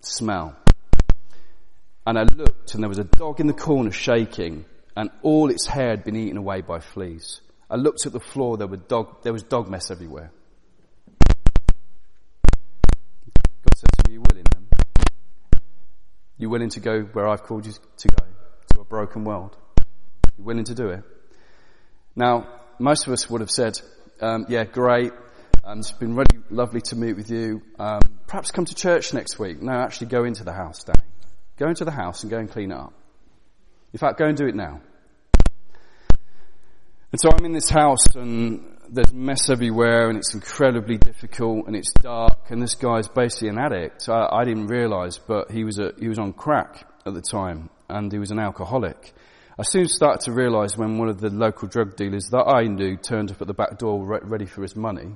smell. 0.00 0.56
And 2.06 2.18
I 2.18 2.22
looked, 2.22 2.74
and 2.74 2.82
there 2.82 2.88
was 2.88 2.98
a 2.98 3.04
dog 3.04 3.40
in 3.40 3.46
the 3.46 3.52
corner 3.52 3.90
shaking 3.90 4.64
and 4.96 5.10
all 5.22 5.50
its 5.50 5.66
hair 5.66 5.90
had 5.90 6.04
been 6.04 6.16
eaten 6.16 6.36
away 6.36 6.60
by 6.60 6.80
fleas. 6.80 7.40
I 7.68 7.76
looked 7.76 8.06
at 8.06 8.12
the 8.12 8.20
floor, 8.20 8.56
there, 8.56 8.66
were 8.66 8.76
dog, 8.76 9.22
there 9.22 9.32
was 9.32 9.42
dog 9.42 9.68
mess 9.68 9.90
everywhere. 9.90 10.30
God 13.64 13.76
said 13.76 13.90
to 13.98 14.08
me, 14.08 14.14
you 14.14 14.20
willing 14.20 14.44
then? 14.52 14.66
You 16.38 16.50
willing 16.50 16.68
to 16.70 16.80
go 16.80 17.02
where 17.02 17.28
I've 17.28 17.42
called 17.42 17.66
you 17.66 17.72
to 17.72 18.08
go? 18.08 18.24
To 18.74 18.80
a 18.80 18.84
broken 18.84 19.24
world? 19.24 19.56
You 20.38 20.44
willing 20.44 20.64
to 20.64 20.74
do 20.74 20.88
it? 20.88 21.02
Now, 22.16 22.46
most 22.78 23.06
of 23.06 23.12
us 23.12 23.28
would 23.28 23.40
have 23.40 23.50
said, 23.50 23.80
um, 24.20 24.46
yeah, 24.48 24.64
great. 24.64 25.12
Um, 25.64 25.78
it's 25.78 25.90
been 25.90 26.14
really 26.14 26.44
lovely 26.50 26.80
to 26.82 26.96
meet 26.96 27.16
with 27.16 27.30
you. 27.30 27.62
Um, 27.78 28.00
perhaps 28.26 28.50
come 28.50 28.64
to 28.66 28.74
church 28.74 29.14
next 29.14 29.38
week. 29.38 29.62
No, 29.62 29.72
actually 29.72 30.08
go 30.08 30.24
into 30.24 30.44
the 30.44 30.52
house, 30.52 30.84
Danny. 30.84 31.06
Go 31.56 31.68
into 31.68 31.84
the 31.84 31.90
house 31.90 32.22
and 32.22 32.30
go 32.30 32.38
and 32.38 32.50
clean 32.50 32.70
it 32.70 32.76
up. 32.76 32.92
In 33.92 33.98
fact, 33.98 34.18
go 34.18 34.26
and 34.26 34.36
do 34.36 34.46
it 34.46 34.54
now. 34.54 34.80
And 37.12 37.20
so 37.20 37.30
I'm 37.30 37.44
in 37.44 37.52
this 37.52 37.70
house 37.70 38.04
and 38.16 38.76
there's 38.90 39.12
mess 39.12 39.48
everywhere 39.48 40.08
and 40.08 40.18
it's 40.18 40.34
incredibly 40.34 40.98
difficult 40.98 41.66
and 41.66 41.76
it's 41.76 41.92
dark 41.92 42.50
and 42.50 42.60
this 42.60 42.74
guy's 42.74 43.08
basically 43.08 43.48
an 43.48 43.58
addict. 43.58 44.08
I, 44.08 44.28
I 44.30 44.44
didn't 44.44 44.66
realize, 44.66 45.18
but 45.18 45.50
he 45.50 45.64
was 45.64 45.78
a, 45.78 45.92
he 45.98 46.08
was 46.08 46.18
on 46.18 46.32
crack 46.32 46.86
at 47.06 47.14
the 47.14 47.22
time 47.22 47.70
and 47.88 48.10
he 48.10 48.18
was 48.18 48.32
an 48.32 48.40
alcoholic. 48.40 49.14
I 49.56 49.62
soon 49.62 49.86
started 49.86 50.24
to 50.24 50.32
realize 50.32 50.76
when 50.76 50.98
one 50.98 51.08
of 51.08 51.20
the 51.20 51.30
local 51.30 51.68
drug 51.68 51.94
dealers 51.94 52.28
that 52.30 52.44
I 52.44 52.64
knew 52.64 52.96
turned 52.96 53.30
up 53.30 53.40
at 53.40 53.46
the 53.46 53.54
back 53.54 53.78
door 53.78 54.04
re- 54.04 54.18
ready 54.22 54.46
for 54.46 54.62
his 54.62 54.74
money. 54.74 55.14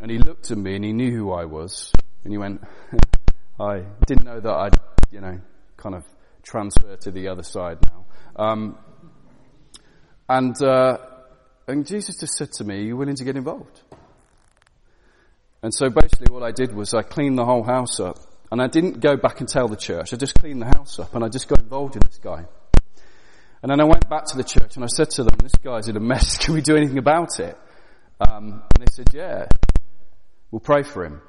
And 0.00 0.10
he 0.10 0.18
looked 0.18 0.50
at 0.50 0.58
me 0.58 0.76
and 0.76 0.84
he 0.84 0.92
knew 0.92 1.10
who 1.10 1.32
I 1.32 1.46
was. 1.46 1.90
And 2.24 2.32
he 2.32 2.36
went, 2.36 2.62
I 3.60 3.84
didn't 4.06 4.26
know 4.26 4.38
that 4.38 4.52
I'd, 4.52 4.74
you 5.10 5.22
know, 5.22 5.40
kind 5.78 5.94
of 5.94 6.04
transfer 6.42 6.96
to 6.96 7.10
the 7.10 7.28
other 7.28 7.42
side 7.42 7.78
now. 7.84 8.04
Um, 8.36 8.78
and, 10.28 10.54
uh, 10.62 10.98
and 11.66 11.86
Jesus 11.86 12.20
just 12.20 12.34
said 12.34 12.52
to 12.52 12.64
me, 12.64 12.80
are 12.80 12.82
you 12.82 12.96
willing 12.98 13.16
to 13.16 13.24
get 13.24 13.36
involved? 13.36 13.80
And 15.62 15.72
so 15.72 15.88
basically 15.88 16.32
what 16.32 16.42
I 16.42 16.52
did 16.52 16.74
was 16.74 16.92
I 16.92 17.00
cleaned 17.00 17.38
the 17.38 17.46
whole 17.46 17.64
house 17.64 17.98
up. 17.98 18.18
And 18.50 18.62
I 18.62 18.66
didn't 18.66 19.00
go 19.00 19.16
back 19.16 19.40
and 19.40 19.48
tell 19.48 19.68
the 19.68 19.76
church. 19.76 20.12
I 20.12 20.16
just 20.16 20.34
cleaned 20.34 20.62
the 20.62 20.66
house 20.66 20.98
up 20.98 21.14
and 21.14 21.22
I 21.24 21.28
just 21.28 21.48
got 21.48 21.60
involved 21.60 21.96
in 21.96 22.02
this 22.06 22.18
guy. 22.18 22.46
And 23.62 23.70
then 23.70 23.80
I 23.80 23.84
went 23.84 24.08
back 24.08 24.24
to 24.26 24.36
the 24.36 24.44
church 24.44 24.76
and 24.76 24.84
I 24.84 24.88
said 24.88 25.10
to 25.10 25.24
them, 25.24 25.36
this 25.42 25.54
guy's 25.62 25.88
in 25.88 25.96
a 25.96 26.00
mess. 26.00 26.38
Can 26.44 26.54
we 26.54 26.62
do 26.62 26.76
anything 26.76 26.98
about 26.98 27.40
it? 27.40 27.58
Um, 28.20 28.62
and 28.74 28.86
they 28.86 28.90
said, 28.90 29.08
yeah, 29.12 29.46
we'll 30.50 30.60
pray 30.60 30.82
for 30.82 31.04
him. 31.04 31.20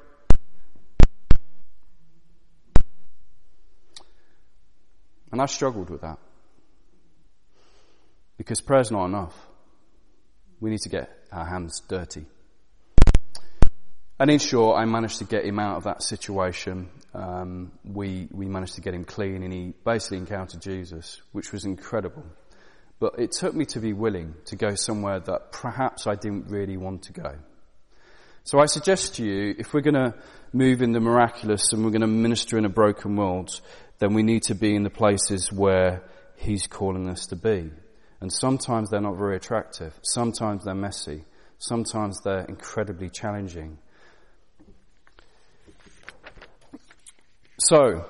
And 5.32 5.40
I 5.40 5.46
struggled 5.46 5.90
with 5.90 6.00
that. 6.00 6.18
Because 8.36 8.60
prayer's 8.60 8.90
not 8.90 9.04
enough. 9.04 9.34
We 10.60 10.70
need 10.70 10.80
to 10.80 10.88
get 10.88 11.10
our 11.30 11.44
hands 11.44 11.80
dirty. 11.88 12.26
And 14.18 14.30
in 14.30 14.38
short, 14.38 14.78
I 14.78 14.84
managed 14.86 15.18
to 15.18 15.24
get 15.24 15.44
him 15.44 15.58
out 15.58 15.76
of 15.76 15.84
that 15.84 16.02
situation. 16.02 16.90
Um, 17.12 17.72
we, 17.84 18.28
we 18.30 18.46
managed 18.46 18.74
to 18.74 18.80
get 18.80 18.94
him 18.94 19.04
clean 19.04 19.42
and 19.42 19.52
he 19.52 19.74
basically 19.84 20.18
encountered 20.18 20.62
Jesus, 20.62 21.20
which 21.32 21.52
was 21.52 21.64
incredible. 21.64 22.24
But 23.00 23.18
it 23.18 23.32
took 23.32 23.54
me 23.54 23.64
to 23.66 23.80
be 23.80 23.92
willing 23.92 24.34
to 24.46 24.56
go 24.56 24.74
somewhere 24.74 25.20
that 25.20 25.52
perhaps 25.52 26.06
I 26.06 26.14
didn't 26.14 26.48
really 26.48 26.76
want 26.76 27.04
to 27.04 27.12
go. 27.12 27.34
So 28.44 28.58
I 28.58 28.66
suggest 28.66 29.16
to 29.16 29.24
you, 29.24 29.54
if 29.58 29.74
we're 29.74 29.80
going 29.80 29.94
to 29.94 30.14
move 30.52 30.82
in 30.82 30.92
the 30.92 31.00
miraculous 31.00 31.72
and 31.72 31.84
we're 31.84 31.90
going 31.90 32.00
to 32.02 32.06
minister 32.06 32.58
in 32.58 32.64
a 32.64 32.70
broken 32.70 33.16
world, 33.16 33.60
then 33.98 34.14
we 34.14 34.22
need 34.22 34.44
to 34.44 34.54
be 34.54 34.74
in 34.74 34.82
the 34.82 34.90
places 34.90 35.52
where 35.52 36.02
He's 36.36 36.66
calling 36.66 37.08
us 37.08 37.26
to 37.26 37.36
be. 37.36 37.70
And 38.20 38.32
sometimes 38.32 38.90
they're 38.90 39.00
not 39.00 39.16
very 39.16 39.36
attractive. 39.36 39.92
Sometimes 40.02 40.64
they're 40.64 40.74
messy. 40.74 41.24
Sometimes 41.58 42.20
they're 42.22 42.44
incredibly 42.44 43.10
challenging. 43.10 43.78
So, 47.62 48.06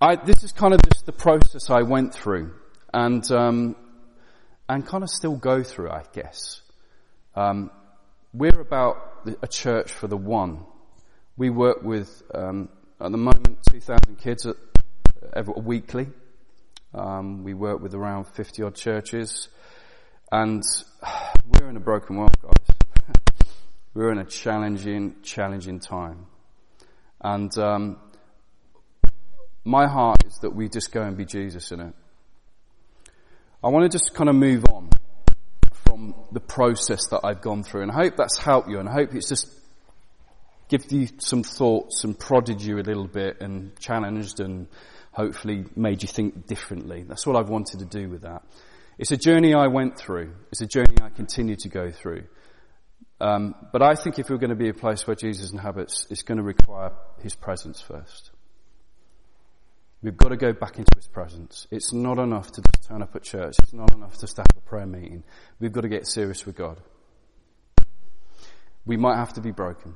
I, 0.00 0.14
this 0.14 0.44
is 0.44 0.52
kind 0.52 0.72
of 0.72 0.80
just 0.82 1.04
the 1.04 1.10
process 1.10 1.68
I 1.68 1.82
went 1.82 2.14
through, 2.14 2.54
and 2.92 3.28
um, 3.32 3.74
and 4.68 4.86
kind 4.86 5.02
of 5.02 5.10
still 5.10 5.34
go 5.34 5.64
through, 5.64 5.90
I 5.90 6.04
guess. 6.12 6.62
Um, 7.34 7.72
we're 8.32 8.60
about 8.60 9.26
a 9.42 9.48
church 9.48 9.90
for 9.90 10.06
the 10.06 10.16
one. 10.16 10.64
We 11.36 11.50
work 11.50 11.82
with, 11.82 12.22
um, 12.32 12.68
at 13.00 13.10
the 13.10 13.18
moment, 13.18 13.58
2,000 13.72 14.16
kids 14.16 14.46
at, 14.46 14.54
every, 15.34 15.54
weekly. 15.56 16.08
Um, 16.94 17.42
we 17.42 17.52
work 17.52 17.80
with 17.80 17.94
around 17.94 18.28
50 18.28 18.62
odd 18.62 18.76
churches. 18.76 19.48
And 20.30 20.62
we're 21.48 21.68
in 21.68 21.76
a 21.76 21.80
broken 21.80 22.16
world, 22.16 22.36
guys. 22.40 22.76
we're 23.94 24.12
in 24.12 24.18
a 24.18 24.24
challenging, 24.24 25.16
challenging 25.22 25.80
time. 25.80 26.26
And 27.24 27.56
um, 27.56 27.96
my 29.64 29.88
heart 29.88 30.24
is 30.26 30.38
that 30.42 30.50
we 30.50 30.68
just 30.68 30.92
go 30.92 31.02
and 31.02 31.16
be 31.16 31.24
Jesus 31.24 31.72
in 31.72 31.80
it. 31.80 31.94
I 33.62 33.68
want 33.68 33.90
to 33.90 33.98
just 33.98 34.14
kind 34.14 34.28
of 34.28 34.36
move 34.36 34.66
on 34.66 34.90
from 35.86 36.14
the 36.32 36.40
process 36.40 37.08
that 37.10 37.20
I've 37.24 37.40
gone 37.40 37.62
through, 37.62 37.80
and 37.80 37.90
I 37.90 37.94
hope 37.94 38.16
that's 38.16 38.36
helped 38.36 38.68
you, 38.68 38.78
and 38.78 38.86
I 38.86 38.92
hope 38.92 39.14
it's 39.14 39.26
just 39.26 39.48
give 40.68 40.92
you 40.92 41.08
some 41.18 41.42
thoughts 41.42 42.04
and 42.04 42.18
prodded 42.18 42.60
you 42.60 42.78
a 42.78 42.84
little 42.84 43.06
bit 43.06 43.40
and 43.40 43.78
challenged 43.78 44.40
and 44.40 44.66
hopefully 45.12 45.64
made 45.76 46.02
you 46.02 46.08
think 46.08 46.46
differently. 46.46 47.04
That's 47.04 47.26
what 47.26 47.36
I've 47.36 47.48
wanted 47.48 47.78
to 47.78 47.86
do 47.86 48.10
with 48.10 48.22
that. 48.22 48.42
It's 48.98 49.12
a 49.12 49.16
journey 49.16 49.54
I 49.54 49.68
went 49.68 49.96
through. 49.96 50.34
It's 50.52 50.60
a 50.60 50.66
journey 50.66 50.96
I 51.02 51.08
continue 51.08 51.56
to 51.56 51.68
go 51.70 51.90
through. 51.90 52.24
Um, 53.20 53.54
but 53.72 53.82
I 53.82 53.94
think 53.94 54.18
if 54.18 54.28
we're 54.28 54.38
going 54.38 54.50
to 54.50 54.56
be 54.56 54.68
a 54.68 54.74
place 54.74 55.06
where 55.06 55.14
Jesus 55.14 55.52
inhabits, 55.52 56.06
it's 56.10 56.22
going 56.22 56.38
to 56.38 56.44
require 56.44 56.92
His 57.22 57.34
presence 57.34 57.80
first. 57.80 58.30
We've 60.02 60.16
got 60.16 60.28
to 60.28 60.36
go 60.36 60.52
back 60.52 60.78
into 60.78 60.90
His 60.96 61.06
presence. 61.06 61.66
It's 61.70 61.92
not 61.92 62.18
enough 62.18 62.52
to 62.52 62.62
just 62.62 62.88
turn 62.88 63.02
up 63.02 63.14
at 63.16 63.22
church. 63.22 63.54
It's 63.62 63.72
not 63.72 63.92
enough 63.94 64.18
to 64.18 64.26
have 64.36 64.46
a 64.56 64.60
prayer 64.60 64.86
meeting. 64.86 65.22
We've 65.60 65.72
got 65.72 65.82
to 65.82 65.88
get 65.88 66.06
serious 66.06 66.44
with 66.44 66.56
God. 66.56 66.80
We 68.84 68.96
might 68.96 69.16
have 69.16 69.32
to 69.34 69.40
be 69.40 69.50
broken. 69.50 69.94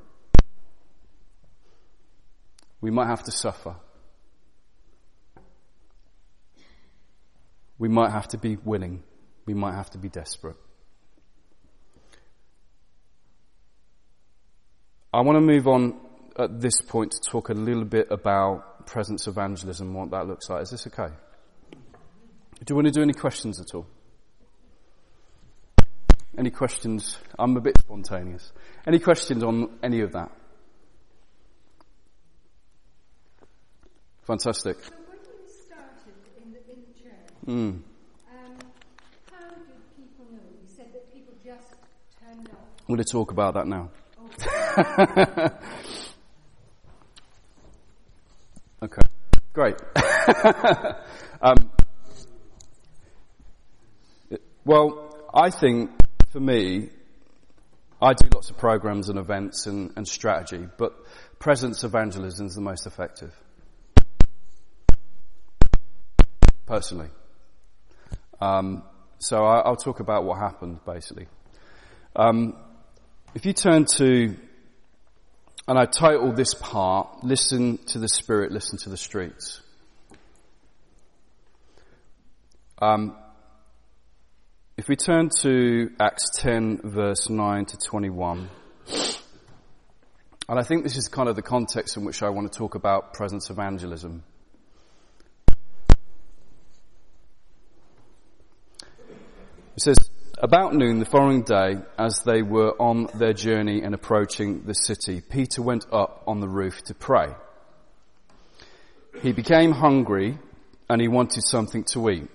We 2.81 2.91
might 2.91 3.09
have 3.09 3.25
to 3.25 3.33
suffer. 3.33 3.75
We 7.79 7.89
might 7.89 8.11
have 8.11 8.29
to 8.29 8.39
be 8.39 8.57
willing. 8.57 9.03
We 9.45 9.55
might 9.55 9.75
have 9.75 9.91
to 9.91 9.99
be 9.99 10.09
desperate. 10.09 10.57
I 15.19 15.21
want 15.23 15.35
to 15.35 15.41
move 15.41 15.67
on 15.67 15.99
at 16.39 16.61
this 16.61 16.81
point 16.81 17.11
to 17.11 17.19
talk 17.29 17.49
a 17.49 17.53
little 17.53 17.85
bit 17.85 18.07
about 18.13 18.87
presence 18.87 19.27
evangelism 19.27 19.89
and 19.89 19.97
what 19.97 20.11
that 20.13 20.29
looks 20.29 20.49
like. 20.49 20.63
Is 20.63 20.71
this 20.71 20.87
okay? 20.87 21.13
Do 21.73 22.67
you 22.69 22.77
want 22.77 22.87
to 22.87 22.93
do 22.93 23.03
any 23.03 23.15
questions 23.15 23.61
at 23.61 23.75
all? 23.75 23.89
Any 26.39 26.51
questions? 26.51 27.19
I'm 27.37 27.57
a 27.57 27.61
bit 27.61 27.79
spontaneous. 27.79 28.53
Any 28.87 29.01
questions 29.01 29.43
on 29.43 29.81
any 29.83 30.03
of 30.03 30.13
that? 30.13 30.31
Fantastic. 34.23 34.77
So 34.85 34.93
when 35.09 35.19
you 35.19 35.49
started 35.67 36.15
in 36.45 36.53
the, 36.53 36.59
in 36.73 36.85
the 36.87 36.95
church, 36.97 37.35
Mm. 37.45 37.51
um, 37.51 37.83
how 39.33 39.49
did 39.49 39.97
people 39.97 40.27
know? 40.31 40.39
You 40.63 40.69
said 40.69 40.93
that 40.93 41.13
people 41.13 41.35
just 41.45 41.75
turned 42.25 42.49
up. 42.51 42.69
I'm 42.89 42.95
going 42.95 42.99
to 42.99 43.13
talk 43.13 43.33
about 43.33 43.55
that 43.55 43.67
now. 43.67 43.91
okay, 48.81 49.03
great. 49.53 49.75
um, 51.43 51.71
well, 54.65 55.17
I 55.35 55.51
think 55.51 55.91
for 56.31 56.39
me, 56.39 56.91
I 58.01 58.13
do 58.15 58.29
lots 58.33 58.51
of 58.51 58.59
programs 58.59 59.09
and 59.09 59.19
events 59.19 59.67
and, 59.67 59.93
and 59.97 60.07
strategy, 60.07 60.69
but 60.77 60.95
presence 61.41 61.83
evangelism 61.83 62.47
is 62.47 62.55
the 62.55 62.61
most 62.61 62.87
effective. 62.87 63.35
Personally. 66.67 67.09
Um, 68.41 68.85
so 69.19 69.45
I, 69.45 69.59
I'll 69.61 69.75
talk 69.75 69.99
about 69.99 70.23
what 70.23 70.39
happened 70.39 70.79
basically. 70.87 71.27
Um, 72.15 72.55
if 73.35 73.45
you 73.45 73.53
turn 73.53 73.87
to, 73.97 74.37
and 75.69 75.79
I 75.79 75.85
titled 75.85 76.35
this 76.35 76.55
part, 76.55 77.23
Listen 77.23 77.77
to 77.89 77.99
the 77.99 78.09
Spirit, 78.09 78.53
Listen 78.53 78.79
to 78.79 78.89
the 78.89 78.97
Streets. 78.97 79.61
Um, 82.81 83.15
if 84.79 84.89
we 84.89 84.97
turn 84.97 85.29
to 85.43 85.91
Acts 86.01 86.31
10 86.39 86.81
verse 86.85 87.29
9 87.29 87.67
to 87.67 87.77
21, 87.77 88.49
and 90.49 90.59
I 90.59 90.63
think 90.63 90.85
this 90.85 90.97
is 90.97 91.09
kind 91.09 91.29
of 91.29 91.37
the 91.37 91.43
context 91.43 91.99
in 91.99 92.05
which 92.07 92.23
I 92.23 92.31
want 92.31 92.51
to 92.51 92.59
talk 92.59 92.75
about 92.75 93.13
presence 93.13 93.51
evangelism. 93.51 94.23
It 99.77 99.83
says, 99.83 99.97
about 100.41 100.75
noon 100.75 100.99
the 100.99 101.05
following 101.05 101.43
day, 101.43 101.79
as 101.99 102.23
they 102.25 102.43
were 102.43 102.71
on 102.81 103.09
their 103.15 103.33
journey 103.33 103.83
and 103.83 103.95
approaching 103.95 104.63
the 104.63 104.75
city, 104.75 105.21
Peter 105.21 105.63
went 105.63 105.87
up 105.93 106.23
on 106.27 106.41
the 106.41 106.49
roof 106.49 106.83
to 106.85 106.95
pray. 106.95 107.35
He 109.21 109.33
became 109.33 109.73
hungry 109.73 110.39
and 110.89 111.01
he 111.01 111.09
wanted 111.09 111.43
something 111.43 111.85
to 111.93 112.11
eat. 112.11 112.29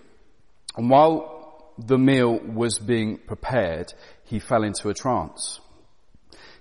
And 0.76 0.90
while 0.90 1.74
the 1.78 1.98
meal 1.98 2.38
was 2.40 2.78
being 2.78 3.18
prepared, 3.18 3.94
he 4.26 4.40
fell 4.40 4.64
into 4.64 4.90
a 4.90 4.94
trance. 4.94 5.60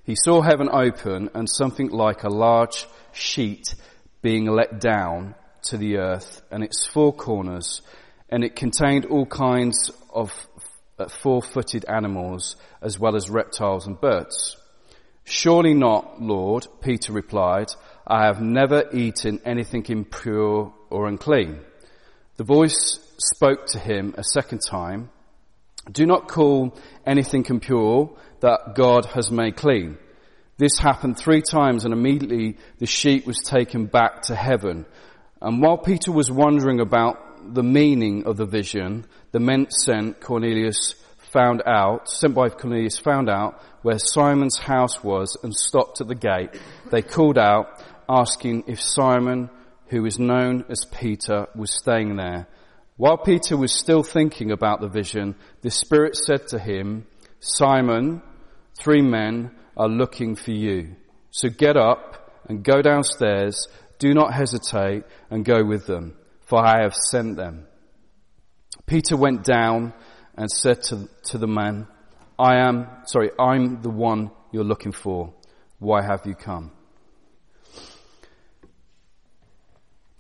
He 0.05 0.15
saw 0.15 0.43
heaven 0.43 0.69
open 0.71 1.31
and 1.35 1.49
something 1.49 1.91
like 1.91 2.23
a 2.23 2.29
large 2.29 2.87
sheet 3.13 3.75
being 4.21 4.47
let 4.47 4.81
down 4.81 5.35
to 5.65 5.77
the 5.77 5.99
earth 5.99 6.43
and 6.51 6.63
its 6.63 6.87
four 6.87 7.13
corners, 7.13 7.83
and 8.29 8.45
it 8.45 8.57
contained 8.57 9.07
all 9.07 9.27
kinds 9.27 9.91
of 10.13 10.33
uh, 11.03 11.09
four-footed 11.09 11.85
animals 11.87 12.57
as 12.81 12.99
well 12.99 13.17
as 13.17 13.31
reptiles 13.31 13.87
and 13.87 14.01
birds. 14.01 14.57
Surely 15.25 15.75
not, 15.75 16.21
Lord, 16.21 16.67
Peter 16.81 17.13
replied. 17.13 17.69
I 18.07 18.27
have 18.27 18.41
never 18.41 18.89
eaten 18.93 19.41
anything 19.45 19.85
impure 19.89 20.73
or 20.91 21.09
unclean. 21.09 21.61
The 22.37 22.45
voice 22.45 22.99
spoke 23.19 23.67
to 23.67 23.79
him 23.79 24.15
a 24.17 24.25
second 24.25 24.61
time. 24.69 25.11
Do 25.91 26.07
not 26.07 26.29
call 26.29 26.77
anything 27.07 27.45
impure 27.49 28.11
that 28.41 28.75
God 28.75 29.07
has 29.07 29.31
made 29.31 29.57
clean. 29.57 29.99
This 30.57 30.79
happened 30.79 31.19
three 31.19 31.43
times 31.43 31.85
and 31.85 31.95
immediately 31.95 32.57
the 32.79 32.87
sheet 32.87 33.27
was 33.27 33.39
taken 33.39 33.87
back 33.87 34.23
to 34.23 34.35
heaven. 34.35 34.87
And 35.41 35.61
while 35.61 35.79
Peter 35.79 36.13
was 36.13 36.31
wondering 36.31 36.81
about 36.81 37.55
the 37.55 37.63
meaning 37.63 38.27
of 38.27 38.37
the 38.37 38.47
vision, 38.47 39.07
the 39.33 39.41
men 39.41 39.71
sent 39.71 40.21
Cornelius 40.21 40.95
found 41.33 41.63
out, 41.67 42.09
sent 42.09 42.35
by 42.35 42.51
Cornelius 42.51 42.99
found 42.99 43.29
out 43.29 43.61
where 43.81 43.99
Simon's 43.99 44.59
house 44.59 45.03
was 45.03 45.37
and 45.43 45.55
stopped 45.55 46.01
at 46.01 46.09
the 46.09 46.15
gate. 46.15 46.51
They 46.91 47.03
called 47.03 47.39
out 47.39 47.83
asking 48.09 48.65
if 48.67 48.81
Simon, 48.81 49.49
who 49.87 50.05
is 50.05 50.19
known 50.19 50.67
as 50.69 50.85
Peter, 50.85 51.47
was 51.57 51.75
staying 51.75 52.17
there. 52.17 52.47
While 52.99 53.17
Peter 53.17 53.57
was 53.57 53.73
still 53.73 54.03
thinking 54.03 54.53
about 54.53 54.81
the 54.81 54.89
vision, 54.89 55.35
the 55.63 55.71
Spirit 55.71 56.15
said 56.15 56.47
to 56.49 56.59
him, 56.59 57.07
Simon, 57.41 58.23
three 58.79 59.03
men 59.03 59.51
are 59.77 59.89
looking 59.89 60.37
for 60.37 60.53
you. 60.53 60.97
So 61.31 61.49
get 61.49 61.79
up 61.79 62.31
and 62.49 62.63
go 62.63 62.83
downstairs. 62.83 63.67
Do 63.99 64.13
not 64.13 64.35
hesitate 64.35 65.05
and 65.31 65.45
go 65.45 65.65
with 65.65 65.87
them, 65.87 66.15
for 66.43 66.59
I 66.59 66.83
have 66.83 66.95
sent 66.95 67.37
them. 67.37 67.67
Peter 68.93 69.17
went 69.17 69.43
down 69.43 69.95
and 70.37 70.51
said 70.51 70.83
to, 70.83 71.09
to 71.25 71.39
the 71.39 71.47
man, 71.47 71.87
I 72.39 72.57
am, 72.57 72.87
sorry, 73.07 73.31
I'm 73.39 73.81
the 73.81 73.89
one 73.89 74.31
you're 74.53 74.65
looking 74.65 74.93
for. 74.93 75.33
Why 75.79 76.03
have 76.03 76.27
you 76.27 76.35
come? 76.35 76.73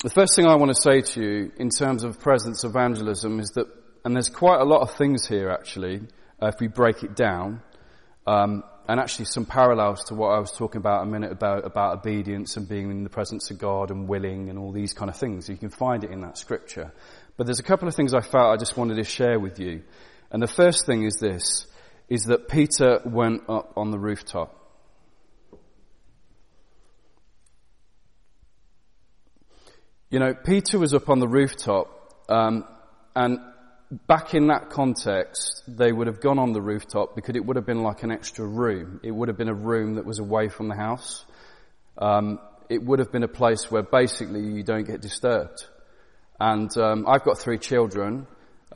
The 0.03 0.09
first 0.09 0.35
thing 0.35 0.47
I 0.47 0.55
want 0.55 0.75
to 0.75 0.81
say 0.81 1.03
to 1.03 1.23
you 1.23 1.53
in 1.59 1.68
terms 1.68 2.03
of 2.03 2.18
presence 2.18 2.64
evangelism 2.64 3.41
is 3.41 3.51
that, 3.57 3.66
and 4.07 4.16
there's 4.16 4.31
quite 4.31 4.62
a 4.62 4.64
lot 4.64 4.81
of 4.81 4.97
things 4.97 5.27
here 5.27 5.51
actually, 5.51 6.01
uh, 6.43 6.47
if 6.47 6.55
we 6.59 6.66
break 6.66 7.03
it 7.03 7.14
down, 7.14 7.61
um, 8.27 8.64
and 8.89 8.99
actually 8.99 9.27
some 9.27 9.45
parallels 9.45 10.05
to 10.05 10.14
what 10.14 10.29
I 10.29 10.39
was 10.39 10.51
talking 10.51 10.79
about 10.79 11.03
a 11.03 11.07
minute 11.07 11.31
about, 11.31 11.66
about 11.66 11.99
obedience 11.99 12.57
and 12.57 12.66
being 12.66 12.91
in 12.91 13.05
the 13.05 13.11
presence 13.11 13.51
of 13.51 13.59
God 13.59 13.91
and 13.91 14.09
willing 14.09 14.49
and 14.49 14.59
all 14.59 14.73
these 14.73 14.95
kind 14.95 15.11
of 15.11 15.16
things. 15.16 15.51
You 15.51 15.59
can 15.59 15.68
find 15.68 16.05
it 16.05 16.11
in 16.11 16.23
that 16.23 16.39
scripture. 16.39 16.91
But 17.37 17.47
there's 17.47 17.61
a 17.61 17.64
couple 17.64 17.89
of 17.89 17.95
things 17.95 18.14
I 18.14 18.20
felt 18.20 18.53
I 18.53 18.57
just 18.57 18.76
wanted 18.76 18.97
to 18.97 19.05
share 19.05 19.39
with 19.41 19.59
you. 19.59 19.83
And 20.30 20.43
the 20.43 20.47
first 20.47 20.87
thing 20.87 21.05
is 21.05 21.14
this, 21.14 21.66
is 22.09 22.24
that 22.24 22.49
Peter 22.49 23.01
went 23.05 23.43
up 23.49 23.72
on 23.76 23.91
the 23.91 23.99
rooftop. 23.99 24.59
You 30.11 30.18
know, 30.18 30.35
Peter 30.35 30.78
was 30.78 30.93
up 30.93 31.09
on 31.09 31.20
the 31.20 31.28
rooftop, 31.28 31.89
um, 32.28 32.66
and 33.16 33.39
back 34.07 34.35
in 34.35 34.49
that 34.49 34.68
context, 34.68 35.62
they 35.66 35.91
would 35.91 36.07
have 36.07 36.20
gone 36.20 36.39
on 36.39 36.53
the 36.53 36.61
rooftop 36.61 37.14
because 37.14 37.35
it 37.37 37.45
would 37.45 37.57
have 37.57 37.64
been 37.64 37.83
like 37.83 38.03
an 38.03 38.11
extra 38.11 38.47
room. 38.47 39.01
It 39.03 39.11
would 39.11 39.28
have 39.28 39.39
been 39.39 39.49
a 39.49 39.55
room 39.55 39.95
that 39.95 40.05
was 40.05 40.18
away 40.18 40.49
from 40.49 40.68
the 40.68 40.74
house. 40.74 41.24
Um, 41.97 42.41
it 42.68 42.83
would 42.83 42.99
have 42.99 43.12
been 43.12 43.22
a 43.22 43.28
place 43.28 43.70
where 43.70 43.83
basically 43.83 44.41
you 44.41 44.62
don't 44.62 44.87
get 44.87 45.01
disturbed. 45.01 45.66
And 46.45 46.76
um, 46.76 47.07
I've 47.07 47.22
got 47.22 47.38
three 47.38 47.59
children. 47.59 48.26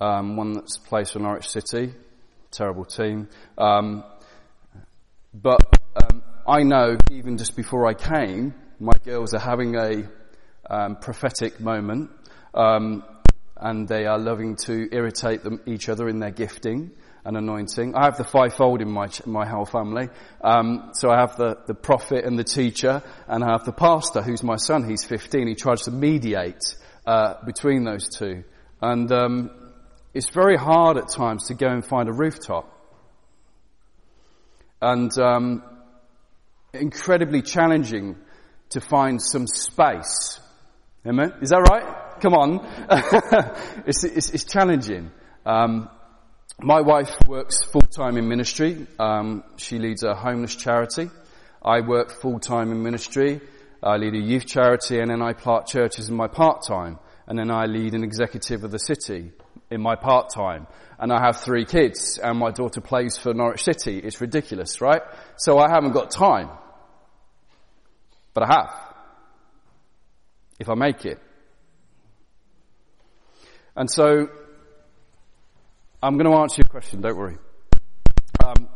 Um, 0.01 0.37
one 0.37 0.53
that's 0.53 0.79
placed 0.79 1.15
for 1.15 1.19
Norwich 1.19 1.49
City, 1.49 1.93
terrible 2.53 2.85
team. 2.85 3.29
Um, 3.59 4.05
but 5.35 5.63
um, 5.97 6.23
I 6.47 6.63
know 6.63 6.97
even 7.11 7.39
just 7.39 7.57
before 7.57 7.89
I 7.89 7.95
came, 7.95 8.55
my 8.79 8.93
girls 9.05 9.35
are 9.35 9.41
having 9.41 9.75
a 9.75 10.09
um, 10.71 10.95
prophetic 10.95 11.59
moment, 11.59 12.11
um, 12.55 13.03
and 13.57 13.89
they 13.89 14.07
are 14.07 14.19
loving 14.19 14.55
to 14.67 14.89
irritate 14.95 15.43
them, 15.43 15.61
each 15.67 15.89
other 15.89 16.09
in 16.09 16.21
their 16.21 16.31
gifting 16.31 16.93
and 17.25 17.37
anointing. 17.37 17.97
I 17.97 18.05
have 18.05 18.17
the 18.17 18.23
fivefold 18.23 18.81
in 18.81 18.93
my 18.93 19.09
my 19.25 19.45
whole 19.45 19.67
family. 19.67 20.09
Um, 20.41 20.91
so 20.93 21.11
I 21.11 21.19
have 21.19 21.37
the 21.37 21.59
the 21.67 21.75
prophet 21.75 22.27
and 22.27 22.39
the 22.39 22.45
teacher, 22.45 23.03
and 23.27 23.43
I 23.43 23.51
have 23.51 23.65
the 23.65 23.73
pastor, 23.73 24.23
who's 24.23 24.45
my 24.45 24.57
son. 24.57 24.89
He's 24.89 25.05
15. 25.05 25.49
He 25.49 25.57
tries 25.57 25.83
to 25.83 25.91
mediate 25.91 26.63
uh, 27.07 27.35
between 27.45 27.85
those 27.85 28.09
two, 28.09 28.45
and 28.81 29.11
um, 29.13 29.51
it's 30.15 30.31
very 30.31 30.57
hard 30.57 30.97
at 30.97 31.09
times 31.09 31.49
to 31.49 31.55
go 31.55 31.69
and 31.69 31.85
find 31.85 32.09
a 32.09 32.13
rooftop, 32.13 32.73
and 34.81 35.11
um, 35.19 35.63
incredibly 36.73 37.43
challenging 37.43 38.17
to 38.71 38.81
find 38.81 39.23
some 39.23 39.47
space. 39.47 40.41
Amen? 41.07 41.35
Is 41.41 41.51
that 41.51 41.69
right? 41.71 42.21
Come 42.21 42.35
on. 42.35 42.67
it's, 43.87 44.05
it's, 44.05 44.31
it's, 44.31 44.45
challenging. 44.45 45.11
Um, 45.45 45.89
my 46.61 46.81
wife 46.81 47.15
works 47.29 47.63
full 47.65 47.83
time 47.83 48.17
in 48.17 48.29
ministry. 48.29 48.87
Um, 48.99 49.45
she 49.57 49.79
leads 49.79 50.03
a 50.03 50.15
homeless 50.15 50.57
charity. 50.57 51.11
I 51.63 51.81
work 51.81 52.11
full 52.21 52.41
time 52.41 52.73
in 52.73 52.83
ministry. 52.83 53.41
I 53.83 53.97
lead 53.97 54.15
a 54.15 54.19
youth 54.19 54.47
charity 54.47 55.01
and 55.01 55.11
then 55.11 55.23
I 55.23 55.33
plant 55.33 55.67
churches 55.67 56.09
in 56.09 56.17
my 56.17 56.29
part 56.29 56.63
time. 56.67 56.99
And 57.27 57.39
then 57.39 57.51
I 57.51 57.67
lead 57.67 57.95
an 57.95 58.05
executive 58.05 58.65
of 58.65 58.71
the 58.71 58.79
city 58.79 59.33
in 59.71 59.81
my 59.81 59.97
part 59.97 60.31
time. 60.31 60.67
And 60.99 61.13
I 61.13 61.21
have 61.21 61.39
three 61.39 61.65
kids 61.65 62.19
and 62.23 62.39
my 62.39 62.51
daughter 62.51 62.81
plays 62.81 63.19
for 63.19 63.35
Norwich 63.35 63.65
City. 63.65 63.99
It's 63.99 64.21
ridiculous, 64.21 64.81
right? 64.81 65.03
So 65.37 65.59
I 65.59 65.69
haven't 65.71 65.93
got 65.93 66.11
time. 66.11 66.51
But 68.33 68.45
I 68.45 68.55
have. 68.55 68.95
If 70.59 70.69
I 70.69 70.75
make 70.75 71.05
it. 71.05 71.21
And 73.75 73.91
so, 73.91 74.29
I'm 76.03 76.17
going 76.17 76.31
to 76.31 76.39
answer 76.39 76.63
your 76.63 76.69
question, 76.69 77.03
don't 77.03 77.17
worry. 77.17 77.37
Um, 78.43 78.69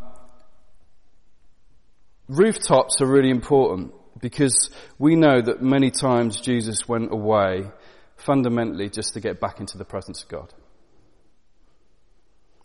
rooftops 2.28 3.00
are 3.00 3.06
really 3.06 3.30
important 3.30 3.94
because 4.18 4.70
we 4.98 5.16
know 5.16 5.40
that 5.40 5.62
many 5.62 5.90
times 5.90 6.40
Jesus 6.40 6.88
went 6.88 7.12
away 7.12 7.70
fundamentally 8.16 8.88
just 8.88 9.14
to 9.14 9.20
get 9.20 9.40
back 9.40 9.60
into 9.60 9.78
the 9.78 9.84
presence 9.84 10.22
of 10.22 10.28
God. 10.28 10.52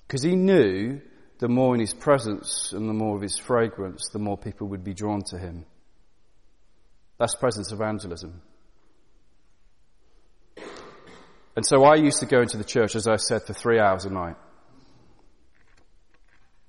Because 0.08 0.24
he 0.24 0.36
knew 0.36 1.02
the 1.40 1.48
more 1.48 1.74
in 1.74 1.82
his 1.82 1.94
presence 1.94 2.72
and 2.74 2.88
the 2.88 2.94
more 2.94 3.16
of 3.16 3.22
his 3.22 3.38
fragrance, 3.38 4.10
the 4.12 4.20
more 4.20 4.38
people 4.38 4.68
would 4.68 4.84
be 4.84 4.94
drawn 4.94 5.22
to 5.30 5.38
him. 5.38 5.66
That's 7.18 7.36
presence 7.36 7.72
evangelism. 7.72 8.42
And 11.56 11.66
so 11.66 11.84
I 11.86 11.96
used 11.96 12.20
to 12.20 12.26
go 12.26 12.42
into 12.42 12.58
the 12.58 12.66
church, 12.66 12.96
as 12.96 13.08
I 13.08 13.16
said, 13.16 13.44
for 13.44 13.54
three 13.54 13.80
hours 13.80 14.04
a 14.04 14.10
night, 14.10 14.36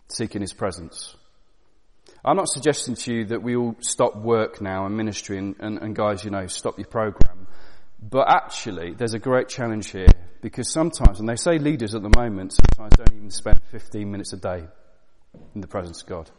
seeking 0.09 0.41
his 0.41 0.53
presence. 0.53 1.17
I'm 2.27 2.37
not 2.37 2.49
suggesting 2.49 2.97
to 2.97 3.15
you 3.15 3.25
that 3.27 3.41
we 3.45 3.55
all 3.55 3.77
stop 3.79 4.17
work 4.17 4.61
now 4.61 4.85
and 4.85 4.97
ministry 4.97 5.39
and, 5.39 5.55
and, 5.61 5.79
and 5.79 5.95
guys, 5.95 6.25
you 6.25 6.33
know, 6.33 6.49
stop 6.49 6.77
your 6.77 6.89
program. 6.89 7.47
But 8.03 8.29
actually, 8.29 8.95
there's 8.95 9.15
a 9.15 9.21
great 9.21 9.49
challenge 9.49 9.93
here 9.93 10.09
because 10.43 10.73
sometimes, 10.73 11.21
and 11.21 11.29
they 11.29 11.37
say 11.37 11.59
leaders 11.59 11.95
at 11.95 12.03
the 12.03 12.11
moment 12.17 12.53
sometimes 12.53 12.97
don't 12.97 13.17
even 13.17 13.31
spend 13.31 13.61
15 13.71 14.11
minutes 14.11 14.33
a 14.33 14.39
day 14.39 14.65
in 15.55 15.61
the 15.61 15.69
presence 15.69 16.03
of 16.03 16.09
God. 16.09 16.31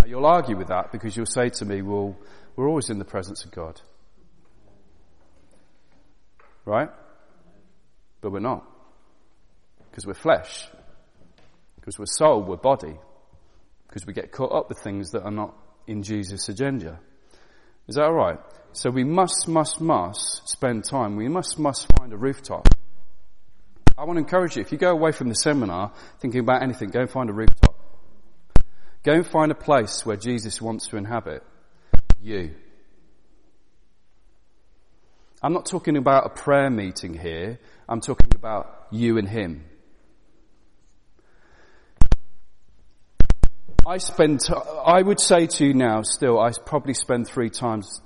Now 0.00 0.06
you'll 0.06 0.26
argue 0.26 0.56
with 0.56 0.68
that 0.68 0.90
because 0.90 1.16
you'll 1.16 1.26
say 1.26 1.48
to 1.50 1.64
me, 1.64 1.82
well, 1.82 2.16
we're 2.56 2.68
always 2.68 2.90
in 2.90 2.98
the 2.98 3.04
presence 3.04 3.44
of 3.44 3.52
God. 3.52 3.80
Right? 6.64 6.90
But 8.20 8.32
we're 8.32 8.40
not. 8.40 8.64
Because 9.88 10.04
we're 10.04 10.14
flesh. 10.14 10.66
Because 11.76 11.96
we're 11.96 12.06
soul, 12.06 12.42
we're 12.42 12.56
body. 12.56 12.96
Because 13.96 14.06
we 14.06 14.12
get 14.12 14.30
caught 14.30 14.52
up 14.52 14.68
with 14.68 14.78
things 14.80 15.12
that 15.12 15.22
are 15.22 15.30
not 15.30 15.54
in 15.86 16.02
Jesus' 16.02 16.50
agenda. 16.50 17.00
Is 17.88 17.94
that 17.94 18.04
alright? 18.04 18.38
So 18.72 18.90
we 18.90 19.04
must, 19.04 19.48
must, 19.48 19.80
must 19.80 20.46
spend 20.50 20.84
time. 20.84 21.16
We 21.16 21.28
must, 21.28 21.58
must 21.58 21.90
find 21.96 22.12
a 22.12 22.16
rooftop. 22.18 22.68
I 23.96 24.04
want 24.04 24.18
to 24.18 24.20
encourage 24.20 24.56
you, 24.56 24.60
if 24.60 24.70
you 24.70 24.76
go 24.76 24.90
away 24.90 25.12
from 25.12 25.30
the 25.30 25.34
seminar 25.34 25.94
thinking 26.20 26.40
about 26.40 26.62
anything, 26.62 26.90
go 26.90 27.00
and 27.00 27.10
find 27.10 27.30
a 27.30 27.32
rooftop. 27.32 27.74
Go 29.02 29.14
and 29.14 29.26
find 29.26 29.50
a 29.50 29.54
place 29.54 30.04
where 30.04 30.18
Jesus 30.18 30.60
wants 30.60 30.88
to 30.88 30.98
inhabit 30.98 31.42
you. 32.20 32.54
I'm 35.42 35.54
not 35.54 35.64
talking 35.64 35.96
about 35.96 36.26
a 36.26 36.28
prayer 36.28 36.68
meeting 36.68 37.14
here. 37.14 37.58
I'm 37.88 38.02
talking 38.02 38.28
about 38.34 38.88
you 38.90 39.16
and 39.16 39.26
Him. 39.26 39.64
I 43.86 43.98
spend, 43.98 44.40
I 44.84 45.00
would 45.00 45.20
say 45.20 45.46
to 45.46 45.64
you 45.64 45.72
now 45.72 46.02
still, 46.02 46.40
I 46.40 46.50
probably 46.64 46.92
spend 46.92 47.28
three 47.28 47.50
times, 47.50 48.00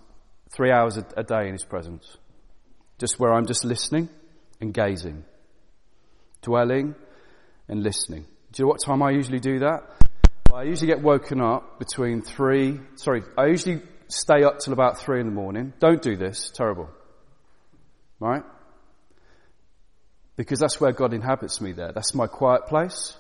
three 0.51 0.71
hours 0.71 0.99
a, 0.99 1.07
a 1.17 1.25
day 1.25 1.47
in 1.47 1.53
His 1.53 1.65
presence. 1.65 2.19
Just 2.99 3.19
where 3.19 3.33
I'm 3.33 3.47
just 3.47 3.65
listening 3.65 4.11
and 4.61 4.75
gazing. 4.75 5.25
Dwelling 6.43 6.95
and 7.67 7.83
listening. 7.83 8.27
Do 8.53 8.61
you 8.61 8.65
know 8.65 8.69
what 8.69 8.83
time 8.85 9.03
I 9.03 9.13
usually 9.13 9.41
do 9.41 9.61
that? 9.61 9.85
Well, 10.51 10.61
I 10.61 10.65
usually 10.65 10.89
get 10.89 11.01
woken 11.01 11.41
up 11.41 11.79
between 11.79 12.21
three, 12.21 12.79
sorry, 12.97 13.23
I 13.39 13.47
usually 13.47 13.81
stay 14.09 14.45
up 14.45 14.59
till 14.59 14.75
about 14.75 14.99
three 14.99 15.21
in 15.21 15.27
the 15.27 15.33
morning. 15.33 15.73
Don't 15.79 16.03
do 16.03 16.15
this. 16.15 16.51
Terrible. 16.55 16.91
Right? 18.19 18.43
Because 20.37 20.59
that's 20.59 20.79
where 20.79 20.93
God 20.93 21.15
inhabits 21.15 21.59
me 21.63 21.73
there. 21.73 21.93
That's 21.95 22.15
my 22.15 22.27
quiet 22.27 22.67
place. 22.67 23.17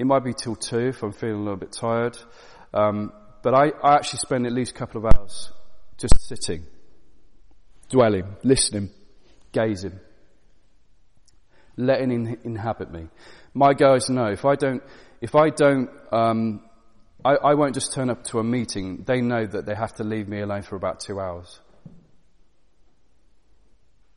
It 0.00 0.06
might 0.06 0.24
be 0.24 0.32
till 0.32 0.56
two 0.56 0.78
if 0.78 1.02
I'm 1.02 1.12
feeling 1.12 1.34
a 1.34 1.42
little 1.42 1.58
bit 1.58 1.72
tired. 1.72 2.16
Um, 2.72 3.12
but 3.42 3.52
I, 3.52 3.66
I 3.84 3.96
actually 3.96 4.20
spend 4.20 4.46
at 4.46 4.52
least 4.52 4.74
a 4.74 4.74
couple 4.74 5.04
of 5.04 5.14
hours 5.14 5.52
just 5.98 6.14
sitting, 6.26 6.64
dwelling, 7.90 8.24
listening, 8.42 8.88
gazing, 9.52 10.00
letting 11.76 12.10
him 12.10 12.38
inhabit 12.44 12.90
me. 12.90 13.08
My 13.52 13.74
guys 13.74 14.08
know 14.08 14.28
if 14.28 14.46
I 14.46 14.54
don't, 14.54 14.82
if 15.20 15.34
I 15.34 15.50
don't 15.50 15.90
um, 16.10 16.62
I, 17.22 17.34
I 17.34 17.54
won't 17.54 17.74
just 17.74 17.92
turn 17.92 18.08
up 18.08 18.24
to 18.28 18.38
a 18.38 18.42
meeting. 18.42 19.04
They 19.06 19.20
know 19.20 19.44
that 19.44 19.66
they 19.66 19.74
have 19.74 19.92
to 19.96 20.04
leave 20.04 20.28
me 20.28 20.40
alone 20.40 20.62
for 20.62 20.76
about 20.76 21.00
two 21.00 21.20
hours. 21.20 21.60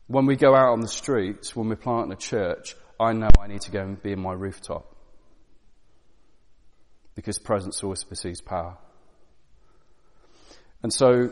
When 0.08 0.28
we 0.28 0.38
go 0.38 0.56
out 0.56 0.72
on 0.72 0.80
the 0.80 0.88
streets, 0.88 1.58
when 1.58 1.68
we're 1.68 1.76
planting 1.76 2.14
a 2.14 2.16
church, 2.16 2.74
I 3.02 3.12
know 3.12 3.28
I 3.38 3.48
need 3.48 3.62
to 3.64 3.72
go 3.72 3.82
and 3.82 4.02
be 4.02 4.14
in 4.14 4.22
my 4.22 4.32
rooftop. 4.32 4.93
Because 7.16 7.38
presence 7.38 7.84
always 7.84 8.04
precedes 8.04 8.42
power. 8.42 8.78
And 10.82 10.92
so, 10.92 11.30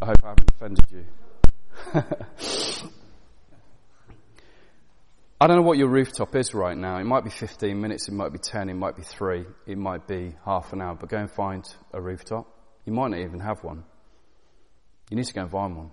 I 0.00 0.06
hope 0.06 0.24
I 0.24 0.28
haven't 0.28 0.50
offended 0.50 0.86
you. 0.90 1.04
I 5.40 5.46
don't 5.46 5.56
know 5.56 5.62
what 5.62 5.76
your 5.76 5.88
rooftop 5.88 6.34
is 6.36 6.54
right 6.54 6.76
now. 6.76 6.96
It 6.98 7.04
might 7.04 7.24
be 7.24 7.30
15 7.30 7.78
minutes, 7.78 8.08
it 8.08 8.12
might 8.12 8.32
be 8.32 8.38
10, 8.38 8.70
it 8.70 8.74
might 8.74 8.96
be 8.96 9.02
3, 9.02 9.44
it 9.66 9.76
might 9.76 10.06
be 10.06 10.34
half 10.44 10.72
an 10.72 10.80
hour, 10.80 10.94
but 10.94 11.10
go 11.10 11.18
and 11.18 11.30
find 11.30 11.64
a 11.92 12.00
rooftop. 12.00 12.46
You 12.86 12.92
might 12.92 13.08
not 13.10 13.20
even 13.20 13.40
have 13.40 13.62
one. 13.62 13.84
You 15.10 15.16
need 15.16 15.26
to 15.26 15.34
go 15.34 15.42
and 15.42 15.50
find 15.50 15.76
one. 15.76 15.90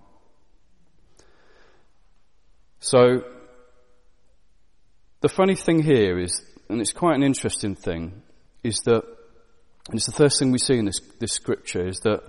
So, 2.80 3.24
the 5.22 5.28
funny 5.28 5.54
thing 5.54 5.82
here 5.82 6.18
is, 6.18 6.42
and 6.68 6.80
it's 6.80 6.92
quite 6.92 7.14
an 7.14 7.22
interesting 7.22 7.74
thing, 7.74 8.22
is 8.62 8.80
that, 8.84 9.02
and 9.88 9.94
it's 9.94 10.06
the 10.06 10.12
first 10.12 10.38
thing 10.38 10.52
we 10.52 10.58
see 10.58 10.76
in 10.76 10.84
this, 10.84 11.00
this 11.18 11.32
scripture, 11.32 11.86
is 11.86 12.00
that 12.00 12.22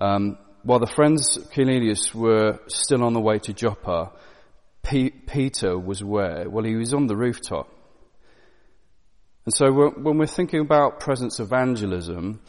um, 0.00 0.38
while 0.62 0.78
the 0.78 0.86
friends 0.86 1.36
of 1.36 1.50
Cornelius 1.50 2.14
were 2.14 2.60
still 2.68 3.02
on 3.02 3.12
the 3.12 3.20
way 3.20 3.38
to 3.40 3.52
Joppa, 3.52 4.12
Peter 4.82 5.76
was 5.76 6.04
where? 6.04 6.48
Well, 6.48 6.64
he 6.64 6.76
was 6.76 6.94
on 6.94 7.08
the 7.08 7.16
rooftop. 7.16 7.68
And 9.44 9.54
so 9.54 9.72
when 9.72 10.18
we're 10.18 10.26
thinking 10.26 10.60
about 10.60 11.00
presence 11.00 11.40
evangelism, 11.40 12.40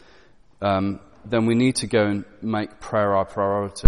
um, 0.62 1.00
then 1.26 1.46
we 1.46 1.56
need 1.56 1.78
to 1.78 1.88
go 1.88 2.06
and 2.06 2.26
make 2.42 2.80
prayer 2.80 3.16
our 3.16 3.26
priority. 3.26 3.88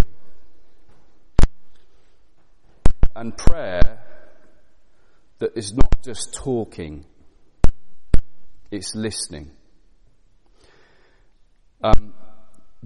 and 3.19 3.35
prayer 3.37 3.99
that 5.39 5.57
is 5.57 5.73
not 5.73 6.03
just 6.03 6.33
talking, 6.33 7.05
it's 8.71 8.93
listening. 8.95 9.51
Um, 11.81 12.13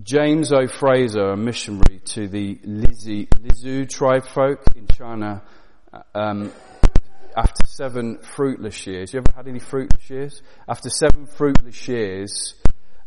James 0.01 0.51
O. 0.51 0.67
Fraser, 0.67 1.31
a 1.31 1.37
missionary 1.37 1.99
to 2.05 2.27
the 2.27 2.55
Lizi, 2.55 3.27
Lisu 3.27 3.89
tribe 3.89 4.25
folk 4.25 4.63
in 4.75 4.87
China, 4.87 5.43
um, 6.15 6.51
after 7.35 7.65
seven 7.65 8.19
fruitless 8.19 8.85
years, 8.85 9.13
you 9.13 9.19
ever 9.19 9.31
had 9.35 9.47
any 9.47 9.59
fruitless 9.59 10.09
years? 10.09 10.41
After 10.67 10.89
seven 10.89 11.25
fruitless 11.25 11.87
years, 11.87 12.55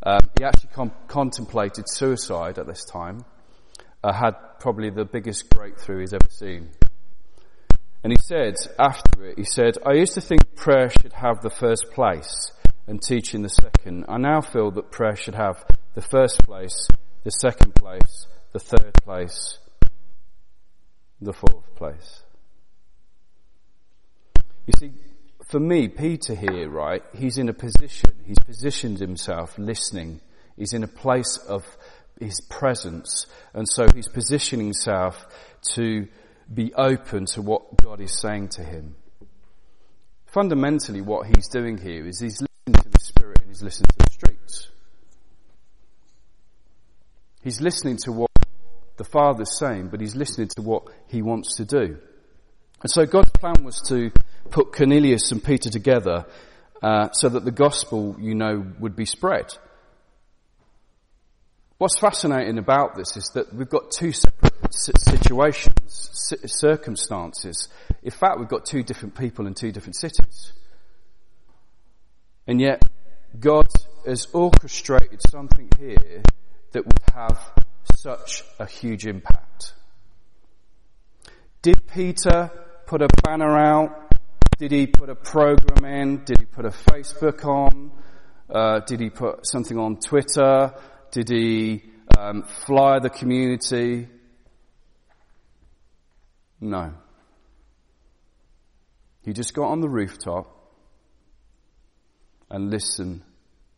um, 0.02 0.20
he 0.38 0.44
actually 0.44 0.70
com- 0.72 0.92
contemplated 1.06 1.84
suicide 1.88 2.58
at 2.58 2.66
this 2.66 2.84
time. 2.84 3.24
Uh, 4.02 4.12
had 4.12 4.34
probably 4.60 4.90
the 4.90 5.04
biggest 5.04 5.50
breakthrough 5.50 6.00
he's 6.00 6.12
ever 6.12 6.28
seen. 6.30 6.68
And 8.06 8.12
he 8.12 8.22
said, 8.22 8.54
after 8.78 9.26
it, 9.26 9.36
he 9.36 9.42
said, 9.42 9.78
I 9.84 9.94
used 9.94 10.14
to 10.14 10.20
think 10.20 10.54
prayer 10.54 10.90
should 10.90 11.12
have 11.12 11.42
the 11.42 11.50
first 11.50 11.86
place 11.92 12.52
and 12.86 13.02
teaching 13.02 13.42
the 13.42 13.48
second. 13.48 14.04
I 14.08 14.16
now 14.16 14.42
feel 14.42 14.70
that 14.70 14.92
prayer 14.92 15.16
should 15.16 15.34
have 15.34 15.64
the 15.96 16.02
first 16.02 16.38
place, 16.44 16.86
the 17.24 17.32
second 17.32 17.74
place, 17.74 18.28
the 18.52 18.60
third 18.60 18.94
place, 19.02 19.58
the 21.20 21.32
fourth 21.32 21.74
place. 21.74 22.22
You 24.68 24.74
see, 24.78 24.92
for 25.48 25.58
me, 25.58 25.88
Peter 25.88 26.36
here, 26.36 26.70
right, 26.70 27.02
he's 27.12 27.38
in 27.38 27.48
a 27.48 27.54
position, 27.54 28.12
he's 28.24 28.38
positioned 28.38 29.00
himself 29.00 29.58
listening. 29.58 30.20
He's 30.56 30.74
in 30.74 30.84
a 30.84 30.86
place 30.86 31.38
of 31.48 31.66
his 32.20 32.40
presence. 32.40 33.26
And 33.52 33.68
so 33.68 33.88
he's 33.92 34.06
positioning 34.06 34.66
himself 34.66 35.26
to 35.74 36.06
be 36.52 36.72
open 36.74 37.26
to 37.26 37.42
what 37.42 37.76
God 37.82 38.00
is 38.00 38.20
saying 38.20 38.48
to 38.50 38.62
him. 38.62 38.96
Fundamentally, 40.26 41.00
what 41.00 41.26
he's 41.26 41.48
doing 41.48 41.78
here 41.78 42.06
is 42.06 42.20
he's 42.20 42.40
listening 42.40 42.82
to 42.82 42.88
the 42.88 43.00
Spirit 43.00 43.40
and 43.40 43.48
he's 43.48 43.62
listening 43.62 43.88
to 43.88 44.06
the 44.06 44.12
streets. 44.12 44.68
He's 47.42 47.60
listening 47.60 47.96
to 48.04 48.12
what 48.12 48.30
the 48.96 49.04
Father's 49.04 49.58
saying, 49.58 49.88
but 49.88 50.00
he's 50.00 50.16
listening 50.16 50.48
to 50.56 50.62
what 50.62 50.84
he 51.08 51.22
wants 51.22 51.56
to 51.56 51.64
do. 51.64 51.98
And 52.82 52.90
so 52.90 53.06
God's 53.06 53.30
plan 53.30 53.64
was 53.64 53.80
to 53.88 54.10
put 54.50 54.72
Cornelius 54.72 55.32
and 55.32 55.42
Peter 55.42 55.70
together 55.70 56.26
uh, 56.82 57.10
so 57.12 57.28
that 57.28 57.44
the 57.44 57.50
gospel, 57.50 58.16
you 58.20 58.34
know, 58.34 58.64
would 58.78 58.96
be 58.96 59.06
spread. 59.06 59.52
What's 61.78 61.98
fascinating 61.98 62.58
about 62.58 62.96
this 62.96 63.16
is 63.16 63.30
that 63.34 63.54
we've 63.54 63.68
got 63.68 63.90
two 63.90 64.12
separate 64.12 64.45
situations, 64.70 66.34
circumstances. 66.46 67.68
In 68.02 68.10
fact, 68.10 68.38
we've 68.38 68.48
got 68.48 68.64
two 68.64 68.82
different 68.82 69.14
people 69.16 69.46
in 69.46 69.54
two 69.54 69.72
different 69.72 69.96
cities. 69.96 70.52
And 72.46 72.60
yet, 72.60 72.82
God 73.38 73.66
has 74.06 74.26
orchestrated 74.32 75.20
something 75.28 75.68
here 75.78 76.22
that 76.72 76.84
would 76.84 77.02
have 77.14 77.38
such 77.96 78.42
a 78.58 78.66
huge 78.66 79.06
impact. 79.06 79.74
Did 81.62 81.86
Peter 81.88 82.50
put 82.86 83.02
a 83.02 83.08
banner 83.24 83.56
out? 83.56 84.12
Did 84.58 84.72
he 84.72 84.86
put 84.86 85.10
a 85.10 85.14
program 85.14 85.84
in? 85.84 86.24
Did 86.24 86.38
he 86.38 86.44
put 86.44 86.64
a 86.64 86.70
Facebook 86.70 87.44
on? 87.44 87.90
Uh, 88.48 88.80
did 88.80 89.00
he 89.00 89.10
put 89.10 89.46
something 89.46 89.76
on 89.76 89.96
Twitter? 89.96 90.72
Did 91.10 91.28
he 91.28 91.82
um, 92.16 92.44
fly 92.44 93.00
the 93.00 93.10
community? 93.10 94.08
No. 96.60 96.92
He 99.22 99.32
just 99.32 99.54
got 99.54 99.70
on 99.70 99.80
the 99.80 99.88
rooftop 99.88 100.52
and 102.50 102.70
listened 102.70 103.22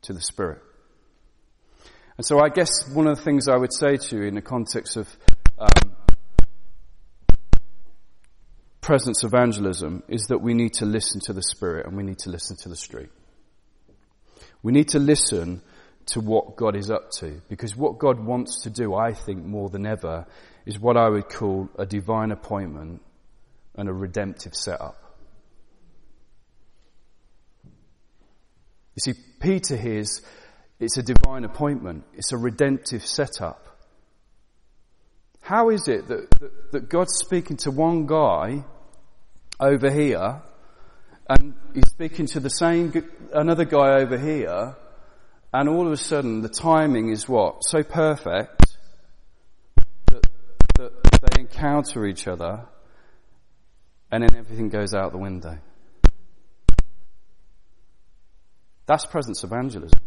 to 0.02 0.12
the 0.12 0.20
Spirit. 0.20 0.60
And 2.16 2.26
so 2.26 2.40
I 2.40 2.48
guess 2.48 2.68
one 2.92 3.06
of 3.06 3.16
the 3.16 3.22
things 3.22 3.48
I 3.48 3.56
would 3.56 3.72
say 3.72 3.96
to 3.96 4.16
you 4.16 4.22
in 4.24 4.34
the 4.34 4.42
context 4.42 4.96
of 4.96 5.08
um, 5.58 5.96
presence 8.80 9.24
evangelism 9.24 10.02
is 10.08 10.26
that 10.28 10.38
we 10.38 10.54
need 10.54 10.74
to 10.74 10.84
listen 10.84 11.20
to 11.22 11.32
the 11.32 11.42
Spirit 11.42 11.86
and 11.86 11.96
we 11.96 12.02
need 12.02 12.18
to 12.20 12.30
listen 12.30 12.56
to 12.62 12.68
the 12.68 12.76
street. 12.76 13.10
We 14.62 14.72
need 14.72 14.88
to 14.88 14.98
listen 14.98 15.62
to 16.06 16.20
what 16.20 16.56
God 16.56 16.74
is 16.74 16.90
up 16.90 17.10
to 17.18 17.40
because 17.48 17.76
what 17.76 17.98
God 17.98 18.18
wants 18.18 18.62
to 18.62 18.70
do, 18.70 18.94
I 18.94 19.12
think 19.12 19.44
more 19.44 19.68
than 19.68 19.86
ever, 19.86 20.26
is 20.68 20.78
what 20.78 20.98
I 20.98 21.08
would 21.08 21.30
call 21.30 21.70
a 21.78 21.86
divine 21.86 22.30
appointment 22.30 23.00
and 23.74 23.88
a 23.88 23.92
redemptive 23.92 24.54
setup. 24.54 25.02
You 28.94 29.00
see, 29.00 29.14
Peter 29.40 29.78
hears 29.78 30.20
it's 30.78 30.98
a 30.98 31.02
divine 31.02 31.44
appointment. 31.44 32.04
It's 32.12 32.32
a 32.32 32.36
redemptive 32.36 33.06
setup. 33.06 33.66
How 35.40 35.70
is 35.70 35.88
it 35.88 36.06
that, 36.08 36.30
that, 36.38 36.72
that 36.72 36.88
God's 36.90 37.14
speaking 37.14 37.56
to 37.58 37.70
one 37.70 38.06
guy 38.06 38.62
over 39.58 39.90
here 39.90 40.42
and 41.30 41.54
he's 41.72 41.88
speaking 41.88 42.26
to 42.26 42.40
the 42.40 42.50
same, 42.50 42.92
another 43.32 43.64
guy 43.64 44.02
over 44.02 44.18
here 44.18 44.76
and 45.54 45.68
all 45.70 45.86
of 45.86 45.92
a 45.92 45.96
sudden 45.96 46.42
the 46.42 46.50
timing 46.50 47.08
is 47.08 47.26
what? 47.26 47.64
So 47.64 47.82
perfect 47.82 48.57
they 51.58 51.66
encounter 51.66 52.06
each 52.06 52.26
other 52.26 52.66
and 54.10 54.22
then 54.22 54.36
everything 54.36 54.68
goes 54.68 54.94
out 54.94 55.12
the 55.12 55.18
window. 55.18 55.58
That's 58.86 59.04
presence 59.04 59.44
evangelism 59.44 60.00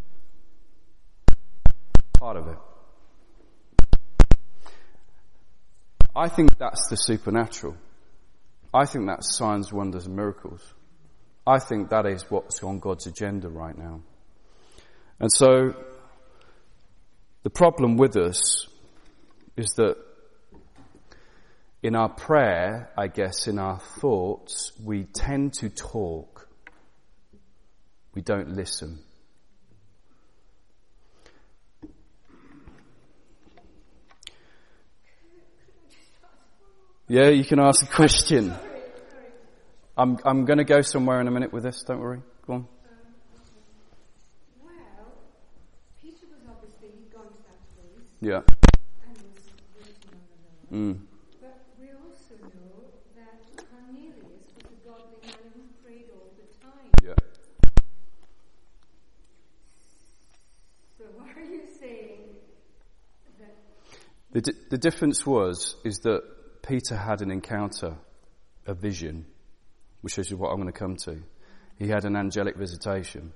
part 2.19 2.37
of 2.37 2.47
it. 2.47 2.57
I 6.15 6.29
think 6.29 6.57
that's 6.59 6.87
the 6.89 6.95
supernatural. 6.95 7.75
I 8.71 8.85
think 8.85 9.07
that's 9.07 9.35
signs, 9.35 9.73
wonders, 9.73 10.05
and 10.05 10.15
miracles. 10.15 10.61
I 11.47 11.57
think 11.57 11.89
that 11.89 12.05
is 12.05 12.23
what's 12.29 12.63
on 12.63 12.79
God's 12.79 13.07
agenda 13.07 13.49
right 13.49 13.75
now. 13.75 14.01
And 15.19 15.31
so, 15.33 15.73
the 17.41 17.49
problem 17.49 17.97
with 17.97 18.15
us 18.17 18.67
is 19.57 19.73
that 19.77 19.97
in 21.83 21.95
our 21.95 22.09
prayer, 22.09 22.91
I 22.97 23.07
guess, 23.07 23.47
in 23.47 23.57
our 23.59 23.79
thoughts, 23.79 24.71
we 24.83 25.05
tend 25.05 25.53
to 25.55 25.69
talk. 25.69 26.47
We 28.13 28.21
don't 28.21 28.55
listen. 28.55 28.99
Yeah, 37.07 37.29
you 37.29 37.43
can 37.43 37.59
ask 37.59 37.83
a 37.83 37.87
question. 37.87 38.53
I'm, 39.97 40.17
I'm 40.23 40.45
going 40.45 40.59
to 40.59 40.63
go 40.63 40.81
somewhere 40.81 41.19
in 41.19 41.27
a 41.27 41.31
minute 41.31 41.51
with 41.51 41.63
this, 41.63 41.83
don't 41.83 41.99
worry. 41.99 42.21
Go 42.47 42.53
on. 42.53 42.67
Yeah. 44.63 44.71
Peter 46.01 46.25
was 46.31 46.39
obviously, 46.49 46.87
he'd 46.97 47.11
gone 47.13 47.25
to 47.25 47.37
that 47.43 47.59
place 47.75 48.07
Yeah. 48.21 48.41
and 49.05 49.17
was 49.17 49.43
waiting 49.75 50.07
on 50.07 50.19
the 50.71 50.77
Lord. 50.79 50.95
Mm. 50.95 50.99
But 51.41 51.59
we 51.79 51.87
also 51.91 52.35
know 52.39 52.95
that 53.17 53.43
Cornelius 53.69 54.23
was 54.23 54.63
a 54.63 54.87
godly 54.87 55.19
man 55.27 55.51
who 55.53 55.61
prayed 55.83 56.07
all 56.15 56.31
the 56.39 56.47
time. 56.63 56.87
Yeah. 57.03 57.19
So 60.97 61.03
why 61.17 61.27
are 61.35 61.43
you 61.45 61.67
saying 61.77 62.39
that 63.37 63.55
The, 64.31 64.41
di- 64.41 64.57
the 64.69 64.77
difference 64.77 65.25
was, 65.25 65.75
is 65.83 65.99
that 65.99 66.21
Peter 66.61 66.95
had 66.95 67.21
an 67.21 67.31
encounter, 67.31 67.95
a 68.65 68.73
vision, 68.73 69.25
which 70.01 70.17
is 70.17 70.33
what 70.33 70.49
I'm 70.49 70.57
going 70.61 70.71
to 70.71 70.77
come 70.79 70.95
to. 71.05 71.21
He 71.77 71.87
had 71.87 72.05
an 72.05 72.15
angelic 72.15 72.55
visitation. 72.55 73.33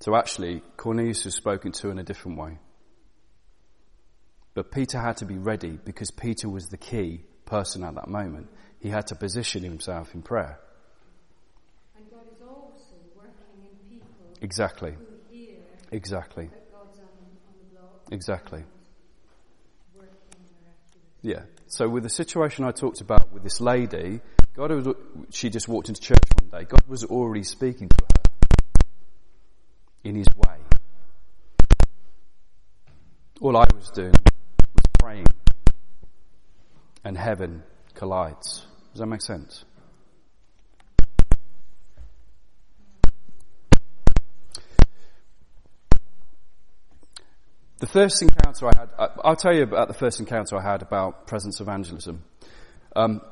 So 0.00 0.16
actually, 0.16 0.62
Cornelius 0.76 1.24
was 1.24 1.34
spoken 1.34 1.72
to 1.72 1.90
in 1.90 1.98
a 1.98 2.02
different 2.02 2.38
way. 2.38 2.58
But 4.54 4.70
Peter 4.70 4.98
had 4.98 5.16
to 5.18 5.24
be 5.24 5.38
ready 5.38 5.78
because 5.84 6.10
Peter 6.10 6.48
was 6.48 6.66
the 6.66 6.76
key 6.76 7.22
person 7.46 7.84
at 7.84 7.94
that 7.94 8.08
moment. 8.08 8.48
He 8.80 8.88
had 8.90 9.06
to 9.06 9.14
position 9.14 9.62
himself 9.62 10.12
in 10.14 10.22
prayer. 10.22 10.58
and 11.96 12.04
God 12.10 12.26
is 12.30 12.42
also 12.42 12.96
working 13.16 13.62
in 13.62 13.88
people 13.88 14.08
Exactly. 14.42 14.92
who 14.92 15.34
hear 15.34 15.56
Exactly. 15.92 16.46
that 16.46 16.72
God's 16.72 16.98
on, 16.98 17.06
on 17.46 17.54
the 17.58 17.76
block 17.78 18.12
Exactly. 18.12 18.64
Yeah. 21.22 21.42
So 21.68 21.88
with 21.88 22.02
the 22.02 22.10
situation 22.10 22.64
I 22.64 22.72
talked 22.72 23.00
about 23.00 23.32
with 23.32 23.42
this 23.44 23.60
lady, 23.60 24.20
God 24.54 24.70
was, 24.72 24.94
she 25.30 25.48
just 25.48 25.68
walked 25.68 25.88
into 25.88 26.00
church 26.00 26.18
one 26.40 26.50
day. 26.50 26.66
God 26.68 26.82
was 26.86 27.04
already 27.04 27.44
speaking 27.44 27.88
to 27.88 27.96
her 28.04 28.22
in 30.04 30.16
his 30.16 30.26
way. 30.36 30.56
All 33.40 33.56
I 33.56 33.66
was 33.74 33.90
doing 33.90 34.12
was 34.12 34.84
praying 34.98 35.26
and 37.04 37.16
heaven 37.16 37.62
collides. 37.94 38.66
Does 38.92 39.00
that 39.00 39.06
make 39.06 39.22
sense? 39.22 39.64
The 47.82 47.88
first 47.88 48.22
encounter 48.22 48.68
I 48.68 48.78
had, 48.78 48.90
I'll 49.24 49.34
tell 49.34 49.52
you 49.52 49.64
about 49.64 49.88
the 49.88 49.94
first 49.94 50.20
encounter 50.20 50.56
I 50.56 50.62
had 50.62 50.82
about 50.82 51.26
presence 51.26 51.60
evangelism. 51.60 52.22
Um, 52.94 53.22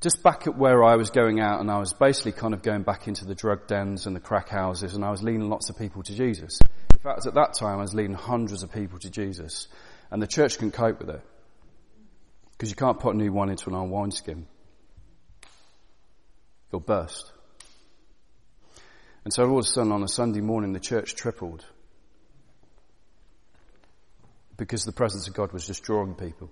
just 0.00 0.22
back 0.22 0.46
at 0.46 0.56
where 0.56 0.82
I 0.82 0.96
was 0.96 1.10
going 1.10 1.38
out 1.38 1.60
and 1.60 1.70
I 1.70 1.78
was 1.78 1.92
basically 1.92 2.32
kind 2.32 2.54
of 2.54 2.62
going 2.62 2.82
back 2.82 3.08
into 3.08 3.26
the 3.26 3.34
drug 3.34 3.66
dens 3.66 4.06
and 4.06 4.16
the 4.16 4.20
crack 4.20 4.48
houses 4.48 4.94
and 4.94 5.04
I 5.04 5.10
was 5.10 5.22
leading 5.22 5.50
lots 5.50 5.68
of 5.68 5.76
people 5.76 6.02
to 6.04 6.14
Jesus. 6.14 6.58
In 6.92 6.98
fact, 7.00 7.26
at 7.26 7.34
that 7.34 7.52
time 7.52 7.76
I 7.78 7.82
was 7.82 7.92
leading 7.92 8.14
hundreds 8.14 8.62
of 8.62 8.72
people 8.72 8.98
to 9.00 9.10
Jesus 9.10 9.68
and 10.10 10.22
the 10.22 10.26
church 10.26 10.54
couldn't 10.54 10.72
cope 10.72 11.00
with 11.00 11.10
it. 11.10 11.20
Because 12.52 12.70
you 12.70 12.76
can't 12.76 12.98
put 12.98 13.14
a 13.14 13.18
new 13.18 13.32
wine 13.32 13.50
into 13.50 13.68
an 13.68 13.76
old 13.76 13.90
wineskin. 13.90 14.46
It'll 16.70 16.80
burst. 16.80 17.30
And 19.24 19.32
so 19.34 19.46
all 19.46 19.58
of 19.58 19.66
a 19.66 19.68
sudden 19.68 19.92
on 19.92 20.02
a 20.02 20.08
Sunday 20.08 20.40
morning 20.40 20.72
the 20.72 20.80
church 20.80 21.16
tripled. 21.16 21.66
Because 24.56 24.84
the 24.84 24.92
presence 24.92 25.28
of 25.28 25.34
God 25.34 25.52
was 25.52 25.66
just 25.66 25.82
drawing 25.82 26.14
people. 26.14 26.50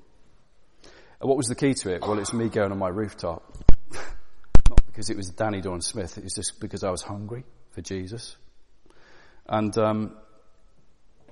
And 1.21 1.29
what 1.29 1.37
was 1.37 1.47
the 1.47 1.55
key 1.55 1.75
to 1.75 1.95
it? 1.95 2.03
Well, 2.03 2.19
it's 2.19 2.33
me 2.33 2.49
going 2.49 2.71
on 2.71 2.79
my 2.79 2.89
rooftop. 2.89 3.43
Not 4.69 4.85
because 4.87 5.11
it 5.11 5.17
was 5.17 5.31
Danny 5.31 5.61
Dawn 5.61 5.81
Smith, 5.81 6.19
it 6.19 6.25
was 6.25 6.35
just 6.35 6.61
because 6.61 6.85
I 6.85 6.91
was 6.91 7.03
hungry 7.03 7.45
for 7.71 7.81
Jesus. 7.81 8.37
And 9.47 9.77
um, 9.79 10.17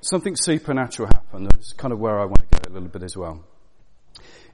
something 0.00 0.34
supernatural 0.36 1.08
happened. 1.12 1.50
That's 1.50 1.72
kind 1.72 1.92
of 1.92 1.98
where 1.98 2.18
I 2.18 2.24
want 2.24 2.50
to 2.50 2.58
go 2.58 2.72
a 2.72 2.72
little 2.72 2.88
bit 2.88 3.02
as 3.02 3.16
well. 3.16 3.44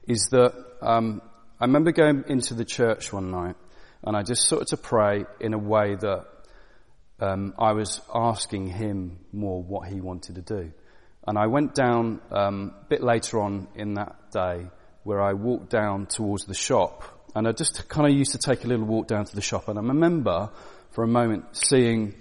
Is 0.07 0.27
that 0.31 0.53
um, 0.81 1.21
I 1.59 1.65
remember 1.65 1.91
going 1.91 2.23
into 2.27 2.53
the 2.53 2.65
church 2.65 3.11
one 3.11 3.31
night 3.31 3.55
and 4.03 4.15
I 4.15 4.23
just 4.23 4.43
started 4.43 4.67
to 4.69 4.77
pray 4.77 5.25
in 5.39 5.53
a 5.53 5.57
way 5.57 5.95
that 5.95 6.25
um, 7.19 7.53
I 7.59 7.73
was 7.73 8.01
asking 8.13 8.67
him 8.67 9.19
more 9.33 9.61
what 9.61 9.89
he 9.89 9.99
wanted 9.99 10.35
to 10.35 10.41
do. 10.41 10.71
And 11.29 11.37
I 11.37 11.45
went 11.45 11.75
down 11.75 12.21
um, 12.31 12.73
a 12.81 12.85
bit 12.85 13.03
later 13.03 13.39
on 13.39 13.67
in 13.75 13.93
that 13.93 14.31
day 14.31 14.65
where 15.03 15.21
I 15.21 15.33
walked 15.33 15.69
down 15.69 16.07
towards 16.07 16.45
the 16.45 16.55
shop 16.55 17.03
and 17.35 17.47
I 17.47 17.51
just 17.51 17.87
kind 17.87 18.11
of 18.11 18.17
used 18.17 18.31
to 18.31 18.39
take 18.39 18.63
a 18.63 18.67
little 18.67 18.87
walk 18.87 19.05
down 19.05 19.25
to 19.25 19.35
the 19.35 19.41
shop 19.41 19.67
and 19.67 19.77
I 19.77 19.81
remember 19.83 20.49
for 20.89 21.03
a 21.03 21.07
moment 21.07 21.55
seeing 21.55 22.15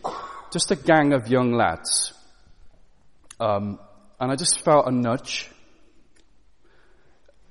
just 0.52 0.70
a 0.72 0.76
gang 0.76 1.14
of 1.14 1.26
young 1.26 1.54
lads 1.54 2.12
um, 3.40 3.78
and 4.20 4.30
I 4.30 4.36
just 4.36 4.62
felt 4.62 4.86
a 4.86 4.90
nudge. 4.90 5.48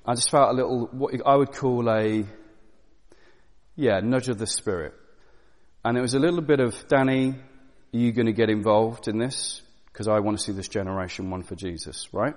I 0.06 0.14
just 0.14 0.30
felt 0.30 0.50
a 0.50 0.52
little, 0.52 0.86
what 0.92 1.12
I 1.26 1.34
would 1.34 1.50
call 1.50 1.90
a, 1.90 2.24
yeah, 3.74 3.98
nudge 3.98 4.28
of 4.28 4.38
the 4.38 4.46
spirit. 4.46 4.94
And 5.84 5.98
it 5.98 6.02
was 6.02 6.14
a 6.14 6.20
little 6.20 6.40
bit 6.40 6.60
of, 6.60 6.86
Danny, 6.86 7.30
are 7.30 7.98
you 7.98 8.12
going 8.12 8.26
to 8.26 8.32
get 8.32 8.48
involved 8.48 9.08
in 9.08 9.18
this? 9.18 9.60
Because 9.98 10.06
I 10.06 10.20
want 10.20 10.38
to 10.38 10.44
see 10.44 10.52
this 10.52 10.68
generation 10.68 11.28
won 11.28 11.42
for 11.42 11.56
Jesus, 11.56 12.06
right? 12.12 12.36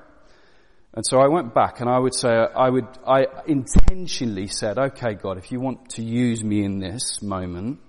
And 0.95 1.05
so 1.05 1.19
I 1.19 1.27
went 1.27 1.53
back 1.53 1.79
and 1.79 1.87
I 1.87 1.99
would 1.99 2.15
say, 2.15 2.27
I 2.27 2.67
would, 2.67 2.87
I 3.05 3.27
intentionally 3.45 4.47
said, 4.47 4.79
okay, 4.79 5.13
God, 5.13 5.37
if 5.37 5.51
you 5.51 5.59
want 5.59 5.91
to 5.91 6.01
use 6.01 6.43
me 6.43 6.63
in 6.63 6.79
this 6.79 7.21
moment 7.21 7.79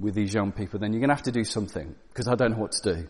with 0.00 0.14
these 0.14 0.32
young 0.32 0.52
people, 0.52 0.80
then 0.80 0.94
you're 0.94 1.00
going 1.00 1.10
to 1.10 1.14
have 1.14 1.24
to 1.24 1.32
do 1.32 1.44
something 1.44 1.94
because 2.08 2.28
I 2.28 2.34
don't 2.34 2.52
know 2.52 2.56
what 2.56 2.72
to 2.82 2.94
do. 2.94 3.08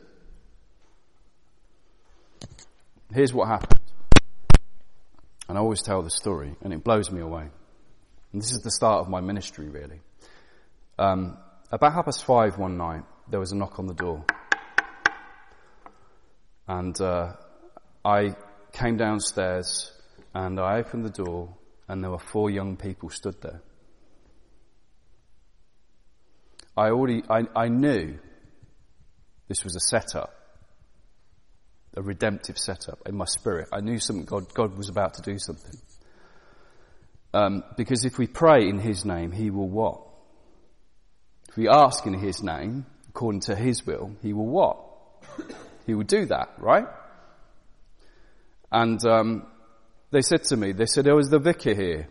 Here's 3.12 3.32
what 3.32 3.47
happened. 3.47 3.80
And 5.49 5.57
I 5.57 5.61
always 5.61 5.80
tell 5.80 6.03
the 6.03 6.11
story 6.11 6.57
and 6.61 6.72
it 6.72 6.82
blows 6.82 7.09
me 7.09 7.20
away. 7.20 7.47
And 8.32 8.42
this 8.42 8.51
is 8.51 8.62
the 8.64 8.72
start 8.72 9.03
of 9.03 9.09
my 9.09 9.20
ministry 9.20 9.68
really. 9.68 10.01
Um, 10.99 11.38
about 11.70 11.92
half 11.92 12.07
past 12.07 12.24
five 12.24 12.59
one 12.59 12.76
night, 12.76 13.05
there 13.30 13.38
was 13.38 13.53
a 13.53 13.57
knock 13.57 13.78
on 13.78 13.86
the 13.86 13.95
door. 13.95 14.24
And, 16.67 16.99
uh, 17.01 17.35
I 18.05 18.37
came 18.73 18.97
downstairs 18.97 19.91
and 20.35 20.61
I 20.61 20.79
opened 20.79 21.05
the 21.05 21.25
door 21.25 21.55
and 21.89 22.03
there 22.03 22.11
were 22.11 22.19
four 22.19 22.51
young 22.51 22.77
people 22.77 23.09
stood 23.09 23.41
there. 23.41 23.62
I 26.77 26.91
already, 26.91 27.23
I, 27.31 27.45
I 27.55 27.69
knew 27.69 28.19
this 29.49 29.62
was 29.65 29.77
a 29.77 29.81
setup, 29.81 30.35
a 31.97 32.03
redemptive 32.03 32.59
setup 32.59 32.99
in 33.07 33.17
my 33.17 33.27
spirit. 33.27 33.69
I 33.73 33.81
knew 33.81 33.99
something 33.99 34.25
God, 34.25 34.53
God 34.53 34.77
was 34.77 34.89
about 34.89 35.15
to 35.15 35.23
do 35.23 35.39
something. 35.39 35.81
Um, 37.33 37.65
because 37.77 38.05
if 38.05 38.19
we 38.19 38.27
pray 38.27 38.69
in 38.69 38.79
His 38.79 39.05
name, 39.05 39.31
He 39.31 39.51
will 39.51 39.69
what? 39.69 40.01
If 41.49 41.57
we 41.57 41.69
ask 41.69 42.07
in 42.07 42.15
His 42.15 42.43
name, 42.43 42.87
according 43.09 43.43
to 43.43 43.55
His 43.55 43.87
will, 43.87 44.17
He 44.23 44.33
will 44.33 44.47
what? 44.47 44.79
He 45.87 45.95
would 45.95 46.07
do 46.07 46.26
that, 46.26 46.55
right? 46.59 46.87
And 48.72 49.05
um, 49.07 49.47
they 50.11 50.22
said 50.22 50.45
to 50.45 50.57
me, 50.57 50.72
they 50.72 50.87
said, 50.87 51.05
there 51.05 51.14
was 51.14 51.30
the 51.30 51.39
vicar 51.39 51.74
here. 51.74 52.09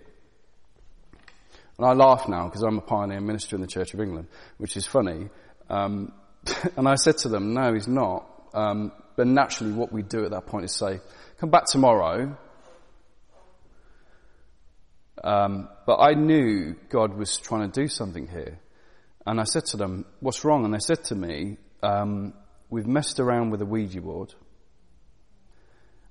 And 1.78 1.88
I 1.88 1.94
laugh 1.94 2.28
now 2.28 2.48
because 2.48 2.62
I'm 2.62 2.78
a 2.78 2.82
pioneer 2.82 3.22
minister 3.22 3.56
in 3.56 3.62
the 3.62 3.68
Church 3.68 3.94
of 3.94 4.00
England, 4.00 4.28
which 4.58 4.78
is 4.78 4.86
funny. 4.86 5.30
Um, 5.70 6.14
and 6.78 6.88
I 6.88 6.96
said 6.96 7.18
to 7.20 7.30
them, 7.30 7.54
no, 7.54 7.74
he's 7.74 7.88
not. 7.88 8.30
Um, 8.54 8.92
but 9.16 9.28
naturally 9.28 9.74
what 9.74 9.92
we 9.92 10.04
do 10.04 10.26
at 10.26 10.32
that 10.32 10.46
point 10.46 10.66
is 10.66 10.76
say, 10.76 11.00
come 11.40 11.50
back 11.50 11.66
tomorrow. 11.66 12.38
Um, 15.24 15.70
but 15.86 15.98
I 15.98 16.14
knew 16.14 16.76
God 16.90 17.16
was 17.16 17.38
trying 17.38 17.70
to 17.70 17.82
do 17.82 17.88
something 17.88 18.28
here. 18.28 18.60
And 19.26 19.40
I 19.40 19.46
said 19.46 19.66
to 19.68 19.78
them, 19.78 20.06
what's 20.20 20.44
wrong? 20.44 20.66
And 20.66 20.74
they 20.74 20.80
said 20.80 21.04
to 21.06 21.16
me, 21.16 21.58
um, 21.82 22.34
we've 22.74 22.88
messed 22.88 23.20
around 23.20 23.52
with 23.52 23.62
a 23.62 23.66
Ouija 23.66 24.02
board. 24.02 24.34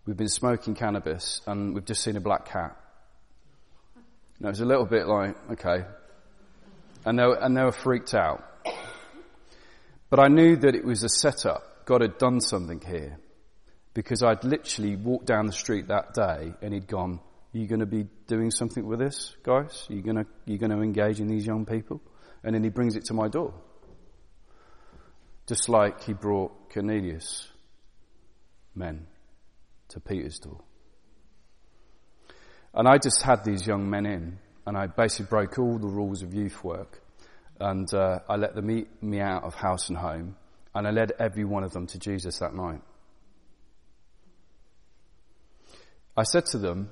We've 0.07 0.17
been 0.17 0.29
smoking 0.29 0.77
cannabis 0.77 1.41
and 1.45 1.75
we've 1.75 1.85
just 1.85 2.05
seen 2.05 2.17
a 2.17 2.21
black 2.21 2.47
cat. 2.51 2.77
And 4.39 4.47
it 4.47 4.51
was 4.51 4.61
a 4.61 4.65
little 4.65 4.87
bit 4.87 5.09
like, 5.09 5.35
okay. 5.51 5.85
And 7.05 7.19
they, 7.19 7.25
were, 7.25 7.35
and 7.35 7.57
they 7.57 7.63
were 7.63 7.73
freaked 7.73 8.15
out. 8.15 8.45
But 10.09 10.21
I 10.21 10.29
knew 10.29 10.55
that 10.55 10.77
it 10.77 10.85
was 10.85 11.03
a 11.03 11.09
setup. 11.09 11.85
God 11.85 12.01
had 12.01 12.19
done 12.19 12.41
something 12.41 12.81
here. 12.81 13.19
Because 13.93 14.23
I'd 14.23 14.45
literally 14.45 14.95
walked 14.95 15.27
down 15.27 15.47
the 15.47 15.53
street 15.53 15.89
that 15.89 16.15
day 16.15 16.55
and 16.63 16.73
he'd 16.73 16.87
gone, 16.87 17.19
are 17.55 17.59
you 17.59 17.67
going 17.67 17.81
to 17.81 17.87
be 17.87 18.07
doing 18.29 18.53
something 18.53 18.87
with 18.87 19.01
this, 19.01 19.35
guys? 19.43 19.87
Are 19.91 19.95
you 19.95 20.03
going 20.03 20.17
to, 20.17 20.27
you 20.47 20.59
going 20.59 20.71
to 20.71 20.81
engage 20.81 21.19
in 21.19 21.27
these 21.27 21.45
young 21.45 21.67
people? 21.67 22.01
And 22.45 22.55
then 22.55 22.63
he 22.63 22.71
brings 22.71 22.95
it 22.95 23.07
to 23.07 23.15
my 23.15 23.27
door. 23.27 23.53
Just 25.47 25.69
like 25.69 26.03
he 26.05 26.13
brought 26.13 26.73
Cornelius 26.73 27.49
men 28.75 29.07
to 29.89 30.01
Peter's 30.01 30.39
door. 30.39 30.61
And 32.75 32.89
I 32.89 32.99
just 32.99 33.23
had 33.23 33.45
these 33.45 33.67
young 33.67 33.91
men 33.91 34.07
in, 34.07 34.39
and 34.67 34.77
I 34.77 34.87
basically 34.87 35.27
broke 35.27 35.59
all 35.59 35.79
the 35.79 35.89
rules 35.89 36.23
of 36.23 36.33
youth 36.33 36.63
work, 36.65 37.03
and 37.61 37.93
uh, 37.93 38.21
I 38.29 38.37
let 38.37 38.55
them 38.55 38.71
eat 38.71 39.03
me 39.03 39.21
out 39.21 39.45
of 39.45 39.55
house 39.55 39.89
and 39.89 39.99
home, 39.99 40.37
and 40.75 40.87
I 40.87 40.91
led 40.91 41.13
every 41.19 41.45
one 41.45 41.65
of 41.65 41.73
them 41.73 41.87
to 41.89 41.99
Jesus 41.99 42.39
that 42.39 42.55
night. 42.55 42.81
I 46.17 46.23
said 46.23 46.47
to 46.47 46.59
them, 46.59 46.91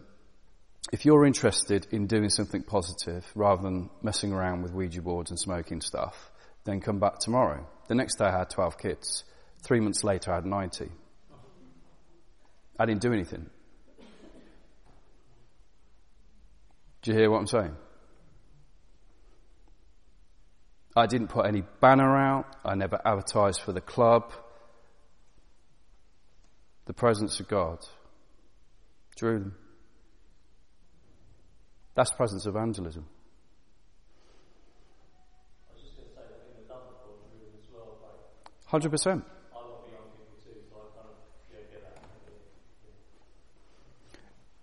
if 0.92 1.04
you're 1.04 1.26
interested 1.26 1.86
in 1.90 2.06
doing 2.06 2.30
something 2.30 2.62
positive 2.62 3.24
rather 3.34 3.62
than 3.62 3.90
messing 4.02 4.32
around 4.32 4.62
with 4.62 4.72
Ouija 4.72 5.02
boards 5.02 5.30
and 5.30 5.38
smoking 5.38 5.80
stuff, 5.80 6.30
then 6.64 6.80
come 6.80 6.98
back 6.98 7.18
tomorrow. 7.20 7.66
The 7.90 7.96
next 7.96 8.18
day 8.18 8.26
I 8.26 8.38
had 8.38 8.50
12 8.50 8.78
kids. 8.78 9.24
Three 9.62 9.80
months 9.80 10.04
later 10.04 10.30
I 10.30 10.36
had 10.36 10.46
90. 10.46 10.92
I 12.78 12.86
didn't 12.86 13.00
do 13.00 13.12
anything. 13.12 13.50
Do 17.02 17.10
you 17.10 17.18
hear 17.18 17.28
what 17.28 17.38
I'm 17.38 17.48
saying? 17.48 17.74
I 20.94 21.06
didn't 21.06 21.30
put 21.30 21.46
any 21.46 21.64
banner 21.80 22.16
out. 22.16 22.54
I 22.64 22.76
never 22.76 23.00
advertised 23.04 23.60
for 23.62 23.72
the 23.72 23.80
club. 23.80 24.32
The 26.84 26.94
presence 26.94 27.40
of 27.40 27.48
God 27.48 27.80
drew 29.16 29.40
them. 29.40 29.56
That's 31.96 32.12
presence 32.12 32.46
evangelism. 32.46 33.06
Hundred 38.70 38.90
percent. 38.90 39.24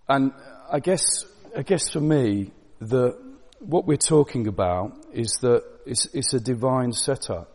And 0.10 0.32
I 0.72 0.80
guess, 0.80 1.26
I 1.56 1.64
guess 1.64 1.90
for 1.90 2.00
me, 2.00 2.52
the, 2.80 3.18
what 3.60 3.86
we're 3.86 3.98
talking 3.98 4.48
about 4.48 4.94
is 5.12 5.38
that 5.42 5.66
it's, 5.86 6.06
it's 6.14 6.34
a 6.34 6.40
divine 6.40 6.94
setup. 6.94 7.54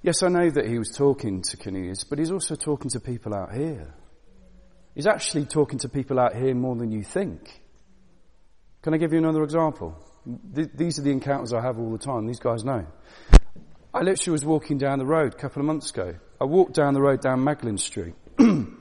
Yes, 0.00 0.22
I 0.22 0.28
know 0.28 0.48
that 0.48 0.66
he 0.66 0.78
was 0.78 0.90
talking 0.96 1.42
to 1.42 1.58
Cornelius, 1.58 2.04
but 2.04 2.18
he's 2.18 2.30
also 2.30 2.54
talking 2.54 2.90
to 2.90 3.00
people 3.00 3.34
out 3.34 3.54
here. 3.54 3.92
He's 4.94 5.06
actually 5.06 5.44
talking 5.44 5.80
to 5.80 5.90
people 5.90 6.18
out 6.18 6.34
here 6.34 6.54
more 6.54 6.76
than 6.76 6.90
you 6.90 7.02
think. 7.02 7.60
Can 8.80 8.94
I 8.94 8.96
give 8.96 9.12
you 9.12 9.18
another 9.18 9.42
example? 9.42 9.94
Th- 10.54 10.70
these 10.74 10.98
are 10.98 11.02
the 11.02 11.10
encounters 11.10 11.52
I 11.52 11.60
have 11.60 11.78
all 11.78 11.90
the 11.90 11.98
time. 11.98 12.26
These 12.26 12.40
guys 12.40 12.64
know. 12.64 12.86
I 13.94 14.00
literally 14.00 14.32
was 14.32 14.44
walking 14.44 14.76
down 14.76 14.98
the 14.98 15.06
road 15.06 15.34
a 15.34 15.36
couple 15.36 15.60
of 15.62 15.66
months 15.66 15.90
ago. 15.90 16.16
I 16.40 16.46
walked 16.46 16.74
down 16.74 16.94
the 16.94 17.00
road 17.00 17.20
down 17.20 17.44
Magdalen 17.44 17.78
Street. 17.78 18.14
and 18.38 18.76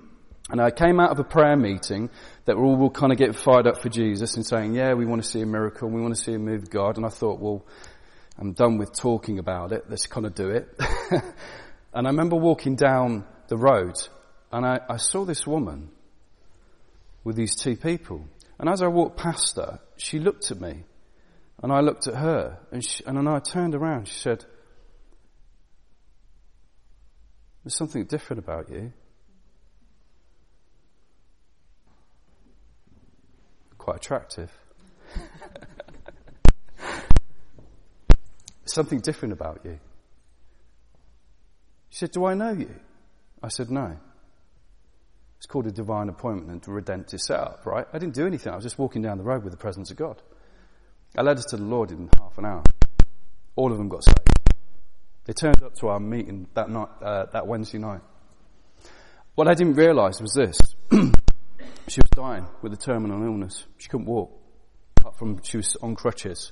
I 0.49 0.71
came 0.71 0.99
out 0.99 1.11
of 1.11 1.19
a 1.19 1.23
prayer 1.23 1.55
meeting 1.55 2.09
that 2.45 2.57
we're 2.57 2.65
all 2.65 2.89
kind 2.89 3.11
of 3.11 3.19
getting 3.19 3.35
fired 3.35 3.67
up 3.67 3.79
for 3.79 3.89
Jesus 3.89 4.35
and 4.35 4.43
saying, 4.43 4.73
yeah, 4.73 4.95
we 4.95 5.05
want 5.05 5.21
to 5.21 5.29
see 5.29 5.41
a 5.41 5.45
miracle. 5.45 5.87
and 5.87 5.95
We 5.95 6.01
want 6.01 6.15
to 6.15 6.19
see 6.21 6.33
a 6.33 6.39
move 6.39 6.63
of 6.63 6.71
God. 6.71 6.97
And 6.97 7.05
I 7.05 7.09
thought, 7.09 7.39
well, 7.39 7.63
I'm 8.39 8.53
done 8.53 8.79
with 8.79 8.91
talking 8.97 9.37
about 9.37 9.71
it. 9.71 9.83
Let's 9.87 10.07
kind 10.07 10.25
of 10.25 10.33
do 10.33 10.49
it. 10.49 10.67
and 11.93 12.07
I 12.07 12.09
remember 12.09 12.35
walking 12.35 12.75
down 12.75 13.23
the 13.49 13.57
road 13.57 13.93
and 14.51 14.65
I, 14.65 14.79
I 14.89 14.97
saw 14.97 15.25
this 15.25 15.45
woman 15.45 15.91
with 17.23 17.35
these 17.35 17.55
two 17.55 17.75
people. 17.75 18.25
And 18.57 18.67
as 18.67 18.81
I 18.81 18.87
walked 18.87 19.17
past 19.17 19.57
her, 19.57 19.79
she 19.95 20.17
looked 20.17 20.49
at 20.49 20.59
me 20.59 20.85
and 21.61 21.71
I 21.71 21.81
looked 21.81 22.07
at 22.07 22.15
her 22.15 22.57
and, 22.71 22.83
she, 22.83 23.03
and 23.05 23.29
I 23.29 23.37
turned 23.37 23.75
around. 23.75 24.07
She 24.07 24.17
said, 24.17 24.43
there's 27.63 27.75
something 27.75 28.03
different 28.05 28.43
about 28.43 28.69
you. 28.69 28.91
Quite 33.77 33.97
attractive. 33.97 34.51
something 38.65 38.99
different 38.99 39.33
about 39.33 39.61
you. 39.63 39.79
She 41.89 41.99
said, 41.99 42.11
Do 42.11 42.25
I 42.25 42.33
know 42.33 42.51
you? 42.51 42.73
I 43.41 43.47
said, 43.49 43.71
No. 43.71 43.97
It's 45.37 45.45
called 45.45 45.67
a 45.67 45.71
divine 45.71 46.07
appointment, 46.07 46.67
a 46.67 46.71
redemptive 46.71 47.19
setup, 47.19 47.65
right? 47.65 47.85
I 47.91 47.99
didn't 47.99 48.15
do 48.15 48.25
anything. 48.25 48.53
I 48.53 48.55
was 48.55 48.63
just 48.63 48.79
walking 48.79 49.01
down 49.01 49.17
the 49.17 49.25
road 49.25 49.43
with 49.43 49.51
the 49.51 49.57
presence 49.57 49.91
of 49.91 49.97
God. 49.97 50.21
I 51.17 51.21
led 51.21 51.37
us 51.37 51.45
to 51.49 51.57
the 51.57 51.63
Lord 51.63 51.91
in 51.91 52.09
half 52.17 52.37
an 52.37 52.45
hour. 52.45 52.63
All 53.57 53.71
of 53.71 53.77
them 53.77 53.89
got 53.89 54.05
saved. 54.05 54.32
They 55.25 55.33
turned 55.33 55.63
up 55.63 55.75
to 55.75 55.87
our 55.87 55.99
meeting 55.99 56.47
that 56.53 56.69
night, 56.69 56.89
uh, 57.01 57.25
that 57.31 57.47
Wednesday 57.47 57.77
night. 57.77 58.01
What 59.35 59.47
I 59.47 59.53
didn't 59.53 59.75
realise 59.75 60.19
was 60.19 60.33
this: 60.33 60.57
she 61.87 62.01
was 62.01 62.09
dying 62.11 62.45
with 62.61 62.73
a 62.73 62.77
terminal 62.77 63.23
illness. 63.23 63.65
She 63.77 63.89
couldn't 63.89 64.05
walk, 64.05 64.37
apart 64.99 65.17
from 65.17 65.41
she 65.43 65.57
was 65.57 65.75
on 65.81 65.95
crutches. 65.95 66.51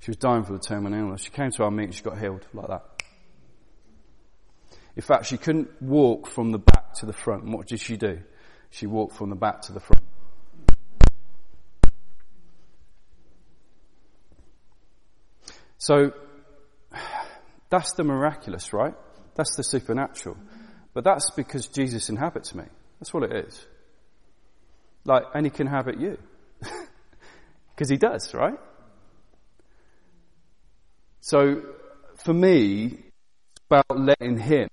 She 0.00 0.10
was 0.10 0.16
dying 0.16 0.44
for 0.44 0.52
the 0.52 0.58
terminal 0.58 0.98
illness. 0.98 1.22
She 1.22 1.30
came 1.30 1.50
to 1.50 1.64
our 1.64 1.70
meeting. 1.70 1.92
She 1.92 2.02
got 2.02 2.18
healed 2.18 2.46
like 2.54 2.68
that. 2.68 2.84
In 4.96 5.02
fact, 5.02 5.26
she 5.26 5.36
couldn't 5.36 5.70
walk 5.82 6.26
from 6.26 6.52
the 6.52 6.58
back 6.58 6.94
to 6.94 7.06
the 7.06 7.12
front. 7.12 7.44
And 7.44 7.52
what 7.52 7.66
did 7.66 7.80
she 7.80 7.96
do? 7.96 8.20
She 8.70 8.86
walked 8.86 9.16
from 9.16 9.30
the 9.30 9.36
back 9.36 9.62
to 9.62 9.72
the 9.72 9.80
front. 9.80 10.04
So, 15.78 16.12
that's 17.70 17.92
the 17.92 18.04
miraculous, 18.04 18.72
right? 18.72 18.94
That's 19.36 19.56
the 19.56 19.62
supernatural. 19.62 20.36
But 20.92 21.04
that's 21.04 21.30
because 21.30 21.68
Jesus 21.68 22.08
inhabits 22.08 22.54
me. 22.54 22.64
That's 22.98 23.14
what 23.14 23.22
it 23.22 23.46
is. 23.46 23.66
Like, 25.04 25.22
and 25.34 25.46
he 25.46 25.50
can 25.50 25.66
inhabit 25.66 25.98
you. 25.98 26.18
Because 27.70 27.88
he 27.88 27.96
does, 27.96 28.34
right? 28.34 28.58
So, 31.22 31.62
for 32.16 32.34
me, 32.34 32.98
about 33.70 33.98
letting 33.98 34.36
Him. 34.38 34.68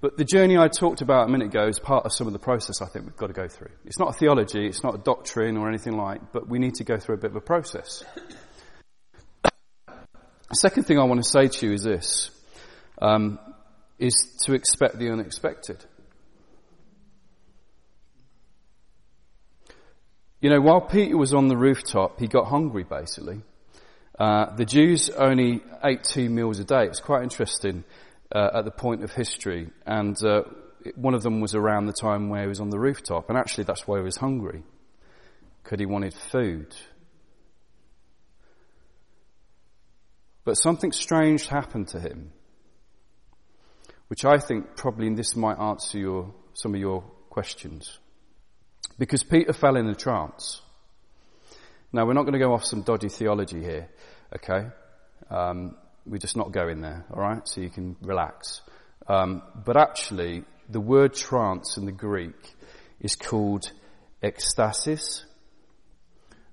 But 0.00 0.16
the 0.16 0.24
journey 0.24 0.58
I 0.58 0.68
talked 0.68 1.00
about 1.00 1.28
a 1.28 1.30
minute 1.30 1.46
ago 1.46 1.68
is 1.68 1.78
part 1.78 2.04
of 2.04 2.12
some 2.12 2.26
of 2.26 2.32
the 2.32 2.38
process 2.38 2.82
I 2.82 2.86
think 2.86 3.06
we've 3.06 3.16
got 3.16 3.28
to 3.28 3.32
go 3.32 3.46
through. 3.46 3.70
It's 3.84 3.98
not 3.98 4.10
a 4.10 4.12
theology, 4.12 4.66
it's 4.66 4.82
not 4.82 4.96
a 4.96 4.98
doctrine 4.98 5.56
or 5.56 5.68
anything 5.68 5.96
like, 5.96 6.32
but 6.32 6.48
we 6.48 6.58
need 6.58 6.74
to 6.74 6.84
go 6.84 6.98
through 6.98 7.14
a 7.14 7.18
bit 7.18 7.30
of 7.30 7.36
a 7.36 7.40
process. 7.40 8.02
The 10.52 10.56
second 10.56 10.84
thing 10.84 10.98
I 10.98 11.04
want 11.04 11.24
to 11.24 11.30
say 11.30 11.48
to 11.48 11.66
you 11.66 11.72
is 11.72 11.82
this, 11.82 12.30
um, 13.00 13.38
is 13.98 14.14
to 14.44 14.52
expect 14.52 14.98
the 14.98 15.08
unexpected. 15.08 15.82
You 20.42 20.50
know, 20.50 20.60
while 20.60 20.82
Peter 20.82 21.16
was 21.16 21.32
on 21.32 21.48
the 21.48 21.56
rooftop, 21.56 22.20
he 22.20 22.26
got 22.26 22.48
hungry 22.48 22.84
basically. 22.84 23.40
Uh, 24.18 24.54
the 24.54 24.66
Jews 24.66 25.08
only 25.08 25.62
ate 25.82 26.04
two 26.04 26.28
meals 26.28 26.58
a 26.58 26.64
day. 26.64 26.84
It's 26.84 27.00
quite 27.00 27.22
interesting 27.22 27.84
uh, 28.30 28.50
at 28.52 28.66
the 28.66 28.70
point 28.70 29.02
of 29.04 29.10
history, 29.10 29.70
and 29.86 30.22
uh, 30.22 30.42
one 30.96 31.14
of 31.14 31.22
them 31.22 31.40
was 31.40 31.54
around 31.54 31.86
the 31.86 31.94
time 31.94 32.28
where 32.28 32.42
he 32.42 32.48
was 32.48 32.60
on 32.60 32.68
the 32.68 32.78
rooftop, 32.78 33.30
and 33.30 33.38
actually 33.38 33.64
that's 33.64 33.86
why 33.86 33.96
he 33.96 34.04
was 34.04 34.18
hungry, 34.18 34.64
because 35.62 35.78
he 35.78 35.86
wanted 35.86 36.12
food. 36.12 36.76
But 40.44 40.56
something 40.56 40.92
strange 40.92 41.46
happened 41.46 41.88
to 41.88 42.00
him, 42.00 42.32
which 44.08 44.24
I 44.24 44.38
think 44.38 44.76
probably 44.76 45.12
this 45.14 45.36
might 45.36 45.58
answer 45.58 45.98
your, 45.98 46.34
some 46.54 46.74
of 46.74 46.80
your 46.80 47.02
questions. 47.30 47.98
Because 48.98 49.22
Peter 49.22 49.52
fell 49.52 49.76
in 49.76 49.86
a 49.88 49.94
trance. 49.94 50.60
Now, 51.92 52.06
we're 52.06 52.14
not 52.14 52.22
going 52.22 52.32
to 52.32 52.38
go 52.38 52.54
off 52.54 52.64
some 52.64 52.82
dodgy 52.82 53.08
theology 53.08 53.60
here, 53.60 53.88
okay? 54.34 54.68
Um, 55.30 55.76
we're 56.04 56.18
just 56.18 56.36
not 56.36 56.50
going 56.50 56.80
there, 56.80 57.04
alright? 57.10 57.46
So 57.46 57.60
you 57.60 57.70
can 57.70 57.96
relax. 58.02 58.62
Um, 59.06 59.42
but 59.64 59.76
actually, 59.76 60.44
the 60.68 60.80
word 60.80 61.14
trance 61.14 61.76
in 61.76 61.86
the 61.86 61.92
Greek 61.92 62.54
is 63.00 63.14
called 63.14 63.70
ecstasis, 64.22 65.24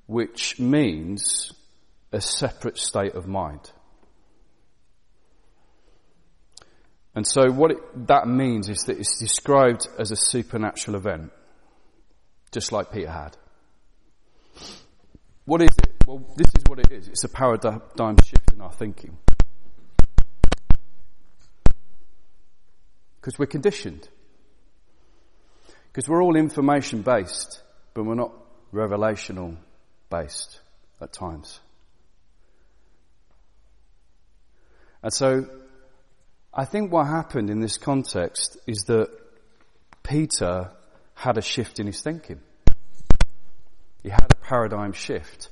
which 0.07 0.59
means 0.59 1.51
a 2.11 2.21
separate 2.21 2.77
state 2.77 3.15
of 3.15 3.27
mind. 3.27 3.71
And 7.19 7.27
so 7.27 7.51
what 7.51 7.71
it, 7.71 8.07
that 8.07 8.29
means 8.29 8.69
is 8.69 8.83
that 8.83 8.97
it's 8.97 9.19
described 9.19 9.89
as 9.97 10.11
a 10.11 10.15
supernatural 10.15 10.95
event, 10.95 11.33
just 12.53 12.71
like 12.71 12.93
Peter 12.93 13.11
had. 13.11 13.35
What 15.43 15.61
is 15.61 15.67
it? 15.83 15.95
Well, 16.07 16.25
this 16.37 16.47
is 16.47 16.63
what 16.69 16.79
it 16.79 16.93
is. 16.93 17.09
It's 17.09 17.25
a 17.25 17.27
paradigm 17.27 18.15
shift 18.25 18.53
in 18.53 18.61
our 18.61 18.71
thinking. 18.71 19.17
Because 23.19 23.37
we're 23.37 23.47
conditioned. 23.47 24.07
Because 25.91 26.07
we're 26.07 26.23
all 26.23 26.37
information 26.37 27.01
based, 27.01 27.61
but 27.93 28.05
we're 28.05 28.15
not 28.15 28.31
revelational 28.73 29.57
based 30.09 30.61
at 31.01 31.11
times. 31.11 31.59
And 35.03 35.11
so, 35.11 35.45
I 36.53 36.65
think 36.65 36.91
what 36.91 37.05
happened 37.07 37.49
in 37.49 37.59
this 37.59 37.77
context 37.77 38.57
is 38.65 38.85
that 38.87 39.09
Peter 40.03 40.71
had 41.13 41.37
a 41.37 41.41
shift 41.41 41.79
in 41.79 41.85
his 41.85 42.01
thinking. 42.01 42.39
He 44.01 44.09
had 44.09 44.31
a 44.31 44.35
paradigm 44.35 44.93
shift. 44.93 45.49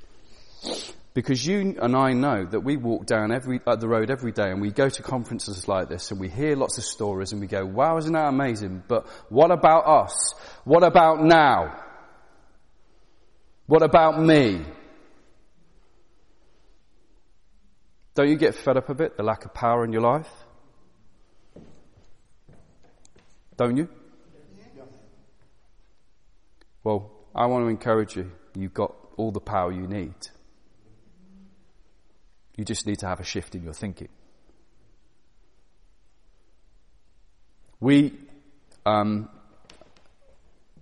Because 1.13 1.45
you 1.45 1.75
and 1.81 1.95
I 1.95 2.13
know 2.13 2.45
that 2.45 2.59
we 2.59 2.77
walk 2.77 3.05
down 3.05 3.31
every, 3.31 3.59
uh, 3.65 3.75
the 3.75 3.87
road 3.87 4.11
every 4.11 4.31
day 4.31 4.51
and 4.51 4.61
we 4.61 4.71
go 4.71 4.87
to 4.87 5.01
conferences 5.01 5.67
like 5.67 5.89
this 5.89 6.11
and 6.11 6.19
we 6.19 6.29
hear 6.29 6.55
lots 6.55 6.77
of 6.77 6.83
stories 6.83 7.31
and 7.31 7.41
we 7.41 7.47
go, 7.47 7.65
wow, 7.65 7.97
isn't 7.97 8.13
that 8.13 8.27
amazing? 8.27 8.83
But 8.87 9.07
what 9.29 9.51
about 9.51 9.87
us? 9.87 10.33
What 10.63 10.83
about 10.83 11.23
now? 11.23 11.83
What 13.65 13.83
about 13.83 14.21
me? 14.21 14.63
Don't 18.13 18.29
you 18.29 18.37
get 18.37 18.55
fed 18.55 18.77
up 18.77 18.89
a 18.89 18.95
bit, 18.95 19.17
the 19.17 19.23
lack 19.23 19.45
of 19.45 19.53
power 19.53 19.83
in 19.83 19.91
your 19.91 20.01
life? 20.01 20.29
Don't 23.57 23.75
you? 23.75 23.89
Well, 26.83 27.11
I 27.35 27.47
want 27.47 27.65
to 27.65 27.69
encourage 27.69 28.15
you. 28.15 28.31
You've 28.55 28.73
got 28.73 28.95
all 29.17 29.31
the 29.31 29.41
power 29.41 29.71
you 29.71 29.87
need. 29.87 30.15
You 32.55 32.63
just 32.63 32.87
need 32.87 32.99
to 32.99 33.07
have 33.07 33.19
a 33.19 33.23
shift 33.23 33.55
in 33.55 33.63
your 33.63 33.73
thinking. 33.73 34.09
We, 37.79 38.13
um, 38.85 39.29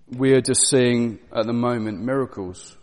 we 0.10 0.34
are 0.34 0.42
just 0.42 0.70
seeing 0.70 1.20
at 1.34 1.46
the 1.46 1.54
moment 1.54 2.02
miracles. 2.02 2.78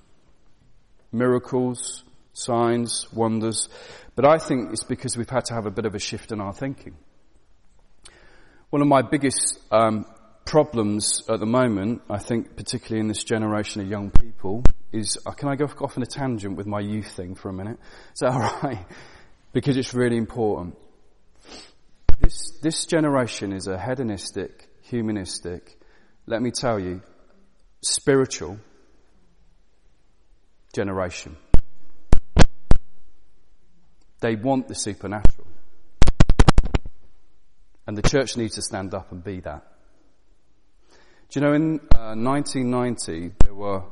Miracles, 1.12 2.04
signs, 2.32 3.06
wonders. 3.12 3.68
But 4.14 4.26
I 4.26 4.38
think 4.38 4.72
it's 4.72 4.84
because 4.84 5.16
we've 5.16 5.30
had 5.30 5.46
to 5.46 5.54
have 5.54 5.66
a 5.66 5.70
bit 5.70 5.86
of 5.86 5.94
a 5.94 5.98
shift 5.98 6.32
in 6.32 6.40
our 6.40 6.52
thinking. 6.52 6.96
One 8.72 8.80
of 8.80 8.88
my 8.88 9.02
biggest 9.02 9.58
um, 9.70 10.06
problems 10.46 11.24
at 11.28 11.40
the 11.40 11.44
moment, 11.44 12.00
I 12.08 12.16
think, 12.16 12.56
particularly 12.56 13.00
in 13.00 13.06
this 13.06 13.22
generation 13.22 13.82
of 13.82 13.88
young 13.88 14.10
people, 14.10 14.64
is 14.90 15.18
uh, 15.26 15.32
can 15.32 15.50
I 15.50 15.56
go 15.56 15.66
off 15.66 15.98
on 15.98 16.02
a 16.02 16.06
tangent 16.06 16.56
with 16.56 16.66
my 16.66 16.80
youth 16.80 17.12
thing 17.14 17.34
for 17.34 17.50
a 17.50 17.52
minute? 17.52 17.78
Is 18.14 18.20
that 18.20 18.30
alright? 18.32 18.86
Because 19.52 19.76
it's 19.76 19.92
really 19.92 20.16
important. 20.16 20.78
This, 22.18 22.58
this 22.62 22.86
generation 22.86 23.52
is 23.52 23.66
a 23.66 23.78
hedonistic, 23.78 24.66
humanistic, 24.80 25.78
let 26.24 26.40
me 26.40 26.50
tell 26.50 26.80
you, 26.80 27.02
spiritual, 27.82 28.58
generation. 30.72 31.36
They 34.20 34.34
want 34.34 34.68
the 34.68 34.74
supernatural. 34.74 35.51
And 37.86 37.96
the 37.96 38.02
church 38.02 38.36
needs 38.36 38.54
to 38.54 38.62
stand 38.62 38.94
up 38.94 39.10
and 39.12 39.22
be 39.22 39.40
that. 39.40 39.66
Do 41.30 41.40
you 41.40 41.46
know 41.46 41.52
in 41.54 41.80
uh, 41.94 42.14
1990 42.14 43.32
there 43.40 43.54
were 43.54 43.82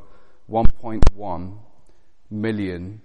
1.1 0.50 1.58
million 2.30 3.00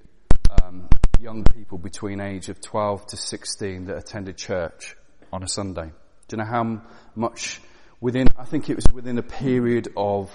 um, 0.62 0.88
young 1.20 1.44
people 1.44 1.78
between 1.78 2.20
age 2.20 2.50
of 2.50 2.62
12 2.62 3.06
to 3.08 3.18
16 3.18 3.86
that 3.86 3.98
attended 3.98 4.38
church 4.38 4.96
on 5.32 5.44
a 5.44 5.48
Sunday. 5.48 5.92
Do 6.28 6.36
you 6.36 6.38
know 6.38 6.50
how 6.50 6.82
much 7.16 7.62
within, 8.02 8.28
I 8.38 8.46
think 8.46 8.70
it 8.70 8.76
was 8.76 8.86
within 8.94 9.18
a 9.18 9.24
period 9.24 9.90
of 9.96 10.32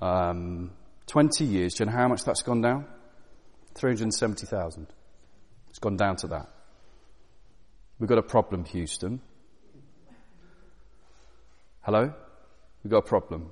um, 0.00 0.72
20 1.06 1.44
years, 1.44 1.74
do 1.74 1.84
you 1.84 1.90
know 1.90 1.96
how 1.96 2.08
much 2.08 2.24
that's 2.24 2.42
gone 2.42 2.60
down? 2.60 2.86
370,000. 3.74 4.86
It's 5.70 5.78
gone 5.78 5.96
down 5.96 6.16
to 6.16 6.28
that. 6.28 6.48
We've 7.98 8.08
got 8.08 8.18
a 8.18 8.22
problem, 8.22 8.64
Houston. 8.64 9.20
Hello? 11.88 12.12
We've 12.84 12.90
got 12.90 12.98
a 12.98 13.08
problem. 13.08 13.48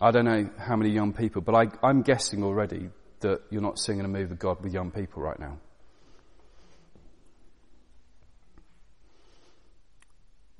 I 0.00 0.10
don't 0.10 0.24
know 0.24 0.48
how 0.56 0.74
many 0.74 0.88
young 0.88 1.12
people, 1.12 1.42
but 1.42 1.54
I, 1.54 1.66
I'm 1.86 2.00
guessing 2.00 2.42
already 2.42 2.88
that 3.20 3.42
you're 3.50 3.60
not 3.60 3.78
singing 3.78 4.06
a 4.06 4.08
move 4.08 4.30
of 4.30 4.38
God 4.38 4.62
with 4.62 4.72
young 4.72 4.90
people 4.90 5.20
right 5.20 5.38
now. 5.38 5.58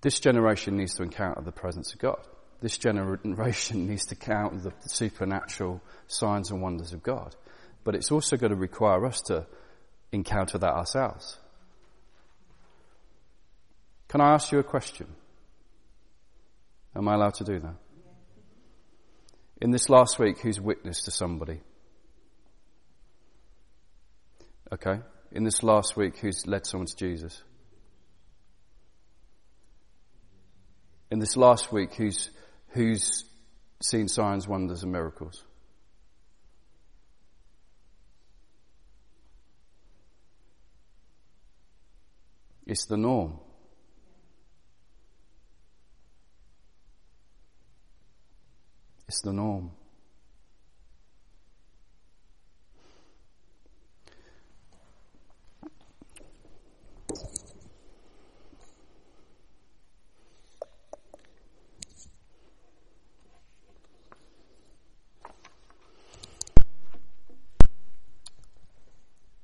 This 0.03 0.21
generation 0.21 0.77
needs 0.77 0.97
to 0.97 1.03
encounter 1.03 1.41
the 1.41 1.51
presence 1.51 1.95
of 1.95 1.99
God. 1.99 2.21
This 2.61 2.77
generation 2.77 3.87
needs 3.89 4.05
to 4.09 4.17
count 4.17 4.65
the 4.65 4.75
supernatural 4.83 5.81
signs 6.09 6.51
and 6.51 6.61
wonders 6.61 6.93
of 6.93 7.03
God. 7.03 7.35
But 7.85 7.95
it's 7.95 8.13
also 8.13 8.37
going 8.37 8.53
to 8.53 8.59
require 8.59 9.07
us 9.07 9.23
to 9.29 9.47
encounter 10.13 10.59
that 10.59 10.75
ourselves. 10.75 11.39
Can 14.09 14.21
I 14.21 14.35
ask 14.35 14.53
you 14.53 14.59
a 14.59 14.63
question? 14.63 15.07
Am 16.97 17.09
I 17.09 17.15
allowed 17.15 17.35
to 17.35 17.45
do 17.45 17.59
that? 17.59 17.75
In 19.61 19.71
this 19.71 19.89
last 19.89 20.19
week, 20.19 20.39
who's 20.41 20.61
witness 20.61 21.03
to 21.05 21.11
somebody? 21.11 21.61
Okay. 24.73 25.01
In 25.33 25.45
this 25.45 25.63
last 25.63 25.97
week, 25.97 26.19
who's 26.19 26.47
led 26.47 26.67
someone 26.67 26.87
to 26.87 26.97
Jesus? 26.97 27.43
In 31.11 31.19
this 31.19 31.37
last 31.37 31.73
week, 31.73 31.95
who's, 31.95 32.31
who's 32.69 33.25
seen 33.83 34.09
signs, 34.09 34.47
wonders, 34.47 34.83
and 34.83 34.93
miracles? 34.93 35.43
It's 42.67 42.87
the 42.87 42.97
norm. 42.97 43.39
It's 49.07 49.21
the 49.21 49.33
norm. 49.33 49.71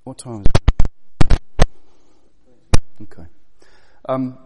What 0.05 0.19
time 0.19 0.41
is 0.41 0.47
it? 0.47 1.69
Okay. 3.03 3.27
Um, 4.09 4.37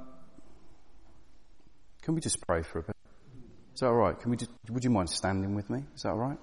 can 2.02 2.14
we 2.14 2.20
just 2.20 2.44
pray 2.46 2.62
for 2.62 2.80
a 2.80 2.82
bit? 2.82 2.93
Is 3.74 3.80
that 3.80 3.86
all 3.86 3.94
right? 3.94 4.18
Can 4.20 4.30
we 4.30 4.36
just, 4.36 4.52
would 4.70 4.84
you 4.84 4.90
mind 4.90 5.10
standing 5.10 5.56
with 5.56 5.68
me? 5.68 5.82
Is 5.96 6.02
that 6.02 6.10
all 6.10 6.18
right? 6.18 6.38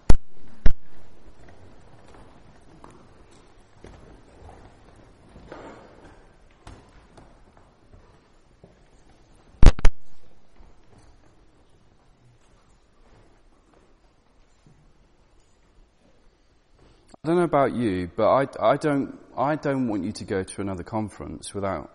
I 17.24 17.28
don't 17.28 17.38
know 17.38 17.44
about 17.44 17.74
you, 17.74 18.12
but 18.14 18.28
I, 18.30 18.48
I 18.60 18.78
don't 18.78 19.18
I 19.38 19.56
don't 19.56 19.88
want 19.88 20.04
you 20.04 20.12
to 20.12 20.24
go 20.26 20.44
to 20.44 20.62
another 20.62 20.84
conference 20.84 21.54
without 21.54 21.92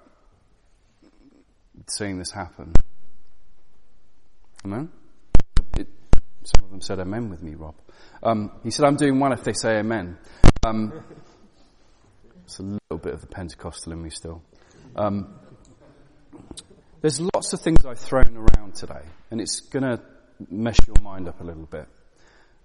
seeing 1.89 2.18
this 2.18 2.30
happen. 2.30 2.72
Amen. 4.64 4.89
Said 6.81 6.99
amen 7.01 7.31
with 7.31 7.43
me, 7.43 7.55
Rob. 7.55 7.74
Um, 8.22 8.51
he 8.62 8.70
said, 8.70 8.85
"I'm 8.85 8.97
doing 8.97 9.18
one 9.18 9.33
if 9.33 9.45
they 9.45 9.53
say 9.53 9.79
amen." 9.79 10.18
Um, 10.66 10.93
it's 12.45 12.59
a 12.59 12.62
little 12.62 12.99
bit 13.03 13.14
of 13.14 13.20
the 13.20 13.27
Pentecostal 13.27 13.93
in 13.93 14.03
me 14.03 14.11
still. 14.11 14.43
Um, 14.95 15.35
there's 17.01 17.20
lots 17.20 17.53
of 17.53 17.61
things 17.61 17.85
I've 17.85 17.99
thrown 17.99 18.37
around 18.37 18.74
today, 18.74 19.03
and 19.31 19.41
it's 19.41 19.61
going 19.61 19.83
to 19.83 20.01
mess 20.51 20.79
your 20.87 20.97
mind 21.03 21.29
up 21.29 21.41
a 21.41 21.45
little 21.45 21.66
bit. 21.66 21.87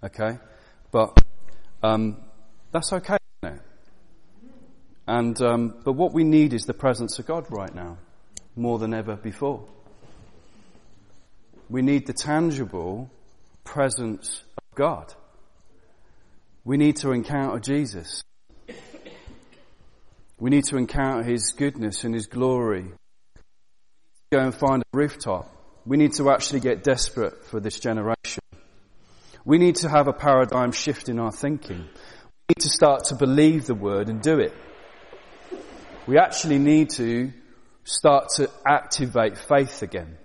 Okay, 0.03 0.37
but 0.91 1.17
um, 1.83 2.17
that's 2.71 2.93
okay, 2.93 3.17
And 5.07 5.41
um, 5.41 5.75
but 5.83 5.93
what 5.93 6.13
we 6.13 6.23
need 6.23 6.53
is 6.53 6.63
the 6.63 6.73
presence 6.73 7.19
of 7.19 7.25
God 7.25 7.45
right 7.49 7.73
now, 7.73 7.97
more 8.55 8.79
than 8.79 8.93
ever 8.93 9.15
before. 9.15 9.63
We 11.69 11.81
need 11.81 12.05
the 12.07 12.13
tangible 12.13 13.09
presence 13.71 14.43
of 14.57 14.75
God. 14.75 15.13
We 16.65 16.75
need 16.75 16.97
to 16.97 17.11
encounter 17.11 17.57
Jesus. 17.57 18.21
We 20.37 20.49
need 20.49 20.65
to 20.65 20.75
encounter 20.75 21.23
His 21.23 21.53
goodness 21.53 22.03
and 22.03 22.13
His 22.13 22.27
glory. 22.27 22.91
Go 24.29 24.39
and 24.39 24.53
find 24.53 24.83
a 24.83 24.97
rooftop. 24.97 25.49
We 25.85 25.95
need 25.95 26.11
to 26.15 26.29
actually 26.31 26.59
get 26.59 26.83
desperate 26.83 27.45
for 27.45 27.61
this 27.61 27.79
generation. 27.79 28.43
We 29.45 29.57
need 29.57 29.77
to 29.77 29.89
have 29.89 30.09
a 30.09 30.13
paradigm 30.13 30.73
shift 30.73 31.07
in 31.07 31.17
our 31.17 31.31
thinking 31.31 31.79
We 31.79 32.55
need 32.55 32.63
to 32.63 32.69
start 32.69 33.05
to 33.05 33.15
believe 33.15 33.67
the 33.67 33.75
word 33.75 34.09
and 34.09 34.21
do 34.21 34.39
it. 34.39 34.53
We 36.07 36.17
actually 36.17 36.59
need 36.59 36.89
to 37.01 37.31
start 37.85 38.31
to 38.35 38.49
activate 38.67 39.37
faith 39.37 39.81
again. 39.81 40.17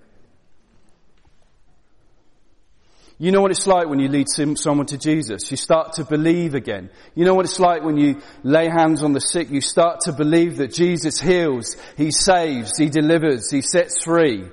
You 3.19 3.31
know 3.31 3.41
what 3.41 3.51
it's 3.51 3.67
like 3.67 3.89
when 3.89 3.99
you 3.99 4.09
lead 4.09 4.27
someone 4.29 4.87
to 4.87 4.99
Jesus. 4.99 5.51
You 5.51 5.57
start 5.57 5.95
to 5.95 6.05
believe 6.05 6.55
again. 6.55 6.91
You 7.15 7.25
know 7.25 7.35
what 7.35 7.47
it's 7.47 7.59
like 7.59 7.83
when 7.83 7.97
you 7.97 8.21
lay 8.43 8.69
hands 8.69 9.03
on 9.03 9.13
the 9.15 9.21
sick. 9.21 9.51
You 9.51 9.63
start 9.63 10.01
to 10.01 10.13
believe 10.13 10.59
that 10.59 10.75
Jesus 10.75 11.19
heals, 11.19 11.77
He 11.97 12.11
saves, 12.11 12.77
He 12.77 12.91
delivers, 12.91 13.51
He 13.51 13.63
sets 13.63 14.05
free. 14.05 14.45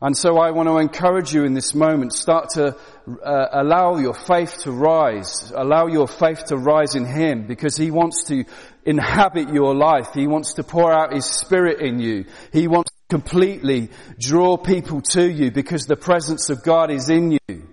And 0.00 0.16
so 0.16 0.38
I 0.38 0.50
want 0.52 0.68
to 0.68 0.78
encourage 0.78 1.34
you 1.34 1.44
in 1.44 1.52
this 1.52 1.74
moment, 1.74 2.14
start 2.14 2.50
to 2.54 2.76
uh, 3.24 3.46
allow 3.52 3.98
your 3.98 4.14
faith 4.14 4.58
to 4.60 4.72
rise, 4.72 5.52
allow 5.54 5.86
your 5.86 6.08
faith 6.08 6.46
to 6.46 6.56
rise 6.56 6.94
in 6.94 7.04
Him 7.04 7.46
because 7.46 7.76
He 7.76 7.90
wants 7.90 8.24
to 8.24 8.44
inhabit 8.86 9.50
your 9.50 9.74
life. 9.74 10.08
He 10.14 10.26
wants 10.26 10.54
to 10.54 10.64
pour 10.64 10.92
out 10.92 11.12
His 11.12 11.26
Spirit 11.26 11.80
in 11.80 12.00
you. 12.00 12.24
He 12.52 12.68
wants 12.68 12.90
completely 13.08 13.90
draw 14.18 14.56
people 14.56 15.00
to 15.00 15.30
you 15.30 15.50
because 15.50 15.84
the 15.84 15.96
presence 15.96 16.50
of 16.50 16.62
God 16.62 16.90
is 16.90 17.08
in 17.10 17.32
you. 17.32 17.68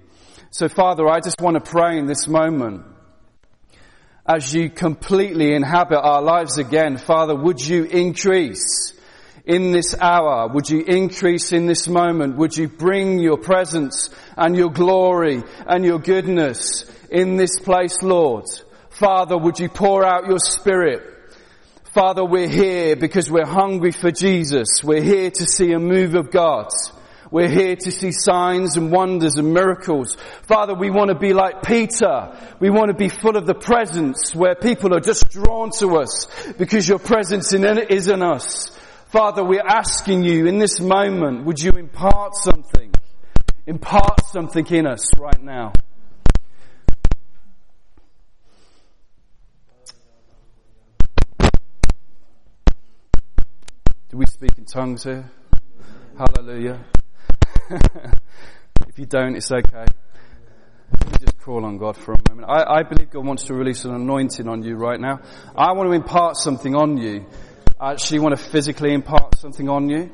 So 0.51 0.67
Father, 0.67 1.07
I 1.07 1.19
just 1.19 1.39
want 1.41 1.63
to 1.63 1.71
pray 1.71 1.97
in 1.97 2.05
this 2.05 2.27
moment 2.27 2.85
as 4.25 4.53
you 4.53 4.69
completely 4.69 5.53
inhabit 5.53 5.99
our 5.99 6.21
lives 6.21 6.57
again, 6.57 6.97
Father, 6.97 7.35
would 7.35 7.59
you 7.59 7.83
increase 7.85 8.93
in 9.45 9.71
this 9.71 9.95
hour? 9.99 10.47
Would 10.47 10.69
you 10.69 10.83
increase 10.87 11.51
in 11.51 11.65
this 11.65 11.87
moment? 11.87 12.37
Would 12.37 12.55
you 12.55 12.67
bring 12.67 13.19
your 13.19 13.37
presence 13.37 14.09
and 14.37 14.55
your 14.55 14.69
glory 14.69 15.43
and 15.65 15.83
your 15.83 15.99
goodness 15.99 16.85
in 17.09 17.35
this 17.35 17.59
place, 17.59 18.01
Lord? 18.01 18.45
Father, 18.89 19.37
would 19.37 19.59
you 19.59 19.69
pour 19.69 20.05
out 20.05 20.27
your 20.27 20.39
spirit? 20.39 21.10
Father, 21.93 22.23
we're 22.23 22.47
here 22.47 22.95
because 22.95 23.29
we're 23.29 23.45
hungry 23.45 23.91
for 23.91 24.11
Jesus. 24.11 24.81
We're 24.81 25.01
here 25.01 25.29
to 25.29 25.45
see 25.45 25.73
a 25.73 25.79
move 25.79 26.15
of 26.15 26.31
God. 26.31 26.69
We're 27.29 27.49
here 27.49 27.75
to 27.75 27.91
see 27.91 28.13
signs 28.13 28.77
and 28.77 28.93
wonders 28.93 29.35
and 29.35 29.53
miracles. 29.53 30.15
Father, 30.43 30.73
we 30.73 30.89
want 30.89 31.09
to 31.09 31.15
be 31.15 31.33
like 31.33 31.63
Peter. 31.63 32.33
We 32.61 32.69
want 32.69 32.91
to 32.91 32.93
be 32.93 33.09
full 33.09 33.35
of 33.35 33.45
the 33.45 33.55
presence 33.55 34.33
where 34.33 34.55
people 34.55 34.95
are 34.95 35.01
just 35.01 35.31
drawn 35.31 35.71
to 35.79 35.97
us 35.97 36.27
because 36.57 36.87
your 36.87 36.99
presence 36.99 37.51
is 37.51 38.07
in 38.07 38.21
us. 38.21 38.69
Father, 39.07 39.43
we're 39.43 39.59
asking 39.59 40.23
you 40.23 40.45
in 40.45 40.59
this 40.59 40.79
moment, 40.79 41.43
would 41.43 41.59
you 41.59 41.71
impart 41.71 42.37
something? 42.37 42.89
Impart 43.67 44.25
something 44.27 44.65
in 44.67 44.87
us 44.87 45.09
right 45.19 45.43
now. 45.43 45.73
Do 54.11 54.17
we 54.17 54.25
speak 54.25 54.57
in 54.57 54.65
tongues 54.65 55.05
here? 55.05 55.31
Hallelujah. 56.17 56.83
if 58.89 58.99
you 58.99 59.05
don't, 59.05 59.37
it's 59.37 59.49
okay. 59.49 59.85
Just 61.21 61.37
crawl 61.37 61.63
on 61.63 61.77
God 61.77 61.95
for 61.95 62.11
a 62.11 62.17
moment. 62.29 62.49
I, 62.49 62.79
I 62.79 62.83
believe 62.83 63.11
God 63.11 63.25
wants 63.25 63.45
to 63.45 63.53
release 63.53 63.85
an 63.85 63.95
anointing 63.95 64.49
on 64.49 64.63
you 64.63 64.75
right 64.75 64.99
now. 64.99 65.21
I 65.55 65.71
want 65.71 65.87
to 65.87 65.93
impart 65.93 66.35
something 66.35 66.75
on 66.75 66.97
you. 66.97 67.25
I 67.79 67.93
actually 67.93 68.19
want 68.19 68.37
to 68.37 68.43
physically 68.43 68.93
impart 68.93 69.37
something 69.37 69.69
on 69.69 69.87
you. 69.87 70.11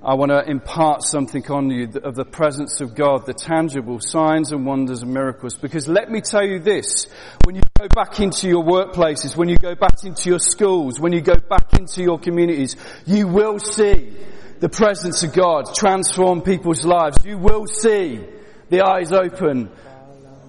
I 0.00 0.14
want 0.14 0.30
to 0.30 0.48
impart 0.48 1.02
something 1.02 1.44
on 1.50 1.70
you 1.70 1.88
of 2.04 2.14
the 2.14 2.24
presence 2.24 2.80
of 2.80 2.94
God, 2.94 3.26
the 3.26 3.34
tangible 3.34 3.98
signs 3.98 4.52
and 4.52 4.64
wonders 4.64 5.02
and 5.02 5.12
miracles. 5.12 5.56
Because 5.56 5.88
let 5.88 6.08
me 6.08 6.20
tell 6.20 6.46
you 6.46 6.60
this, 6.60 7.08
when 7.44 7.56
you 7.56 7.62
go 7.76 7.88
back 7.88 8.20
into 8.20 8.46
your 8.48 8.62
workplaces, 8.62 9.36
when 9.36 9.48
you 9.48 9.56
go 9.56 9.74
back 9.74 10.04
into 10.04 10.30
your 10.30 10.38
schools, 10.38 11.00
when 11.00 11.12
you 11.12 11.20
go 11.20 11.34
back 11.34 11.74
into 11.76 12.00
your 12.00 12.16
communities, 12.16 12.76
you 13.06 13.26
will 13.26 13.58
see 13.58 14.16
the 14.60 14.68
presence 14.68 15.24
of 15.24 15.32
God 15.32 15.74
transform 15.74 16.42
people's 16.42 16.84
lives. 16.84 17.24
You 17.24 17.38
will 17.38 17.66
see 17.66 18.24
the 18.70 18.82
eyes 18.82 19.12
open 19.12 19.68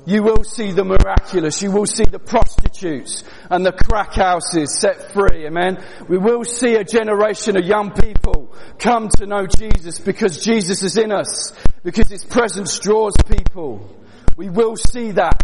you 0.09 0.23
will 0.23 0.43
see 0.43 0.71
the 0.71 0.83
miraculous. 0.83 1.61
You 1.61 1.69
will 1.71 1.85
see 1.85 2.03
the 2.03 2.17
prostitutes 2.17 3.23
and 3.49 3.63
the 3.63 3.71
crack 3.71 4.13
houses 4.13 4.79
set 4.79 5.13
free. 5.13 5.45
Amen. 5.45 5.83
We 6.07 6.17
will 6.17 6.43
see 6.43 6.75
a 6.75 6.83
generation 6.83 7.55
of 7.55 7.63
young 7.63 7.91
people 7.91 8.51
come 8.79 9.09
to 9.17 9.27
know 9.27 9.45
Jesus 9.45 9.99
because 9.99 10.43
Jesus 10.43 10.81
is 10.81 10.97
in 10.97 11.11
us, 11.11 11.53
because 11.83 12.09
His 12.09 12.25
presence 12.25 12.79
draws 12.79 13.13
people. 13.17 13.95
We 14.35 14.49
will 14.49 14.75
see 14.77 15.11
that. 15.11 15.43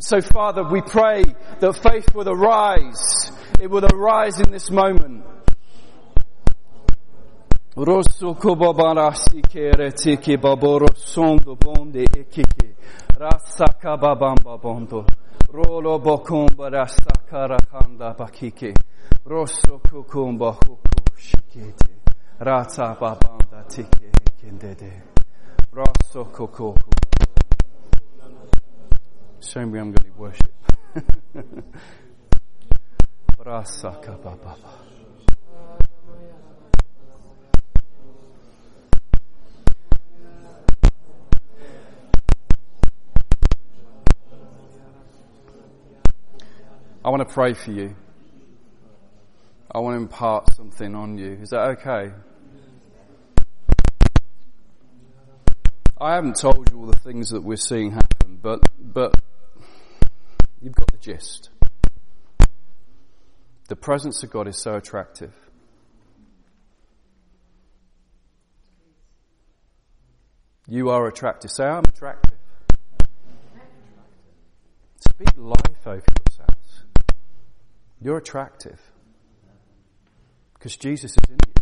So 0.00 0.20
Father, 0.20 0.62
we 0.62 0.82
pray 0.82 1.24
that 1.60 1.78
faith 1.82 2.14
will 2.14 2.28
arise. 2.28 3.32
It 3.58 3.70
will 3.70 3.86
arise 3.86 4.38
in 4.38 4.50
this 4.50 4.70
moment. 4.70 5.24
Rosso 7.74 8.34
kobabarasi 8.34 9.48
kere 9.48 9.92
tiki 9.92 10.36
baboro 10.36 10.88
sondo 10.96 11.56
bonde 11.56 12.04
ekiki. 12.04 12.74
Rasaka 13.18 13.96
babamba 13.96 14.58
bondo. 14.58 15.06
Rolo 15.48 15.98
bokumba 15.98 16.68
rasaka 16.70 17.46
rakanda 17.48 18.14
bakiki. 18.18 18.74
Rosso 19.24 19.78
kukumba 19.90 20.50
huku 20.50 21.16
shikete. 21.16 21.96
Rata 22.38 22.94
babanda 23.00 23.64
tiki 23.68 24.04
hekindede. 24.04 25.02
Rosso 25.72 26.24
kukuku. 26.24 26.90
Shame 29.40 29.70
we 29.72 29.78
haven't 29.78 29.96
got 29.96 30.18
worship. 30.18 30.52
Rasaka 33.38 34.12
bababa. 34.22 34.85
I 47.06 47.10
want 47.10 47.20
to 47.20 47.32
pray 47.32 47.54
for 47.54 47.70
you. 47.70 47.94
I 49.70 49.78
want 49.78 49.94
to 49.94 50.02
impart 50.02 50.52
something 50.56 50.96
on 50.96 51.16
you. 51.16 51.38
Is 51.40 51.50
that 51.50 51.78
okay? 51.78 52.12
I 56.00 56.16
haven't 56.16 56.34
told 56.34 56.68
you 56.72 56.80
all 56.80 56.86
the 56.86 56.98
things 56.98 57.30
that 57.30 57.44
we're 57.44 57.58
seeing 57.58 57.92
happen, 57.92 58.40
but, 58.42 58.68
but 58.80 59.14
you've 60.60 60.74
got 60.74 60.90
the 60.90 60.98
gist. 60.98 61.50
The 63.68 63.76
presence 63.76 64.24
of 64.24 64.30
God 64.30 64.48
is 64.48 64.60
so 64.60 64.74
attractive. 64.74 65.32
You 70.66 70.90
are 70.90 71.06
attractive. 71.06 71.52
Say, 71.52 71.66
I'm 71.66 71.84
attractive. 71.84 72.36
Speak 75.08 75.28
life 75.36 75.86
over 75.86 75.94
yourselves. 75.94 76.25
You're 78.00 78.18
attractive. 78.18 78.80
Because 80.54 80.76
Jesus 80.76 81.12
is 81.12 81.30
in 81.30 81.38
you. 81.46 81.52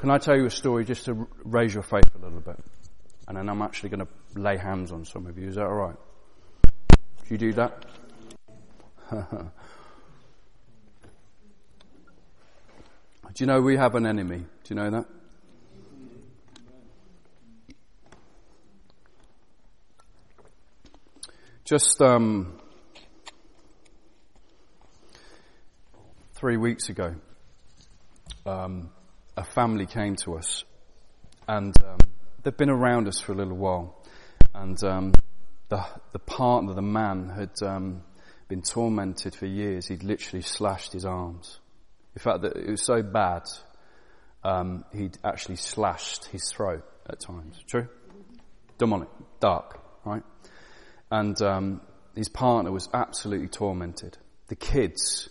Can 0.00 0.10
I 0.10 0.18
tell 0.18 0.36
you 0.36 0.46
a 0.46 0.50
story 0.50 0.84
just 0.84 1.06
to 1.06 1.26
raise 1.44 1.74
your 1.74 1.82
faith 1.82 2.14
a 2.14 2.18
little 2.18 2.40
bit? 2.40 2.58
And 3.26 3.36
then 3.36 3.48
I'm 3.48 3.60
actually 3.62 3.90
going 3.90 4.06
to 4.06 4.40
lay 4.40 4.56
hands 4.56 4.92
on 4.92 5.04
some 5.04 5.26
of 5.26 5.36
you. 5.36 5.48
Is 5.48 5.56
that 5.56 5.66
alright? 5.66 5.96
Do 6.62 7.34
you 7.34 7.38
do 7.38 7.52
that? 7.54 7.84
do 9.10 9.18
you 13.36 13.46
know 13.46 13.60
we 13.60 13.76
have 13.76 13.94
an 13.96 14.06
enemy? 14.06 14.38
Do 14.38 14.46
you 14.68 14.76
know 14.76 14.90
that? 14.90 15.06
Just 21.68 22.00
um, 22.00 22.58
three 26.32 26.56
weeks 26.56 26.88
ago, 26.88 27.14
um, 28.46 28.88
a 29.36 29.44
family 29.44 29.84
came 29.84 30.16
to 30.24 30.38
us, 30.38 30.64
and 31.46 31.74
um, 31.84 31.98
they've 32.42 32.56
been 32.56 32.70
around 32.70 33.06
us 33.06 33.20
for 33.20 33.32
a 33.32 33.34
little 33.34 33.58
while. 33.58 34.02
And 34.54 34.82
um, 34.82 35.12
the 35.68 35.84
the 36.12 36.18
partner, 36.18 36.72
the 36.72 36.80
man, 36.80 37.28
had 37.28 37.52
um, 37.60 38.02
been 38.48 38.62
tormented 38.62 39.34
for 39.34 39.44
years. 39.44 39.88
He'd 39.88 40.04
literally 40.04 40.40
slashed 40.40 40.94
his 40.94 41.04
arms. 41.04 41.60
In 42.16 42.20
fact, 42.20 42.40
that 42.44 42.56
it 42.56 42.70
was 42.70 42.82
so 42.82 43.02
bad, 43.02 43.42
um, 44.42 44.86
he'd 44.94 45.18
actually 45.22 45.56
slashed 45.56 46.28
his 46.28 46.50
throat 46.50 46.86
at 47.06 47.20
times. 47.20 47.62
True, 47.66 47.88
demonic, 48.78 49.10
dark, 49.38 49.78
right? 50.06 50.22
And 51.10 51.40
um, 51.42 51.80
his 52.14 52.28
partner 52.28 52.70
was 52.70 52.88
absolutely 52.92 53.48
tormented. 53.48 54.18
The 54.48 54.56
kids, 54.56 55.28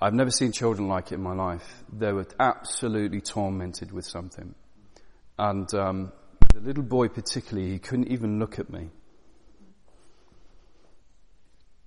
I've 0.00 0.14
never 0.14 0.30
seen 0.30 0.52
children 0.52 0.88
like 0.88 1.12
it 1.12 1.16
in 1.16 1.22
my 1.22 1.34
life. 1.34 1.84
They 1.92 2.12
were 2.12 2.26
absolutely 2.38 3.20
tormented 3.20 3.92
with 3.92 4.04
something. 4.04 4.54
And 5.38 5.72
um, 5.74 6.12
the 6.54 6.60
little 6.60 6.82
boy, 6.82 7.08
particularly, 7.08 7.70
he 7.70 7.78
couldn't 7.78 8.08
even 8.08 8.38
look 8.38 8.58
at 8.58 8.70
me. 8.70 8.90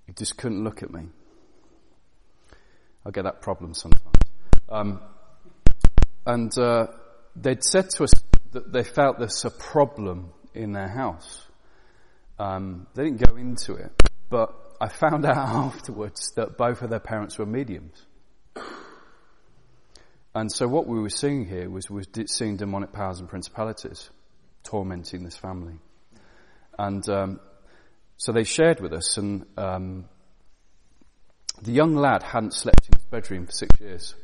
He 0.06 0.12
just 0.12 0.36
couldn't 0.36 0.62
look 0.62 0.82
at 0.82 0.92
me. 0.92 1.08
I 3.04 3.10
get 3.10 3.22
that 3.22 3.40
problem 3.40 3.74
sometimes. 3.74 4.14
Um, 4.68 5.00
and 6.26 6.56
uh, 6.58 6.88
they'd 7.36 7.62
said 7.62 7.90
to 7.90 8.04
us 8.04 8.12
that 8.52 8.72
they 8.72 8.82
felt 8.82 9.18
there's 9.18 9.44
a 9.44 9.50
problem 9.50 10.32
in 10.54 10.72
their 10.72 10.88
house. 10.88 11.45
Um, 12.38 12.86
they 12.94 13.04
didn't 13.04 13.24
go 13.24 13.36
into 13.36 13.74
it, 13.74 13.92
but 14.28 14.54
I 14.80 14.88
found 14.88 15.24
out 15.24 15.36
afterwards 15.36 16.32
that 16.36 16.56
both 16.56 16.82
of 16.82 16.90
their 16.90 17.00
parents 17.00 17.38
were 17.38 17.46
mediums. 17.46 18.04
And 20.34 20.52
so 20.52 20.68
what 20.68 20.86
we 20.86 21.00
were 21.00 21.08
seeing 21.08 21.46
here 21.46 21.70
was 21.70 21.88
we 21.88 21.96
were 21.96 22.26
seeing 22.26 22.58
demonic 22.58 22.92
powers 22.92 23.20
and 23.20 23.28
principalities 23.28 24.10
tormenting 24.64 25.24
this 25.24 25.36
family. 25.36 25.78
And 26.78 27.08
um, 27.08 27.40
so 28.18 28.32
they 28.32 28.44
shared 28.44 28.80
with 28.80 28.92
us, 28.92 29.16
and 29.16 29.46
um, 29.56 30.04
the 31.62 31.72
young 31.72 31.94
lad 31.96 32.22
hadn't 32.22 32.52
slept 32.52 32.86
in 32.86 32.98
his 32.98 33.06
bedroom 33.06 33.46
for 33.46 33.52
six 33.52 33.80
years. 33.80 34.14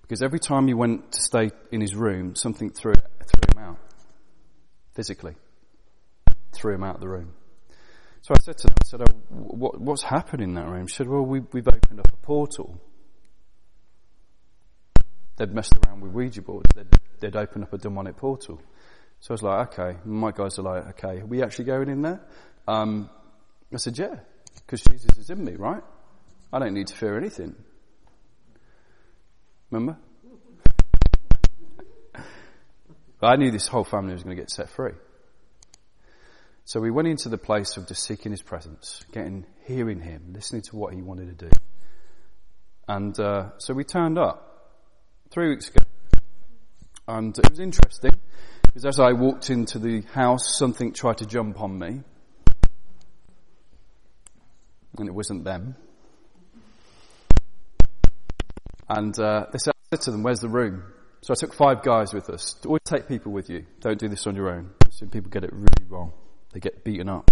Because 0.00 0.22
every 0.22 0.40
time 0.40 0.66
he 0.66 0.72
went 0.72 1.12
to 1.12 1.20
stay 1.20 1.50
in 1.70 1.82
his 1.82 1.94
room, 1.94 2.34
something 2.34 2.70
threw, 2.70 2.94
threw 2.94 3.54
him 3.54 3.62
out, 3.62 3.78
physically 4.94 5.34
threw 6.60 6.74
him 6.74 6.84
out 6.84 6.96
of 6.96 7.00
the 7.00 7.08
room. 7.08 7.32
So 8.22 8.34
I 8.34 8.38
said 8.40 8.58
to 8.58 8.66
them, 8.68 8.76
I 8.80 8.84
said, 8.84 9.00
oh, 9.02 9.12
what, 9.30 9.80
what's 9.80 10.02
happened 10.02 10.42
in 10.42 10.54
that 10.54 10.68
room? 10.68 10.86
She 10.86 10.96
said, 10.96 11.08
well, 11.08 11.22
we, 11.22 11.40
we've 11.40 11.66
opened 11.66 12.00
up 12.00 12.12
a 12.12 12.16
portal. 12.16 12.78
They'd 15.36 15.54
messed 15.54 15.72
around 15.86 16.02
with 16.02 16.12
Ouija 16.12 16.42
boards. 16.42 16.70
They'd, 16.74 16.88
they'd 17.20 17.36
opened 17.36 17.64
up 17.64 17.72
a 17.72 17.78
demonic 17.78 18.18
portal. 18.18 18.60
So 19.20 19.32
I 19.32 19.34
was 19.34 19.42
like, 19.42 19.78
okay. 19.78 19.98
My 20.04 20.32
guys 20.32 20.58
are 20.58 20.62
like, 20.62 20.86
okay, 20.88 21.20
are 21.20 21.26
we 21.26 21.42
actually 21.42 21.64
going 21.64 21.88
in 21.88 22.02
there? 22.02 22.20
Um, 22.68 23.08
I 23.72 23.78
said, 23.78 23.96
yeah, 23.96 24.16
because 24.54 24.82
Jesus 24.82 25.16
is 25.16 25.30
in 25.30 25.42
me, 25.42 25.56
right? 25.56 25.82
I 26.52 26.58
don't 26.58 26.74
need 26.74 26.88
to 26.88 26.94
fear 26.94 27.16
anything. 27.16 27.54
Remember? 29.70 29.96
I 33.22 33.36
knew 33.36 33.50
this 33.50 33.66
whole 33.66 33.84
family 33.84 34.12
was 34.12 34.24
going 34.24 34.36
to 34.36 34.42
get 34.42 34.50
set 34.50 34.68
free. 34.68 34.92
So 36.64 36.80
we 36.80 36.90
went 36.90 37.08
into 37.08 37.28
the 37.28 37.38
place 37.38 37.76
of 37.76 37.88
just 37.88 38.04
seeking 38.04 38.32
his 38.32 38.42
presence, 38.42 39.04
getting, 39.12 39.44
hearing 39.66 40.00
him, 40.00 40.32
listening 40.32 40.62
to 40.62 40.76
what 40.76 40.94
he 40.94 41.02
wanted 41.02 41.38
to 41.38 41.46
do. 41.46 41.50
And 42.86 43.18
uh, 43.18 43.50
so 43.58 43.74
we 43.74 43.84
turned 43.84 44.18
up 44.18 44.72
three 45.30 45.48
weeks 45.48 45.68
ago. 45.68 45.84
And 47.08 47.36
it 47.36 47.50
was 47.50 47.58
interesting 47.58 48.12
because 48.62 48.84
as 48.84 49.00
I 49.00 49.12
walked 49.12 49.50
into 49.50 49.78
the 49.78 50.02
house, 50.12 50.56
something 50.56 50.92
tried 50.92 51.18
to 51.18 51.26
jump 51.26 51.60
on 51.60 51.78
me. 51.78 52.02
and 55.00 55.08
it 55.08 55.12
wasn't 55.12 55.44
them. 55.44 55.76
And 58.88 59.18
uh, 59.18 59.46
they 59.52 59.58
said, 59.58 59.72
I 59.92 59.96
said 59.96 60.04
to 60.04 60.10
them, 60.10 60.22
"Where's 60.22 60.40
the 60.40 60.48
room?" 60.48 60.82
So 61.22 61.32
I 61.32 61.36
took 61.36 61.54
five 61.54 61.82
guys 61.82 62.12
with 62.12 62.30
us. 62.30 62.56
Always 62.64 62.82
take 62.84 63.06
people 63.06 63.32
with 63.32 63.50
you. 63.50 63.66
Don't 63.80 63.98
do 63.98 64.08
this 64.08 64.26
on 64.26 64.34
your 64.34 64.50
own. 64.50 64.70
So 64.90 65.06
people 65.06 65.30
get 65.30 65.44
it 65.44 65.52
really 65.52 65.86
wrong. 65.88 66.12
They 66.52 66.60
get 66.60 66.84
beaten 66.84 67.08
up. 67.08 67.30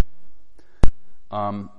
Um, 1.31 1.71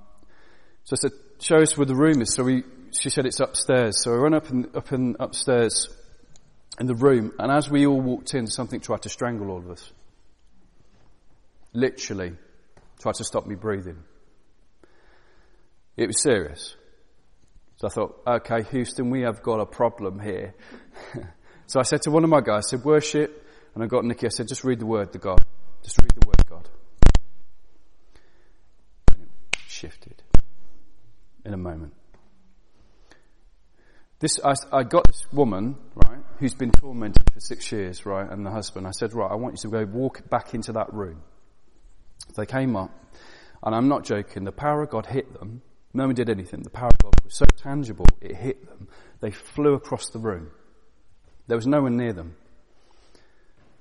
so 0.84 0.95
I 0.95 0.98
said, 0.98 1.11
"Show 1.40 1.57
us 1.57 1.78
where 1.78 1.86
the 1.86 1.95
room 1.95 2.22
is." 2.22 2.34
So 2.34 2.44
we, 2.44 2.64
she 2.99 3.10
said, 3.10 3.26
"It's 3.26 3.40
upstairs." 3.40 4.03
So 4.03 4.14
I 4.14 4.22
went 4.22 4.36
up 4.36 4.49
and 4.49 4.76
up 4.76 4.91
and 4.91 5.16
upstairs 5.20 5.88
in 6.80 6.88
the 6.88 6.95
room, 6.95 7.34
and 7.40 7.52
as 7.52 7.70
we 7.70 7.86
all 7.86 8.02
walked 8.02 8.34
in, 8.34 8.48
something 8.48 8.80
tried 8.80 9.03
to 9.03 9.10
strangle 9.10 9.52
all 9.52 9.57
of 9.57 9.70
us. 9.70 9.91
Literally, 11.74 12.34
tried 12.99 13.16
to 13.16 13.24
stop 13.24 13.45
me 13.45 13.56
breathing. 13.56 14.03
It 15.95 16.07
was 16.07 16.22
serious. 16.22 16.76
So 17.80 17.88
I 17.88 17.90
thought, 17.91 18.22
okay, 18.28 18.64
Houston, 18.72 19.10
we 19.10 19.22
have 19.22 19.41
got 19.41 19.61
a 19.61 19.66
problem 19.66 20.20
here. 20.20 20.53
so 21.68 21.80
I 21.80 21.84
said 21.84 22.02
to 22.03 22.11
one 22.11 22.26
of 22.26 22.30
my 22.30 22.41
guys, 22.41 22.68
I 22.68 22.72
said, 22.72 22.84
worship. 22.84 23.45
And 23.74 23.84
I 23.84 23.88
got 23.88 24.03
Nikki, 24.03 24.26
I 24.26 24.30
said, 24.30 24.49
just 24.49 24.66
read 24.66 24.80
the 24.80 24.86
word 24.86 25.14
to 25.14 25.20
God. 25.20 25.44
Just 25.82 26.02
read 26.02 26.11
the 26.11 26.28
word 26.28 26.45
God. 26.49 26.70
And 29.14 29.24
it 29.24 29.30
shifted 29.80 30.22
in 31.45 31.53
a 31.53 31.57
moment. 31.57 31.93
This, 34.19 34.39
I, 34.43 34.53
I 34.73 34.84
got 34.84 35.07
this 35.07 35.26
woman, 35.31 35.77
right, 35.95 36.19
who's 36.39 36.53
been 36.53 36.72
tormented 36.72 37.23
for 37.31 37.39
six 37.39 37.72
years, 37.72 38.06
right, 38.06 38.30
and 38.30 38.45
the 38.45 38.51
husband. 38.51 38.85
I 38.85 38.91
said, 38.91 39.14
right, 39.14 39.31
I 39.31 39.35
want 39.35 39.56
you 39.56 39.69
to 39.69 39.69
go 39.69 39.85
walk 39.85 40.30
back 40.30 40.53
into 40.53 40.73
that 40.73 40.93
room. 40.93 41.22
They 42.35 42.45
came 42.45 42.76
up, 42.76 42.91
and 43.64 43.73
I'm 43.73 43.88
not 43.88 44.03
joking, 44.03 44.43
the 44.43 44.51
power 44.51 44.84
of 44.84 44.89
God 44.89 45.06
hit 45.06 45.34
them 45.39 45.61
no 45.93 46.06
one 46.06 46.15
did 46.15 46.30
anything. 46.30 46.61
The 46.61 46.69
power 46.69 46.89
of 46.89 46.97
God 46.99 47.14
was 47.23 47.35
so 47.35 47.45
tangible, 47.45 48.06
it 48.22 48.35
hit 48.35 48.68
them. 48.68 48.88
They 49.22 49.31
flew 49.31 49.73
across 49.73 50.10
the 50.10 50.19
room. 50.19 50.51
There 51.47 51.57
was 51.57 51.68
no 51.68 51.81
one 51.81 51.97
near 51.97 52.14
them 52.14 52.35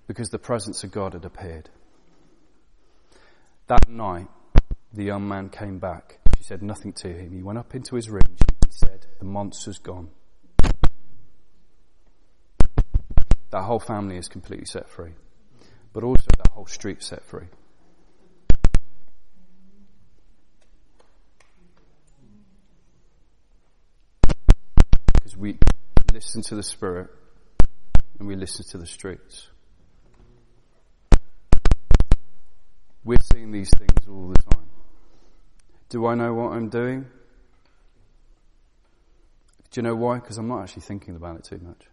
because 0.07 0.31
the 0.31 0.39
presence 0.39 0.85
of 0.85 0.91
God 0.91 1.13
had 1.13 1.27
appeared. 1.27 1.69
That 3.67 3.91
night, 3.91 4.29
the 4.93 5.05
young 5.05 5.29
man 5.29 5.49
came 5.49 5.79
back. 5.79 6.19
She 6.37 6.45
said 6.45 6.63
nothing 6.63 6.93
to 6.95 7.09
him. 7.09 7.33
He 7.33 7.43
went 7.43 7.59
up 7.59 7.75
into 7.75 7.97
his 7.97 8.09
room. 8.09 8.37
She 8.67 8.71
said, 8.71 9.07
The 9.19 9.25
monster's 9.25 9.79
gone. 9.79 10.11
That 13.51 13.63
whole 13.63 13.81
family 13.81 14.17
is 14.17 14.29
completely 14.29 14.67
set 14.67 14.89
free. 14.89 15.13
But 15.93 16.05
also 16.05 16.27
that 16.37 16.53
whole 16.53 16.67
street 16.67 17.03
set 17.03 17.25
free. 17.25 17.47
Because 25.15 25.37
we 25.37 25.59
listen 26.13 26.43
to 26.43 26.55
the 26.55 26.63
Spirit 26.63 27.09
and 28.19 28.29
we 28.29 28.37
listen 28.37 28.65
to 28.71 28.79
the 28.79 28.87
streets. 28.87 29.49
We're 33.05 33.17
seeing 33.33 33.51
these 33.51 33.71
things 33.79 34.07
all 34.07 34.29
the 34.29 34.43
time. 34.43 34.68
Do 35.89 36.07
I 36.07 36.15
know 36.15 36.35
what 36.35 36.53
I'm 36.53 36.69
doing? 36.69 37.07
Do 39.71 39.81
you 39.81 39.83
know 39.83 39.95
why? 39.95 40.17
Because 40.17 40.39
I'm 40.39 40.49
not 40.49 40.63
actually 40.63 40.83
thinking 40.83 41.17
about 41.17 41.37
it 41.37 41.45
too 41.45 41.59
much. 41.59 41.87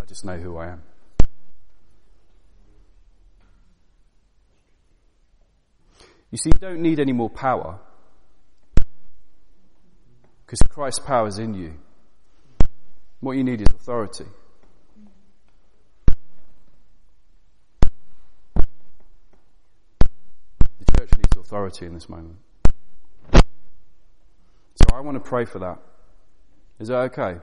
I 0.00 0.04
just 0.04 0.24
know 0.24 0.36
who 0.36 0.56
I 0.56 0.68
am. 0.68 0.82
You 6.30 6.38
see, 6.38 6.50
you 6.52 6.58
don't 6.60 6.80
need 6.80 7.00
any 7.00 7.12
more 7.12 7.28
power 7.28 7.80
because 10.46 10.60
Christ's 10.68 11.00
power 11.00 11.26
is 11.26 11.38
in 11.38 11.54
you. 11.54 11.74
What 13.20 13.32
you 13.32 13.44
need 13.44 13.60
is 13.60 13.68
authority. 13.68 14.26
The 18.54 18.64
church 20.96 21.10
needs 21.16 21.36
authority 21.50 21.84
in 21.84 21.94
this 21.94 22.08
moment. 22.08 22.36
So 23.34 24.94
I 24.94 25.00
want 25.00 25.16
to 25.16 25.20
pray 25.20 25.44
for 25.44 25.58
that. 25.58 25.78
Is 26.78 26.86
that 26.86 26.98
okay? 27.10 27.40